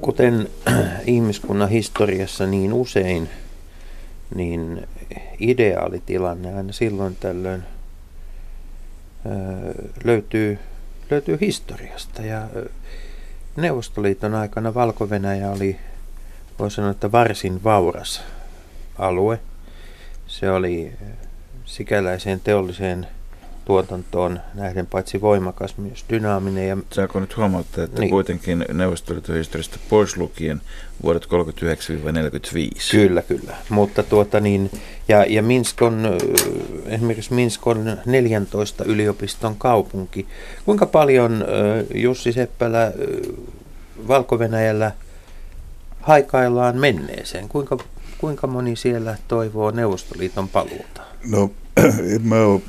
Kuten 0.02 0.48
ihmiskunnan 1.06 1.70
historiassa 1.70 2.48
niin 2.48 2.74
usein, 2.74 3.30
niin 4.36 4.88
ideaalitilanne 5.40 6.56
aina 6.56 6.74
silloin 6.74 7.16
tällöin 7.20 7.64
löytyy 10.04 10.60
löytyy 11.12 11.38
historiasta. 11.42 12.22
Ja 12.22 12.48
Neuvostoliiton 13.56 14.36
aikana 14.36 14.74
valko 14.74 15.10
oli, 15.52 15.80
voi 16.60 16.72
sanoa, 16.72 16.92
että 16.92 17.12
varsin 17.12 17.64
vauras 17.64 18.24
alue. 18.98 19.40
se 20.28 20.52
oli 20.52 20.94
sikäläiseen 21.66 22.40
teolliseen 22.40 23.08
tuotantoon 23.70 24.40
nähden 24.54 24.86
paitsi 24.88 25.22
voimakas, 25.22 25.78
myös 25.78 26.06
dynaaminen. 26.10 26.68
Ja... 26.68 26.78
Saako 26.92 27.20
nyt 27.20 27.38
huomauttaa, 27.38 27.84
että 27.84 28.00
niin. 28.00 28.10
kuitenkin 28.10 28.66
Neuvostoliiton 28.74 29.36
historiasta 29.36 29.78
pois 29.90 30.18
lukien 30.18 30.62
vuodet 31.04 31.26
39-45? 31.26 31.30
Kyllä, 32.92 33.22
kyllä. 33.22 33.56
Mutta 33.70 34.04
tuota 34.04 34.40
niin, 34.40 34.72
ja, 35.08 35.26
ja 35.26 35.44
Minsk 35.44 35.82
on, 35.82 36.18
esimerkiksi 36.86 37.34
Minsk 37.34 37.68
on 37.68 37.98
14 38.06 38.84
yliopiston 38.84 39.56
kaupunki. 39.56 40.28
Kuinka 40.66 40.86
paljon 40.86 41.46
Jussi 41.94 42.32
Seppälä 42.32 42.92
Valko-Venäjällä 44.08 44.92
haikaillaan 46.02 46.78
menneeseen? 46.78 47.50
Kuinka, 47.50 47.78
kuinka 48.18 48.48
moni 48.48 48.76
siellä 48.76 49.18
toivoo 49.28 49.72
Neuvostoliiton 49.72 50.48
paluuta? 50.48 51.02
No, 51.30 51.52
en 52.16 52.22
mä 52.22 52.36
ole 52.36 52.62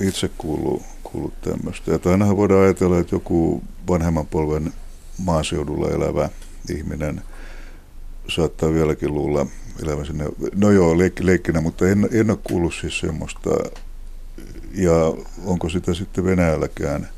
itse 0.00 0.30
kuullut, 0.38 0.82
kuullut 1.02 1.40
tämmöistä. 1.40 1.94
Että 1.94 2.10
ainahan 2.10 2.36
voidaan 2.36 2.60
ajatella, 2.60 2.98
että 2.98 3.14
joku 3.14 3.62
vanhemman 3.88 4.26
polven 4.26 4.72
maaseudulla 5.18 5.90
elävä 5.90 6.28
ihminen 6.70 7.22
saattaa 8.28 8.72
vieläkin 8.72 9.14
luulla 9.14 9.46
elävän 9.82 10.06
sinne. 10.06 10.24
No 10.54 10.70
joo, 10.70 10.98
leikki, 10.98 11.26
leikkinä, 11.26 11.60
mutta 11.60 11.88
en, 11.88 12.08
en 12.12 12.30
ole 12.30 12.38
kuullut 12.44 12.74
siis 12.80 12.98
semmoista. 12.98 13.50
Ja 14.74 14.92
onko 15.44 15.68
sitä 15.68 15.94
sitten 15.94 16.24
Venäjälläkään? 16.24 17.08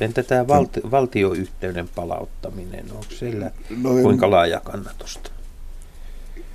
Entä 0.00 0.22
tämä 0.22 0.48
valti, 0.48 0.80
valtioyhteyden 0.90 1.88
palauttaminen, 1.94 2.84
onko 2.90 3.10
sillä 3.18 3.50
no 3.82 3.96
en, 3.96 4.02
kuinka 4.02 4.30
laaja 4.30 4.60
kannatusta? 4.60 5.30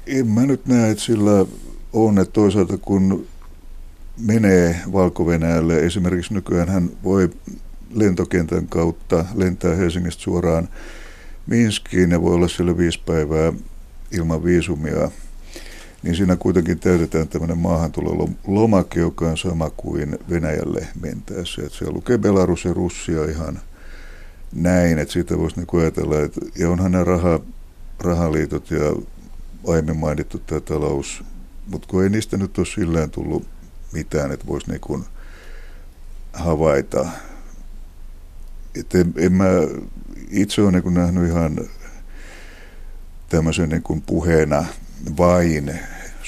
En 0.07 0.27
mä 0.27 0.41
nyt 0.41 0.65
näe, 0.65 0.91
että 0.91 1.03
sillä 1.03 1.45
on, 1.93 2.19
että 2.19 2.33
toisaalta 2.33 2.77
kun 2.77 3.27
menee 4.19 4.75
valko 4.93 5.25
esimerkiksi 5.81 6.33
nykyään 6.33 6.69
hän 6.69 6.89
voi 7.03 7.29
lentokentän 7.93 8.67
kautta 8.67 9.25
lentää 9.35 9.75
Helsingistä 9.75 10.23
suoraan 10.23 10.69
Minskiin 11.47 12.11
ja 12.11 12.21
voi 12.21 12.33
olla 12.33 12.47
siellä 12.47 12.77
viisi 12.77 13.01
päivää 13.05 13.53
ilman 14.11 14.43
viisumia, 14.43 15.11
niin 16.03 16.15
siinä 16.15 16.35
kuitenkin 16.35 16.79
täytetään 16.79 17.27
tämmöinen 17.27 17.57
maahantulolomake, 17.57 18.99
joka 18.99 19.29
on 19.29 19.37
sama 19.37 19.69
kuin 19.69 20.17
Venäjälle 20.29 20.87
mentäessä. 21.01 21.61
Että 21.61 21.77
siellä 21.77 21.95
lukee 21.95 22.17
Belarus 22.17 22.65
ja 22.65 22.73
Russia 22.73 23.25
ihan 23.25 23.59
näin, 24.53 24.99
että 24.99 25.13
siitä 25.13 25.37
voisi 25.37 25.55
niin 25.57 25.81
ajatella, 25.81 26.19
että, 26.19 26.41
ja 26.59 26.69
onhan 26.69 26.91
nämä 26.91 27.03
raha, 27.03 27.39
rahaliitot 27.99 28.71
ja 28.71 28.95
aiemmin 29.67 29.97
mainittu 29.97 30.39
tämä 30.39 30.61
talous, 30.61 31.23
mutta 31.67 31.87
kun 31.87 32.03
ei 32.03 32.09
niistä 32.09 32.37
nyt 32.37 32.57
ole 32.57 32.65
silleen 32.65 33.09
tullut 33.09 33.47
mitään, 33.91 34.31
että 34.31 34.47
voisi 34.47 34.69
niin 34.71 34.81
kuin 34.81 35.05
havaita. 36.33 37.09
Että 38.75 38.97
en, 38.97 39.13
en 39.17 39.33
mä 39.33 39.45
itse 40.29 40.61
ole 40.61 40.71
niin 40.71 40.93
nähnyt 40.93 41.29
ihan 41.29 41.69
tämmöisen 43.29 43.69
niin 43.69 43.83
kuin 43.83 44.01
puheena 44.01 44.65
vain, 45.17 45.79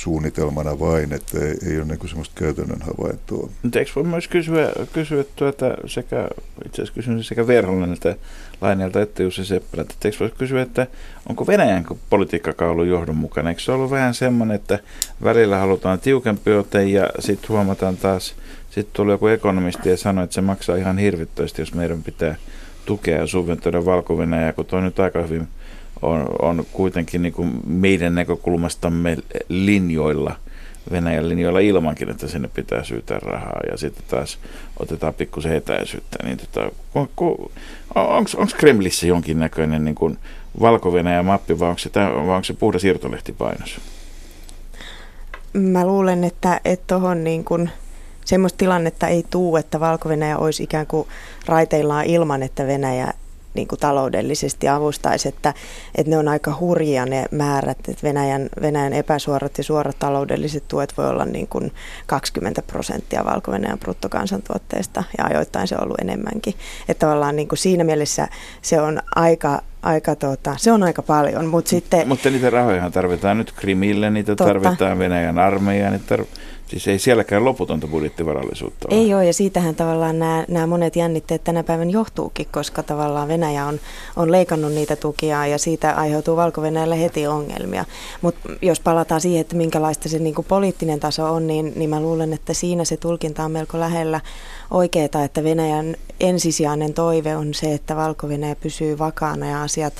suunnitelmana 0.02 0.80
vain, 0.80 1.14
että 1.14 1.40
ei, 1.40 1.58
ei 1.68 1.78
ole 1.78 1.86
niin 1.86 2.08
semmoista 2.08 2.36
käytännön 2.40 2.82
havaintoa. 2.82 3.50
Mutta 3.64 3.80
eikö 3.80 3.92
voi 3.96 4.04
myös 4.04 4.28
kysyä, 4.28 4.72
kysyä 4.94 5.24
tuota 5.36 5.66
sekä, 5.86 6.28
itse 6.66 6.82
asiassa 6.82 7.24
sekä 7.24 7.48
Verhonen 7.48 7.94
että 7.94 8.16
Laineelta 8.62 9.02
että 9.02 9.24
Jussi 9.24 9.46
Seppälä, 9.46 9.82
että 9.82 9.96
eikö 10.08 10.18
voi 10.20 10.32
kysyä, 10.38 10.62
että 10.62 10.88
onko 11.30 11.48
Venäjän 11.48 11.86
politiikka 12.10 12.70
ollut 12.70 12.88
johdonmukainen? 12.88 13.50
Eikö 13.50 13.62
se 13.62 13.72
ollut 13.72 13.92
vähän 13.92 14.14
semmoinen, 14.14 14.56
että 14.56 14.80
välillä 15.24 15.58
halutaan 15.58 16.00
tiukempi 16.00 16.52
ote 16.52 16.84
ja 16.84 17.10
sitten 17.20 17.50
huomataan 17.50 17.98
taas, 17.98 18.36
sitten 18.70 18.94
tuli 18.94 19.12
joku 19.12 19.28
ekonomisti 19.28 19.90
ja 19.90 19.98
sanoi, 19.98 20.24
että 20.24 20.34
se 20.34 20.42
maksaa 20.42 20.76
ihan 20.76 20.98
hirvittävästi, 20.98 21.62
jos 21.62 21.74
meidän 21.74 22.04
pitää 22.04 22.36
tukea 22.86 23.18
ja 23.18 23.28
subventoida 23.28 23.86
valko 23.86 24.18
kun 24.56 24.66
toi 24.66 24.82
nyt 24.82 25.00
aika 25.00 25.22
hyvin 25.22 25.48
on, 26.02 26.28
on 26.42 26.66
kuitenkin 26.72 27.22
niin 27.22 27.34
kuin 27.34 27.60
meidän 27.68 28.16
näkökulmastamme 28.16 29.18
linjoilla, 29.50 30.36
Venäjän 30.92 31.30
linjoilla 31.30 31.60
ilmankin, 31.60 32.10
että 32.10 32.28
sinne 32.28 32.48
pitää 32.48 32.84
syytää 32.84 33.20
rahaa 33.20 33.60
ja 33.72 33.78
sitten 33.78 34.04
taas 34.08 34.40
otetaan 34.80 35.14
pikkusen 35.14 35.56
etäisyyttä. 35.56 36.18
Niin 36.24 36.38
tota, 36.38 36.72
onko 36.96 38.48
Kremlissä 38.58 39.08
jonkinnäköinen 39.08 39.86
niin 39.86 39.96
kuin 39.96 40.18
valko 40.60 40.92
mappi 41.24 41.60
vai 41.60 41.70
onko 41.70 41.80
se, 41.80 41.90
vai 41.96 42.36
onko 42.36 42.44
se 42.44 42.54
puhdas 42.54 42.84
irtolehtipainos? 42.84 43.80
Mä 45.54 45.86
luulen, 45.86 46.24
että 46.24 46.62
tuohon 46.88 47.24
niin 47.24 47.44
kuin 47.44 47.70
semmoista 48.26 48.58
tilannetta 48.58 49.08
ei 49.08 49.26
tuu, 49.30 49.58
että 49.58 49.80
valko 49.80 50.10
olisi 50.38 50.64
ikään 50.64 50.88
kuin 50.88 51.08
raiteillaan 51.46 52.06
ilman, 52.06 52.44
että 52.44 52.68
Venäjä 52.68 53.14
niin 53.54 53.68
kuin 53.68 53.80
taloudellisesti 53.80 54.68
avustaisi, 54.68 55.28
että, 55.28 55.54
että 55.96 56.10
ne 56.10 56.18
on 56.18 56.28
aika 56.28 56.58
hurjia 56.60 57.06
ne 57.06 57.26
määrät, 57.32 57.78
että 57.88 58.04
Venäjän, 58.04 58.50
Venäjän 58.62 58.94
epäsuorat 58.94 59.58
ja 59.58 59.64
suorat 59.64 60.00
taloudelliset 60.00 60.64
tuet 60.68 60.94
voi 60.98 61.10
olla 61.10 61.26
niin 61.26 61.48
kuin 61.48 61.72
20 62.08 62.62
prosenttia 62.62 63.26
valko 63.26 63.52
bruttokansantuotteesta 63.80 65.04
ja 65.18 65.26
ajoittain 65.26 65.68
se 65.68 65.76
on 65.76 65.84
ollut 65.84 66.00
enemmänkin. 66.02 66.54
Että 66.90 67.06
tavallaan 67.06 67.36
niin 67.36 67.48
kuin 67.48 67.60
siinä 67.60 67.84
mielessä 67.84 68.28
se 68.62 68.82
on 68.82 69.00
aika, 69.16 69.62
aika 69.82 70.16
tota, 70.16 70.56
se 70.58 70.72
on 70.72 70.84
aika 70.84 71.02
paljon, 71.02 71.46
mutta 71.46 71.70
sitten... 71.70 72.08
Mutta 72.08 72.30
niitä 72.30 72.50
rahoja 72.50 72.90
tarvitaan 72.90 73.38
nyt 73.38 73.52
Krimille, 73.52 74.10
niitä 74.10 74.36
totta. 74.36 74.54
tarvitaan 74.54 75.00
Venäjän 75.00 75.40
armeijaan, 75.40 75.94
niitä 75.94 76.06
tarvitaan 76.08 76.51
Siis 76.72 76.88
ei 76.88 77.00
sielläkään 77.00 77.46
loputonta 77.46 77.88
budjettivarallisuutta 77.88 78.88
ole. 78.92 79.00
Ei 79.02 79.14
ole, 79.14 79.26
ja 79.26 79.34
siitähän 79.34 79.76
tavallaan 79.76 80.20
nämä, 80.20 80.46
nämä 80.48 80.68
monet 80.68 80.96
jännitteet 80.96 81.44
tänä 81.44 81.64
päivän 81.64 81.90
johtuukin, 81.90 82.48
koska 82.52 82.84
tavallaan 82.84 83.28
Venäjä 83.28 83.66
on, 83.66 83.80
on 84.16 84.32
leikannut 84.32 84.74
niitä 84.74 84.96
tukia 84.96 85.48
ja 85.48 85.58
siitä 85.58 85.94
aiheutuu 85.94 86.36
valko 86.36 86.62
heti 87.00 87.28
ongelmia. 87.28 87.86
Mutta 88.22 88.50
jos 88.62 88.80
palataan 88.80 89.22
siihen, 89.22 89.42
että 89.42 89.56
minkälaista 89.56 90.10
se 90.10 90.20
niin 90.20 90.36
poliittinen 90.48 91.00
taso 91.00 91.34
on, 91.34 91.48
niin, 91.48 91.74
niin 91.76 91.90
mä 91.90 92.00
luulen, 92.00 92.34
että 92.34 92.54
siinä 92.54 92.86
se 92.86 92.98
tulkinta 92.98 93.44
on 93.44 93.52
melko 93.52 93.80
lähellä 93.80 94.22
oikeaa, 94.72 95.24
että 95.26 95.44
Venäjän 95.44 95.96
ensisijainen 96.20 96.94
toive 96.94 97.36
on 97.36 97.54
se, 97.54 97.74
että 97.74 97.96
valko 97.96 98.28
pysyy 98.62 99.00
vakaana 99.00 99.50
ja 99.50 99.62
asiat 99.62 99.94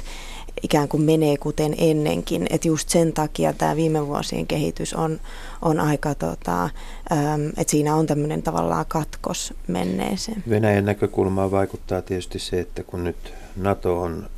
ikään 0.64 0.88
kuin 0.88 1.04
menee 1.04 1.38
kuten 1.38 1.76
ennenkin. 1.78 2.48
Että 2.50 2.68
just 2.68 2.90
sen 2.90 3.14
takia 3.14 3.54
tämä 3.54 3.76
viime 3.76 4.08
vuosien 4.08 4.48
kehitys 4.48 4.94
on, 4.94 5.20
on 5.62 5.80
aika, 5.80 6.16
tota, 6.16 6.70
että 7.58 7.72
siinä 7.72 7.96
on 7.96 8.08
tämmöinen 8.08 8.44
tavallaan 8.44 8.86
katkos 8.88 9.54
menneeseen. 9.68 10.44
Venäjän 10.50 10.86
näkökulmaan 10.86 11.52
vaikuttaa 11.52 12.02
tietysti 12.02 12.40
se, 12.40 12.60
että 12.60 12.84
kun 12.84 13.04
nyt 13.04 13.34
NATO 13.56 14.02
on 14.02 14.30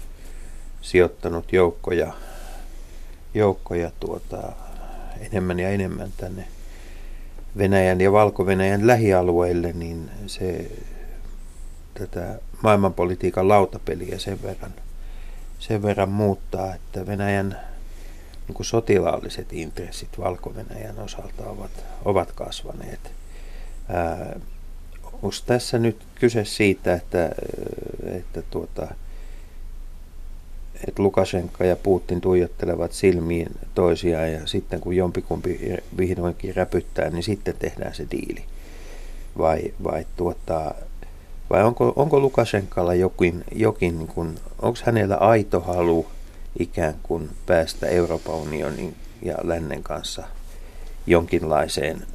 sijoittanut 0.82 1.54
joukkoja, 1.54 2.14
joukkoja 3.34 3.92
tuota, 4.00 4.52
enemmän 5.32 5.60
ja 5.60 5.70
enemmän 5.70 6.10
tänne 6.18 6.48
Venäjän 7.58 8.02
ja 8.02 8.12
Valko-Venäjän 8.12 8.88
lähialueille, 8.88 9.74
niin 9.74 10.10
se 10.28 10.72
tätä 11.94 12.40
maailmanpolitiikan 12.64 13.48
lautapeliä 13.48 14.20
sen 14.20 14.44
verran 14.44 14.74
sen 15.68 15.82
verran 15.82 16.10
muuttaa, 16.10 16.76
että 16.76 17.08
Venäjän 17.08 17.60
niin 18.48 18.56
kuin 18.56 18.66
sotilaalliset 18.66 19.54
intressit 19.54 20.20
Valko-Venäjän 20.20 21.00
osalta 21.00 21.44
ovat, 21.50 21.86
ovat 22.06 22.32
kasvaneet. 22.32 23.12
onko 25.14 25.36
tässä 25.46 25.80
nyt 25.80 25.98
kyse 26.16 26.46
siitä, 26.46 26.94
että, 26.94 27.30
että, 28.06 28.42
tuota, 28.42 28.88
että 30.88 31.04
Lukashenka 31.04 31.66
ja 31.66 31.76
Putin 31.76 32.22
tuijottelevat 32.22 32.92
silmiin 32.92 33.52
toisiaan 33.76 34.32
ja 34.32 34.48
sitten 34.48 34.80
kun 34.80 34.96
jompikumpi 34.96 35.60
vihdoinkin 35.98 36.56
räpyttää, 36.56 37.10
niin 37.10 37.24
sitten 37.24 37.56
tehdään 37.60 37.96
se 37.96 38.08
diili? 38.12 38.44
Vai, 39.38 39.74
vai 39.84 40.06
tuota, 40.16 40.76
vai 41.50 41.64
onko, 41.64 41.94
onko 41.96 42.20
Lukashenkalla 42.20 42.94
jokin, 42.94 43.44
jokin 43.56 43.98
niin 43.98 44.08
kuin, 44.08 44.40
onko 44.62 44.80
hänellä 44.86 45.16
aito 45.16 45.60
halu 45.60 46.08
ikään 46.60 46.96
kuin 47.04 47.30
päästä 47.46 47.88
Euroopan 47.88 48.36
unionin 48.36 48.96
ja 49.22 49.36
lännen 49.44 49.84
kanssa 49.84 50.24
jonkinlaiseen 51.08 52.08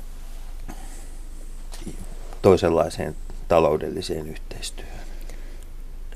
toisenlaiseen 2.43 3.17
taloudelliseen 3.49 4.29
yhteistyöhön? 4.29 4.99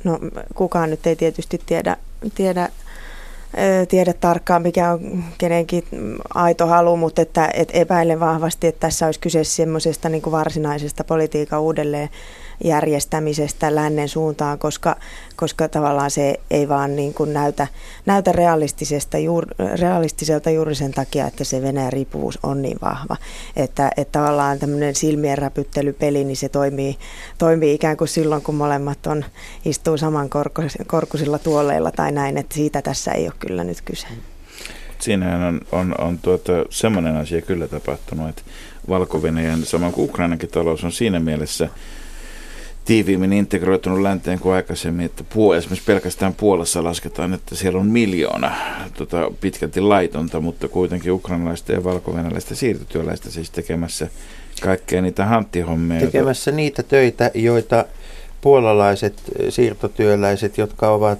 No 0.04 0.18
kukaan 0.54 0.90
nyt 0.90 1.06
ei 1.06 1.16
tietysti 1.16 1.60
tiedä, 1.66 1.96
tiedä 2.34 2.68
tiedä 3.88 4.12
tarkkaan, 4.12 4.62
mikä 4.62 4.92
on 4.92 5.24
kenenkin 5.38 5.84
aito 6.34 6.66
halu, 6.66 6.96
mutta 6.96 7.22
että, 7.22 7.50
että 7.54 7.78
epäilen 7.78 8.20
vahvasti, 8.20 8.66
että 8.66 8.80
tässä 8.80 9.06
olisi 9.06 9.20
kyse 9.20 9.44
semmoisesta 9.44 10.08
niin 10.08 10.22
varsinaisesta 10.30 11.04
politiikan 11.04 11.60
uudelleen 11.60 12.08
järjestämisestä 12.64 13.74
lännen 13.74 14.08
suuntaan, 14.08 14.58
koska, 14.58 14.96
koska 15.36 15.68
tavallaan 15.68 16.10
se 16.10 16.40
ei 16.50 16.68
vaan 16.68 16.96
niin 16.96 17.14
kuin 17.14 17.32
näytä, 17.32 17.66
näytä 18.06 18.32
realistisesta, 18.32 19.18
juur, 19.18 19.46
realistiselta 19.80 20.50
juuri 20.50 20.74
sen 20.74 20.92
takia, 20.92 21.26
että 21.26 21.44
se 21.44 21.62
Venäjän 21.62 21.92
riippuvuus 21.92 22.38
on 22.42 22.62
niin 22.62 22.78
vahva. 22.82 23.16
Että, 23.56 23.90
että 23.96 24.18
tavallaan 24.18 24.58
tämmöinen 24.58 24.94
silmien 24.94 25.38
räpyttelypeli, 25.38 26.24
niin 26.24 26.36
se 26.36 26.48
toimii, 26.48 26.98
toimii 27.38 27.74
ikään 27.74 27.96
kuin 27.96 28.08
silloin, 28.08 28.42
kun 28.42 28.54
molemmat 28.54 29.06
on, 29.06 29.24
istuu 29.64 29.96
saman 29.96 30.30
korkusilla 30.86 31.38
tuoleilla 31.38 31.90
tai 31.90 32.12
näin, 32.12 32.36
että 32.36 32.54
siitä 32.54 32.82
tässä 32.82 33.12
ei 33.12 33.24
ole 33.24 33.32
kyllä 33.38 33.64
nyt 33.64 33.80
kyse. 33.80 34.06
Siinähän 34.98 35.42
on, 35.42 35.60
on, 35.72 35.94
on 36.00 36.18
tuota, 36.18 36.52
semmoinen 36.70 37.16
asia 37.16 37.42
kyllä 37.42 37.68
tapahtunut, 37.68 38.28
että 38.28 38.42
Valko-Venäjän, 38.88 39.64
samoin 39.64 39.92
kuin 39.92 40.10
Ukrainankin 40.10 40.48
talous 40.48 40.84
on 40.84 40.92
siinä 40.92 41.20
mielessä 41.20 41.68
tiiviimmin 42.84 43.32
integroitunut 43.32 44.00
länteen 44.00 44.38
kuin 44.38 44.54
aikaisemmin, 44.54 45.06
että 45.06 45.24
puol- 45.34 45.54
esimerkiksi 45.54 45.86
pelkästään 45.86 46.34
Puolassa 46.34 46.84
lasketaan, 46.84 47.34
että 47.34 47.54
siellä 47.54 47.80
on 47.80 47.86
miljoona 47.86 48.52
tota, 48.94 49.30
pitkälti 49.40 49.80
laitonta, 49.80 50.40
mutta 50.40 50.68
kuitenkin 50.68 51.12
ukrainalaista 51.12 51.72
ja 51.72 51.84
valko-venäläistä 51.84 52.54
siirtotyöläistä 52.54 53.30
siis 53.30 53.50
tekemässä 53.50 54.08
kaikkea 54.62 55.02
niitä 55.02 55.26
hanttihommia. 55.26 56.00
Tekemässä 56.00 56.50
joita... 56.50 56.56
niitä 56.56 56.82
töitä, 56.82 57.30
joita 57.34 57.84
puolalaiset 58.40 59.14
siirtotyöläiset, 59.48 60.58
jotka 60.58 60.90
ovat 60.90 61.18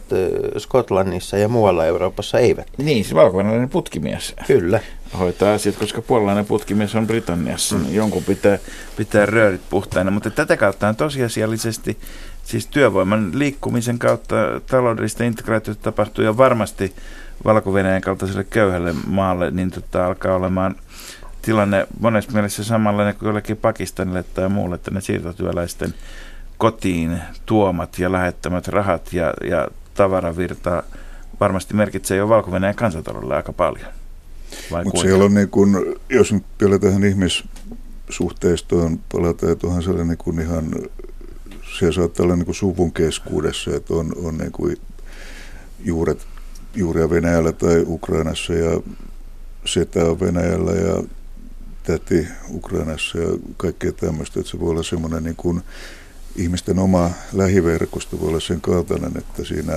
Skotlannissa 0.59 1.39
ja 1.39 1.49
muualla 1.49 1.87
Euroopassa, 1.87 2.39
eivät. 2.39 2.67
Niin, 2.79 3.05
se 3.05 3.15
valkovenäläinen 3.15 3.69
putkimies. 3.69 4.35
Kyllä. 4.47 4.81
Hoitaa 5.19 5.55
asiat, 5.55 5.77
koska 5.77 6.03
puolalainen 6.03 6.47
putkimies 6.47 6.95
on 6.95 7.07
Britanniassa. 7.07 7.77
Mm. 7.77 7.95
Jonkun 7.95 8.25
pitää, 8.25 8.59
pitää 8.97 9.27
röörit 9.27 9.61
puhtaina, 9.71 10.11
mutta 10.11 10.31
tätä 10.31 10.57
kautta 10.57 10.89
on 10.89 10.97
tosiasiallisesti 10.97 11.99
siis 12.45 12.67
työvoiman 12.67 13.31
liikkumisen 13.35 13.99
kautta 13.99 14.37
taloudellista 14.67 15.25
integraatiota 15.25 15.83
tapahtuu 15.83 16.25
ja 16.25 16.37
varmasti 16.37 16.95
valko 17.45 17.73
kaltaiselle 18.05 18.45
köyhälle 18.45 18.95
maalle, 19.07 19.51
niin 19.51 19.71
tota, 19.71 20.07
alkaa 20.07 20.37
olemaan 20.37 20.75
tilanne 21.43 21.87
monessa 22.01 22.33
mielessä 22.33 22.65
samanlainen 22.65 23.15
kuin 23.15 23.27
jollekin 23.27 23.57
Pakistanille 23.57 24.23
tai 24.23 24.49
muulle, 24.49 24.75
että 24.75 24.91
ne 24.91 25.01
siirtotyöläisten 25.01 25.95
kotiin 26.59 27.21
tuomat 27.47 27.99
ja 27.99 28.13
lähettämät 28.13 28.69
rahat 28.69 29.13
ja, 29.13 29.35
ja 29.51 29.69
tavaravirta 29.95 30.83
varmasti 31.41 31.75
merkitsee 31.75 32.17
jo 32.17 32.29
valko 32.29 32.51
kansantaloudelle 32.77 33.37
aika 33.37 33.53
paljon. 33.53 34.01
Mutta 34.84 35.00
siellä 35.00 35.24
on 35.24 35.34
niin 35.34 35.48
kun, 35.48 35.96
jos 36.09 36.32
nyt 36.32 36.44
vielä 36.61 36.78
tähän 36.78 37.05
ihmissuhteistoon 37.05 39.00
palataan, 39.12 39.53
että 39.53 39.66
onhan 39.66 39.82
sellainen 39.82 40.18
niin 40.26 40.40
ihan, 40.40 40.74
se 41.78 41.92
saattaa 41.92 42.24
olla 42.24 42.36
niin 42.36 42.55
suvun 42.55 42.92
keskuudessa, 42.92 43.76
että 43.76 43.94
on, 43.94 44.12
on 44.16 44.38
niin 44.38 44.53
kuin 44.53 44.76
juuret, 45.84 46.26
juuria 46.74 47.11
Venäjällä 47.11 47.53
tai 47.53 47.84
Ukrainassa 47.86 48.55
ja 48.55 48.80
setä 49.64 50.05
on 50.05 50.20
Venäjällä 50.20 50.72
ja 50.72 51.03
täti 51.82 52.28
Ukrainassa 52.50 53.18
ja 53.18 53.28
kaikkea 53.57 53.92
tämmöistä, 53.92 54.40
että 54.40 54.50
se 54.50 54.61
voi 54.61 54.70
olla 54.70 54.82
semmoinen 54.82 55.24
niin 55.24 55.36
kuin 55.36 55.62
ihmisten 56.36 56.78
oma 56.78 57.11
lähiverkosto 57.32 58.20
voi 58.20 58.28
olla 58.28 58.40
sen 58.40 58.61
kaltainen, 58.61 59.12
että 59.18 59.44
siinä 59.44 59.72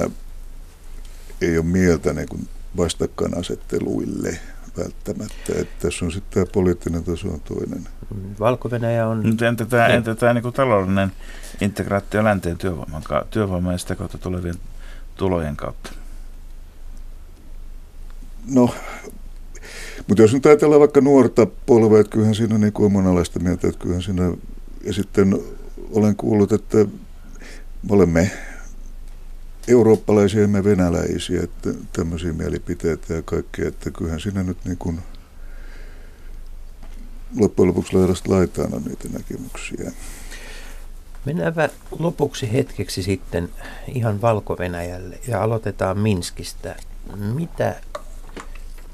ei 1.42 1.58
ole 1.58 1.66
mieltä 1.66 2.14
niin 2.14 2.30
kuin 2.30 2.48
vastakkainasetteluille 2.78 4.40
välttämättä. 4.78 5.54
Että 5.56 5.76
tässä 5.80 6.06
on 6.06 6.12
sitten 6.12 6.34
tämä 6.34 6.46
poliittinen 6.54 7.04
taso 7.04 7.28
on 7.28 7.42
toinen. 7.42 7.88
valko 8.40 8.70
on... 9.10 9.28
Mutta 9.28 9.48
entä 9.48 9.66
tämä, 9.66 9.88
entä 9.88 10.16
tämä 10.16 10.34
niin 10.34 10.54
taloudellinen 10.54 11.12
integraatio 11.62 12.24
länteen 12.24 12.58
työvoiman, 12.58 13.04
työvoiman 13.30 13.72
ja 13.72 13.78
sitä 13.78 13.96
kautta 13.96 14.18
tulevien 14.18 14.56
tulojen 15.16 15.56
kautta? 15.56 15.92
No, 18.48 18.76
mutta 20.08 20.22
jos 20.22 20.34
nyt 20.34 20.46
ajatellaan 20.46 20.80
vaikka 20.80 21.02
nuorta 21.02 21.48
polvea, 21.66 22.00
että 22.00 22.12
kyllähän 22.12 22.36
siinä 22.36 22.58
niin 22.58 22.74
kuin 22.74 22.86
on 22.86 22.92
monenlaista 22.92 23.40
mieltä, 23.40 23.68
että 23.68 23.80
kyllähän 23.80 24.02
siinä, 24.02 24.32
ja 24.84 24.94
sitten 24.94 25.40
olen 25.92 26.16
kuullut, 26.16 26.52
että 26.52 26.78
me 26.78 27.90
olemme 27.90 28.32
eurooppalaisia 29.68 30.44
emme 30.44 30.64
venäläisiä, 30.64 31.44
että 31.44 31.70
tämmöisiä 31.94 32.34
mielipiteitä 32.34 33.14
ja 33.14 33.22
kaikkea, 33.22 33.68
että 33.68 33.92
kyllähän 33.92 34.20
siinä 34.20 34.44
nyt 34.44 34.58
niin 34.66 34.78
kuin 34.78 35.00
loppujen 37.40 37.68
lopuksi 37.68 37.94
laidasta 37.96 38.32
laitaan 38.32 38.74
on 38.74 38.84
niitä 38.84 39.10
näkemyksiä. 39.14 39.92
Mennäänpä 41.26 41.70
lopuksi 42.00 42.54
hetkeksi 42.54 43.04
sitten 43.04 43.50
ihan 43.88 44.22
valko 44.22 44.58
ja 45.28 45.44
aloitetaan 45.44 45.98
Minskistä. 45.98 46.76
Mitä 47.34 47.76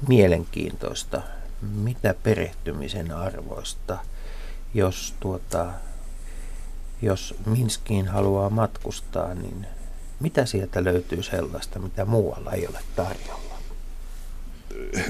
mielenkiintoista, 0.08 1.22
mitä 1.74 2.14
perehtymisen 2.22 3.12
arvoista, 3.12 3.98
jos 4.74 5.14
tuota, 5.20 5.72
jos 7.02 7.34
Minskiin 7.46 8.08
haluaa 8.08 8.50
matkustaa, 8.50 9.34
niin 9.34 9.66
mitä 10.22 10.46
sieltä 10.46 10.84
löytyy 10.84 11.22
sellaista, 11.22 11.78
mitä 11.78 12.04
muualla 12.04 12.52
ei 12.52 12.66
ole 12.66 12.78
tarjolla? 12.96 13.42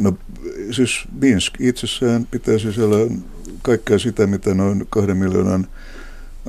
No 0.01 0.17
siis 0.71 1.05
Minsk 1.21 1.55
itsessään 1.61 2.27
pitää 2.27 2.59
sisällä 2.59 2.97
kaikkea 3.63 3.99
sitä, 3.99 4.27
mitä 4.27 4.55
noin 4.55 4.87
kahden 4.91 5.17
miljoonan 5.17 5.67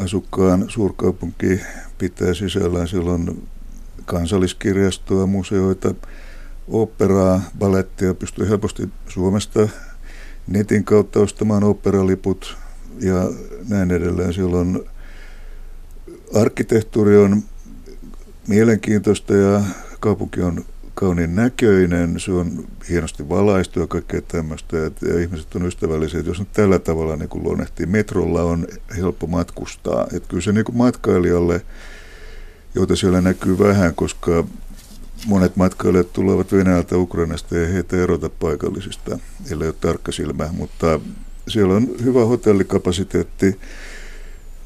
asukkaan 0.03 0.66
suurkaupunki 0.70 1.61
pitää 1.97 2.34
sisällään. 2.34 2.88
Siellä 2.88 3.11
on 3.11 3.43
kansalliskirjastoa, 4.05 5.26
museoita, 5.26 5.95
operaa, 6.68 7.41
balettia, 7.59 8.14
pystyy 8.14 8.49
helposti 8.49 8.89
Suomesta 9.07 9.68
netin 10.47 10.84
kautta 10.84 11.20
ostamaan 11.20 11.64
operaliput 11.64 12.57
ja 12.99 13.30
näin 13.70 13.91
edelleen. 13.91 14.34
Siellä 14.34 14.57
on 14.57 14.86
arkkitehtuuri 16.36 17.18
on 17.18 17.43
mielenkiintoista 18.48 19.34
ja 19.34 19.62
kaupunki 20.00 20.41
on 20.41 20.66
kauniin 20.94 21.36
näköinen, 21.36 22.20
se 22.20 22.32
on 22.32 22.68
hienosti 22.89 23.30
valaistu 23.30 23.80
ja 23.80 23.88
kaikkea 23.88 24.22
tämmöistä, 24.22 24.78
ja 24.78 25.20
ihmiset 25.22 25.56
on 25.56 25.66
ystävällisiä. 25.66 26.20
Että 26.20 26.30
jos 26.30 26.39
nyt 26.39 26.52
tällä 26.54 26.80
tavalla 26.80 27.16
niin 27.16 27.30
kuin 27.30 27.44
luonnehtii, 27.44 27.86
metrolla 27.86 28.44
on 28.44 28.68
helppo 28.98 29.28
matkustaa. 29.28 30.08
Että 30.14 30.30
kyllä 30.30 30.44
se 30.44 30.52
niin 30.52 30.66
kuin 30.66 30.78
matkailijalle, 30.78 31.62
joita 32.76 32.96
siellä 32.96 33.22
näkyy 33.22 33.60
vähän, 33.60 33.96
koska 33.96 34.44
monet 35.28 35.56
matkailijat 35.56 36.14
tulevat 36.14 36.52
Venäjältä, 36.52 36.98
Ukrainasta 36.98 37.58
ja 37.58 37.68
heitä 37.68 37.98
erota 37.98 38.30
paikallisista, 38.30 39.20
ellei 39.52 39.68
ole 39.68 39.76
tarkka 39.82 40.12
silmä, 40.12 40.50
mutta 40.52 41.00
siellä 41.48 41.74
on 41.74 41.88
hyvä 42.04 42.26
hotellikapasiteetti, 42.26 43.60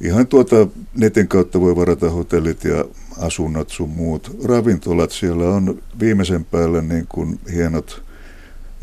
Ihan 0.01 0.27
tuota 0.27 0.67
netin 0.95 1.27
kautta 1.27 1.61
voi 1.61 1.75
varata 1.75 2.09
hotellit 2.09 2.63
ja 2.63 2.85
asunnot 3.19 3.69
sun 3.69 3.89
muut. 3.89 4.37
Ravintolat 4.43 5.11
siellä 5.11 5.49
on 5.49 5.81
viimeisen 5.99 6.45
päälle 6.45 6.81
niin 6.81 7.07
kuin 7.09 7.39
hienot 7.53 8.03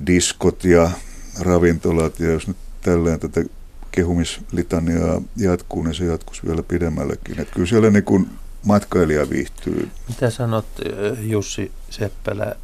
diskot 0.06 0.64
ja 0.64 0.90
ravintolat. 1.40 2.20
Ja 2.20 2.30
jos 2.30 2.48
nyt 2.48 2.56
tälleen 2.82 3.20
tätä 3.20 3.44
kehumislitaniaa 3.92 5.22
jatkuu, 5.36 5.82
niin 5.82 5.94
se 5.94 6.04
jatkuisi 6.04 6.46
vielä 6.46 6.62
pidemmällekin. 6.62 7.40
Että 7.40 7.54
kyllä 7.54 7.66
siellä 7.66 7.90
niin 7.90 8.04
kuin 8.04 8.30
matkailija 8.64 9.30
viihtyy. 9.30 9.88
Mitä 10.08 10.30
sanot 10.30 10.66
Jussi 11.20 11.72
Seppälä, 11.90 12.56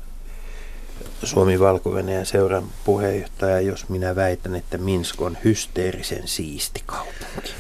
Suomi 1.23 1.61
valko 1.61 1.91
seuran 2.25 2.65
puheenjohtaja, 2.85 3.61
jos 3.61 3.89
minä 3.89 4.17
väitän, 4.17 4.55
että 4.55 4.79
Minsk 4.79 5.21
on 5.21 5.39
hysteerisen 5.45 6.29
siisti 6.29 6.83
kaupunki? 6.87 7.53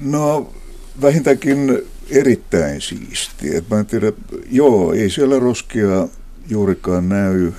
No 0.00 0.52
vähintäänkin 1.02 1.82
erittäin 2.10 2.80
siisti. 2.80 3.56
Et 3.56 3.70
mä 3.70 3.78
en 3.78 3.86
tiedä, 3.86 4.12
joo, 4.50 4.92
ei 4.92 5.10
siellä 5.10 5.38
roskia 5.38 6.08
juurikaan 6.48 7.08
näy 7.08 7.52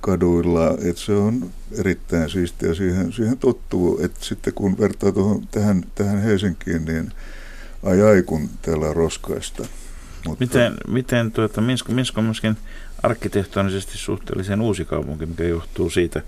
kaduilla, 0.00 0.70
että 0.70 1.02
se 1.02 1.12
on 1.12 1.50
erittäin 1.78 2.30
siistiä, 2.30 2.74
siihen, 2.74 3.12
siihen 3.12 3.38
tottuu, 3.38 4.00
että 4.02 4.24
sitten 4.24 4.54
kun 4.54 4.78
vertaa 4.78 5.12
tuohon, 5.12 5.46
tähän, 5.50 5.84
tähän 5.94 6.22
Helsinkiin, 6.22 6.84
niin 6.84 7.12
ai 7.82 8.02
ai 8.02 8.22
kun 8.22 8.48
täällä 8.62 8.86
on 8.86 8.96
roskaista. 8.96 9.66
Mutta... 10.26 10.44
Miten, 10.44 10.74
miten 10.88 11.32
tuota, 11.32 11.60
Minsk, 11.60 11.88
Minsk 11.88 12.18
on 12.18 12.24
myöskin 12.24 12.56
arkkitehtonisesti 13.02 13.98
suhteellisen 13.98 14.60
uusi 14.60 14.84
kaupunki, 14.84 15.26
mikä 15.26 15.44
johtuu 15.44 15.90
siitä, 15.90 16.22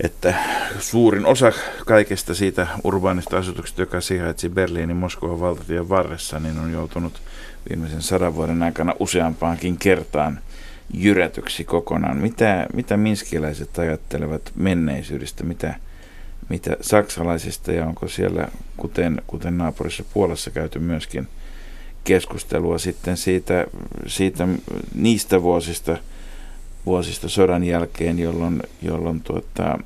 että 0.00 0.34
suurin 0.78 1.26
osa 1.26 1.52
kaikesta 1.86 2.34
siitä 2.34 2.66
urbaanista 2.84 3.38
asutuksesta, 3.38 3.82
joka 3.82 4.00
sijaitsi 4.00 4.48
Berliinin 4.48 4.96
Moskovan 4.96 5.40
valtatien 5.40 5.88
varressa, 5.88 6.40
niin 6.40 6.58
on 6.58 6.72
joutunut 6.72 7.22
viimeisen 7.70 8.02
sadan 8.02 8.34
vuoden 8.34 8.62
aikana 8.62 8.94
useampaankin 8.98 9.76
kertaan 9.78 10.40
jyrätyksi 10.94 11.64
kokonaan. 11.64 12.16
Mitä, 12.16 12.66
mitä 12.74 12.96
minskiläiset 12.96 13.78
ajattelevat 13.78 14.52
menneisyydestä? 14.54 15.44
Mitä, 15.44 15.74
mitä 16.48 16.76
saksalaisista 16.80 17.72
ja 17.72 17.86
onko 17.86 18.08
siellä, 18.08 18.48
kuten, 18.76 19.22
kuten 19.26 19.58
naapurissa 19.58 20.04
Puolassa 20.14 20.50
käyty 20.50 20.78
myöskin 20.78 21.28
keskustelua 22.04 22.78
sitten 22.78 23.16
siitä, 23.16 23.66
siitä 24.06 24.48
niistä 24.94 25.42
vuosista, 25.42 25.96
vuosista 26.86 27.28
sodan 27.28 27.64
jälkeen, 27.64 28.18
jolloin, 28.18 28.62
jolloin 28.82 29.20
tuota, 29.20 29.78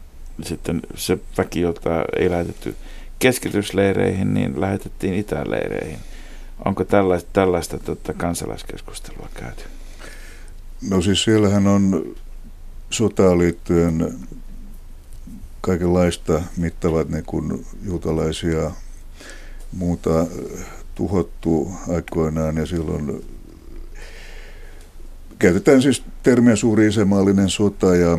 sitten 0.43 0.83
se 0.95 1.19
väki, 1.39 1.61
jota 1.61 2.05
ei 2.19 2.31
lähetetty 2.31 2.75
keskitysleireihin, 3.19 4.35
niin 4.35 4.61
lähetettiin 4.61 5.15
itäleireihin. 5.15 5.99
Onko 6.65 6.85
tällaista, 6.85 7.31
tällaista 7.33 7.79
tota, 7.79 8.15
kansalaiskeskustelua 8.15 9.29
käyty? 9.35 9.65
No 10.91 11.03
siis 11.03 11.25
siellähän 11.25 11.67
on 11.67 12.15
sotaan 12.91 13.39
liittyen 13.39 14.19
kaikenlaista 15.61 16.43
mittavat 16.57 17.09
niin 17.09 17.25
kuin 17.25 17.67
juutalaisia 17.85 18.71
muuta 19.73 20.27
tuhottu 20.95 21.73
aikoinaan 21.89 22.57
ja 22.57 22.67
silloin 22.67 23.25
käytetään 25.39 25.83
siis 25.83 26.03
termiä 26.29 26.57
suuri 26.57 26.87
isämaallinen 26.87 27.49
sota 27.49 27.97
ja 27.97 28.19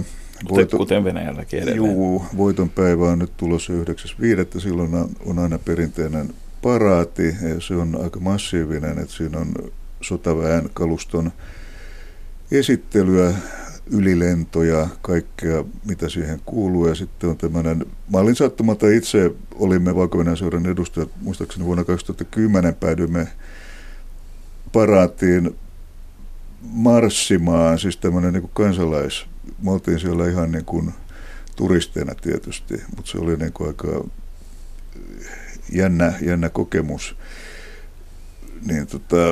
Voito, 0.50 0.78
kuten 0.78 1.04
Venäjälläkin 1.04 1.60
edelleen. 1.60 1.78
Juu, 1.78 2.26
voiton 2.38 2.70
päivä 2.70 3.10
on 3.10 3.20
nyt 3.20 3.38
tulossa 3.38 3.74
9.5. 3.74 4.60
Silloin 4.60 4.92
on 5.26 5.40
aina 5.40 5.60
perinteinen 5.60 6.30
paraati 6.62 7.36
ja 7.42 7.60
se 7.60 7.76
on 7.76 8.00
aika 8.04 8.20
massiivinen, 8.20 9.00
että 9.00 9.14
siinä 9.14 9.40
on 9.40 9.54
sotaväen 10.02 10.70
kaluston 10.74 11.32
esittelyä, 12.52 13.34
ylilentoja, 13.92 14.88
kaikkea 15.02 15.64
mitä 15.86 16.10
siihen 16.10 16.42
kuuluu. 16.46 16.88
Ja 16.88 16.96
sitten 16.96 17.30
on 17.30 17.38
tämmöinen, 17.38 17.86
mä 18.14 18.20
olin 18.20 18.36
sattumalta 18.36 18.90
itse, 18.90 19.32
olimme 19.56 19.96
valko 19.96 20.36
seuran 20.36 20.66
edustajat, 20.66 21.10
muistaakseni 21.22 21.66
vuonna 21.66 21.84
2010 21.84 22.76
päädyimme 22.76 23.28
paraatiin 24.72 25.56
marssimaan, 26.62 27.80
siis 27.80 27.98
tämmöinen 27.98 28.34
niin 28.34 28.50
kansalais, 28.54 29.26
me 29.64 29.72
oltiin 29.72 30.00
siellä 30.00 30.30
ihan 30.30 30.52
niin 30.52 30.66
kuin 30.66 30.94
turisteina 31.56 32.16
tietysti, 32.16 32.82
mutta 32.96 33.12
se 33.12 33.18
oli 33.18 33.36
niin 33.36 33.54
kuin 33.54 33.68
aika 33.68 34.06
jännä, 35.72 36.14
jännä 36.22 36.50
kokemus. 36.50 37.16
Niin 38.66 38.88
tota, 38.88 39.32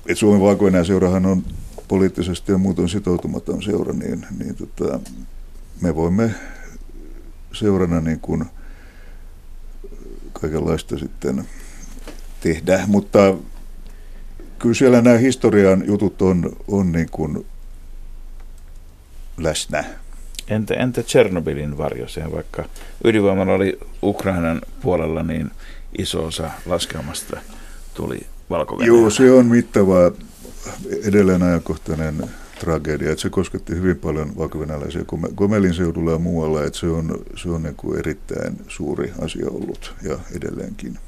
että 0.00 0.14
Suomen 0.14 0.40
valko 0.40 0.64
seurahan 0.86 1.26
on 1.26 1.42
poliittisesti 1.88 2.52
ja 2.52 2.58
muuten 2.58 2.88
sitoutumaton 2.88 3.62
seura, 3.62 3.92
niin, 3.92 4.26
niin 4.38 4.54
tota, 4.56 5.00
me 5.80 5.94
voimme 5.94 6.34
seurana 7.52 8.00
niin 8.00 8.20
kuin 8.20 8.44
kaikenlaista 10.32 10.98
sitten 10.98 11.44
tehdä, 12.40 12.84
mutta 12.86 13.34
kyllä 14.58 14.74
siellä 14.74 15.00
nämä 15.00 15.18
historian 15.18 15.86
jutut 15.86 16.22
on, 16.22 16.56
on 16.68 16.92
niin 16.92 17.08
kuin 17.10 17.46
läsnä. 19.38 19.84
Entä, 20.48 20.74
entä 20.74 21.02
Tchernobylin 21.02 21.78
varjo? 21.78 22.08
Siihen 22.08 22.32
vaikka 22.32 22.64
ydinvoimalla 23.04 23.52
oli 23.52 23.78
Ukrainan 24.02 24.60
puolella, 24.82 25.22
niin 25.22 25.50
iso 25.98 26.24
osa 26.24 26.50
laskelmasta 26.66 27.40
tuli 27.94 28.20
valko 28.50 28.82
Joo, 28.82 29.10
se 29.10 29.30
on 29.30 29.46
mittava 29.46 30.12
edelleen 31.02 31.42
ajankohtainen 31.42 32.30
tragedia. 32.60 33.10
Että 33.10 33.22
se 33.22 33.30
kosketti 33.30 33.74
hyvin 33.74 33.96
paljon 33.96 34.36
valko 34.36 34.58
Komelin 35.34 35.74
seudulla 35.74 36.12
ja 36.12 36.18
muualla. 36.18 36.64
Että 36.64 36.78
se 36.78 36.86
on, 36.86 37.24
se 37.36 37.48
on 37.48 37.62
niin 37.62 37.74
kuin 37.76 37.98
erittäin 37.98 38.56
suuri 38.68 39.12
asia 39.18 39.46
ollut 39.50 39.94
ja 40.02 40.18
edelleenkin 40.36 40.98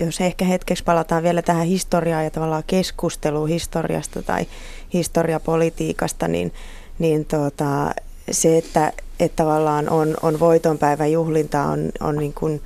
jos 0.00 0.20
ehkä 0.20 0.44
hetkeksi 0.44 0.84
palataan 0.84 1.22
vielä 1.22 1.42
tähän 1.42 1.66
historiaan 1.66 2.24
ja 2.24 2.30
tavallaan 2.30 2.64
keskusteluun 2.66 3.48
historiasta 3.48 4.22
tai 4.22 4.46
historiapolitiikasta, 4.94 6.28
niin, 6.28 6.52
niin 6.98 7.24
tota, 7.24 7.94
se, 8.30 8.58
että, 8.58 8.92
että 9.20 9.36
tavallaan 9.36 9.88
on, 9.88 10.16
on 10.22 10.40
voitonpäivän 10.40 11.12
juhlinta 11.12 11.62
on, 11.62 11.92
on 12.00 12.16
niin 12.16 12.34
kuin 12.34 12.60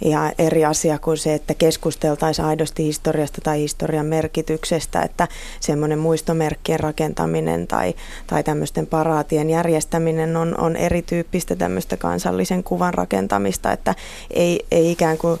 ihan 0.00 0.32
eri 0.38 0.64
asia 0.64 0.98
kuin 0.98 1.16
se, 1.16 1.34
että 1.34 1.54
keskusteltaisiin 1.54 2.46
aidosti 2.46 2.84
historiasta 2.84 3.40
tai 3.40 3.58
historian 3.58 4.06
merkityksestä, 4.06 5.02
että 5.02 5.28
semmoinen 5.60 5.98
muistomerkkien 5.98 6.80
rakentaminen 6.80 7.66
tai, 7.66 7.94
tai 8.26 8.44
tämmöisten 8.44 8.86
paraatien 8.86 9.50
järjestäminen 9.50 10.36
on, 10.36 10.60
on 10.60 10.76
erityyppistä 10.76 11.56
tämmöistä 11.56 11.96
kansallisen 11.96 12.64
kuvan 12.64 12.94
rakentamista, 12.94 13.72
että 13.72 13.94
ei, 14.30 14.66
ei 14.70 14.90
ikään 14.90 15.18
kuin 15.18 15.40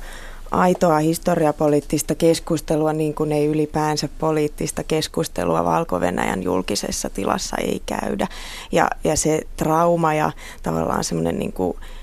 aitoa 0.50 0.98
historiapoliittista 0.98 2.14
keskustelua, 2.14 2.92
niin 2.92 3.14
kuin 3.14 3.32
ei 3.32 3.46
ylipäänsä 3.46 4.08
poliittista 4.18 4.84
keskustelua 4.84 5.64
valko 5.64 6.00
julkisessa 6.42 7.10
tilassa 7.10 7.56
ei 7.56 7.82
käydä. 7.86 8.26
Ja, 8.72 8.90
ja 9.04 9.16
se 9.16 9.40
trauma 9.56 10.14
ja 10.14 10.32
tavallaan 10.62 11.04
semmoinen 11.04 11.38
niin 11.38 11.54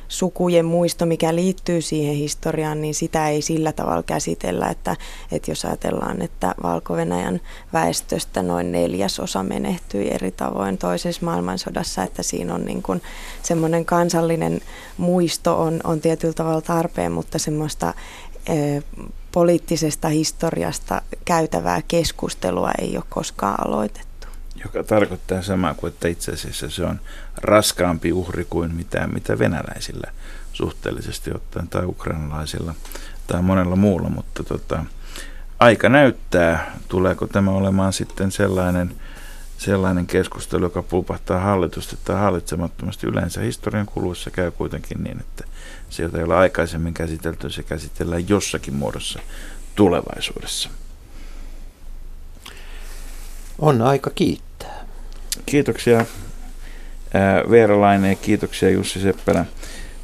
sukujen 0.08 0.66
muisto, 0.66 1.06
mikä 1.06 1.36
liittyy 1.36 1.82
siihen 1.82 2.16
historiaan, 2.16 2.82
niin 2.82 2.96
sitä 2.96 3.30
ei 3.30 3.42
sillä 3.42 3.72
tavalla 3.72 4.04
käsitellä, 4.04 4.70
että, 4.70 4.96
että 5.32 5.52
jos 5.52 5.66
ajatellaan, 5.66 6.22
että 6.22 6.56
valko 6.64 6.94
väestöstä 7.74 8.44
noin 8.44 8.72
neljäsosa 8.72 9.44
menehtyi 9.44 10.12
eri 10.12 10.32
tavoin 10.32 10.78
toisessa 10.78 11.26
maailmansodassa, 11.26 12.04
että 12.04 12.24
siinä 12.24 12.56
on 12.56 12.66
niin 12.66 12.84
kuin 12.84 13.02
semmoinen 13.44 13.86
kansallinen 13.86 14.62
muisto 14.98 15.62
on, 15.62 15.80
on 15.84 16.02
tietyllä 16.02 16.34
tavalla 16.34 16.62
tarpeen, 16.62 17.12
mutta 17.12 17.40
semmoista 17.40 17.94
poliittisesta 19.32 20.10
historiasta 20.10 21.02
käytävää 21.26 21.82
keskustelua 21.88 22.72
ei 22.80 22.98
ole 22.98 23.06
koskaan 23.10 23.68
aloitettu. 23.68 24.28
Joka 24.64 24.84
tarkoittaa 24.84 25.42
samaa 25.42 25.74
kuin, 25.74 25.94
että 25.94 26.08
itse 26.08 26.32
asiassa 26.32 26.70
se 26.70 26.84
on 26.84 27.00
raskaampi 27.38 28.14
uhri 28.14 28.46
kuin 28.50 28.76
mitä, 28.76 29.08
mitä 29.08 29.40
venäläisillä 29.40 30.12
suhteellisesti 30.54 31.32
ottaen 31.36 31.68
tai 31.68 31.86
ukrainalaisilla 31.86 32.76
tai 33.28 33.42
monella 33.42 33.76
muulla, 33.76 34.10
mutta 34.10 34.44
tota, 34.44 34.86
aika 35.60 35.90
näyttää, 35.90 36.78
tuleeko 36.88 37.28
tämä 37.28 37.52
olemaan 37.52 37.94
sitten 37.94 38.32
sellainen, 38.32 38.96
sellainen 39.58 40.08
keskustelu, 40.08 40.64
joka 40.64 40.84
pulpahtaa 40.84 41.40
hallitusti 41.40 41.98
tai 42.06 42.16
hallitsemattomasti. 42.16 43.08
Yleensä 43.08 43.42
historian 43.42 43.86
kuluessa 43.86 44.32
käy 44.32 44.52
kuitenkin 44.52 45.04
niin, 45.04 45.20
että 45.20 45.44
se, 45.96 46.04
jota 46.04 46.18
ei 46.18 46.24
ole 46.24 46.36
aikaisemmin 46.36 46.94
käsitelty, 46.94 47.50
se 47.50 47.64
käsitellään 47.64 48.30
jossakin 48.30 48.74
muodossa 48.74 49.20
tulevaisuudessa. 49.76 50.70
On 53.60 53.82
aika 53.82 54.10
kiittää. 54.10 54.86
Kiitoksia 55.46 56.06
Veera 57.50 57.82
Laine 57.82 58.10
ja 58.10 58.16
kiitoksia 58.16 58.70
Jussi 58.70 59.00
Seppälä. 59.00 59.46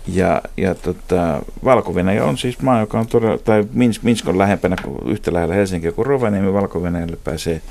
Ja, 0.08 0.42
ja 0.58 0.76
tota, 0.76 1.42
valko 1.64 1.94
on 2.24 2.38
siis 2.38 2.60
maa, 2.60 2.80
joka 2.80 3.00
on 3.00 3.08
todella, 3.08 3.38
tai 3.38 3.68
Minsk, 3.74 4.04
Minsk 4.04 4.28
on 4.28 4.38
lähempänä 4.38 4.76
yhtä 5.06 5.34
lähellä 5.34 5.56
Helsinkiä 5.56 5.92
kuin 5.92 6.06
Rovaniemi. 6.06 6.54
valko 6.54 6.82
pääsee 7.24 7.62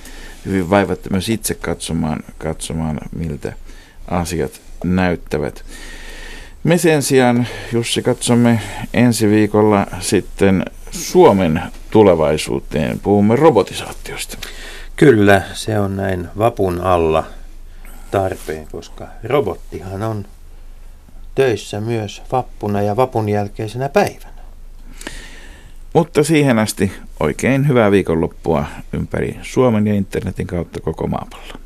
hyvin 0.47 0.71
vaivatta 0.71 1.11
myös 1.11 1.29
itse 1.29 1.55
katsomaan, 1.55 2.21
katsomaan, 2.39 3.01
miltä 3.17 3.53
asiat 4.09 4.61
näyttävät. 4.85 5.65
Me 6.65 6.79
sen 6.79 7.03
sijaan, 7.03 7.47
Jussi, 7.73 8.03
katsomme 8.03 8.61
ensi 8.95 9.31
viikolla 9.31 9.87
sitten 10.01 10.65
Suomen 10.91 11.63
tulevaisuuteen. 11.91 13.01
Puhumme 13.01 13.37
robotisaatiosta. 13.37 14.39
Kyllä, 14.97 15.43
se 15.53 15.79
on 15.79 15.97
näin 15.97 16.29
vapun 16.39 16.81
alla 16.81 17.25
tarpeen, 18.11 18.67
koska 18.73 19.09
robottihan 19.25 20.03
on 20.03 20.27
töissä 21.35 21.81
myös 21.81 22.23
vappuna 22.33 22.83
ja 22.83 22.97
vapun 22.97 23.29
jälkeisenä 23.29 23.89
päivänä. 23.89 24.41
Mutta 25.95 26.25
siihen 26.25 26.59
asti 26.59 26.93
oikein 27.21 27.69
hyvää 27.69 27.91
viikonloppua 27.91 28.65
ympäri 28.93 29.39
Suomen 29.43 29.87
ja 29.87 29.95
internetin 29.95 30.47
kautta 30.47 30.81
koko 30.81 31.07
maapallon. 31.07 31.61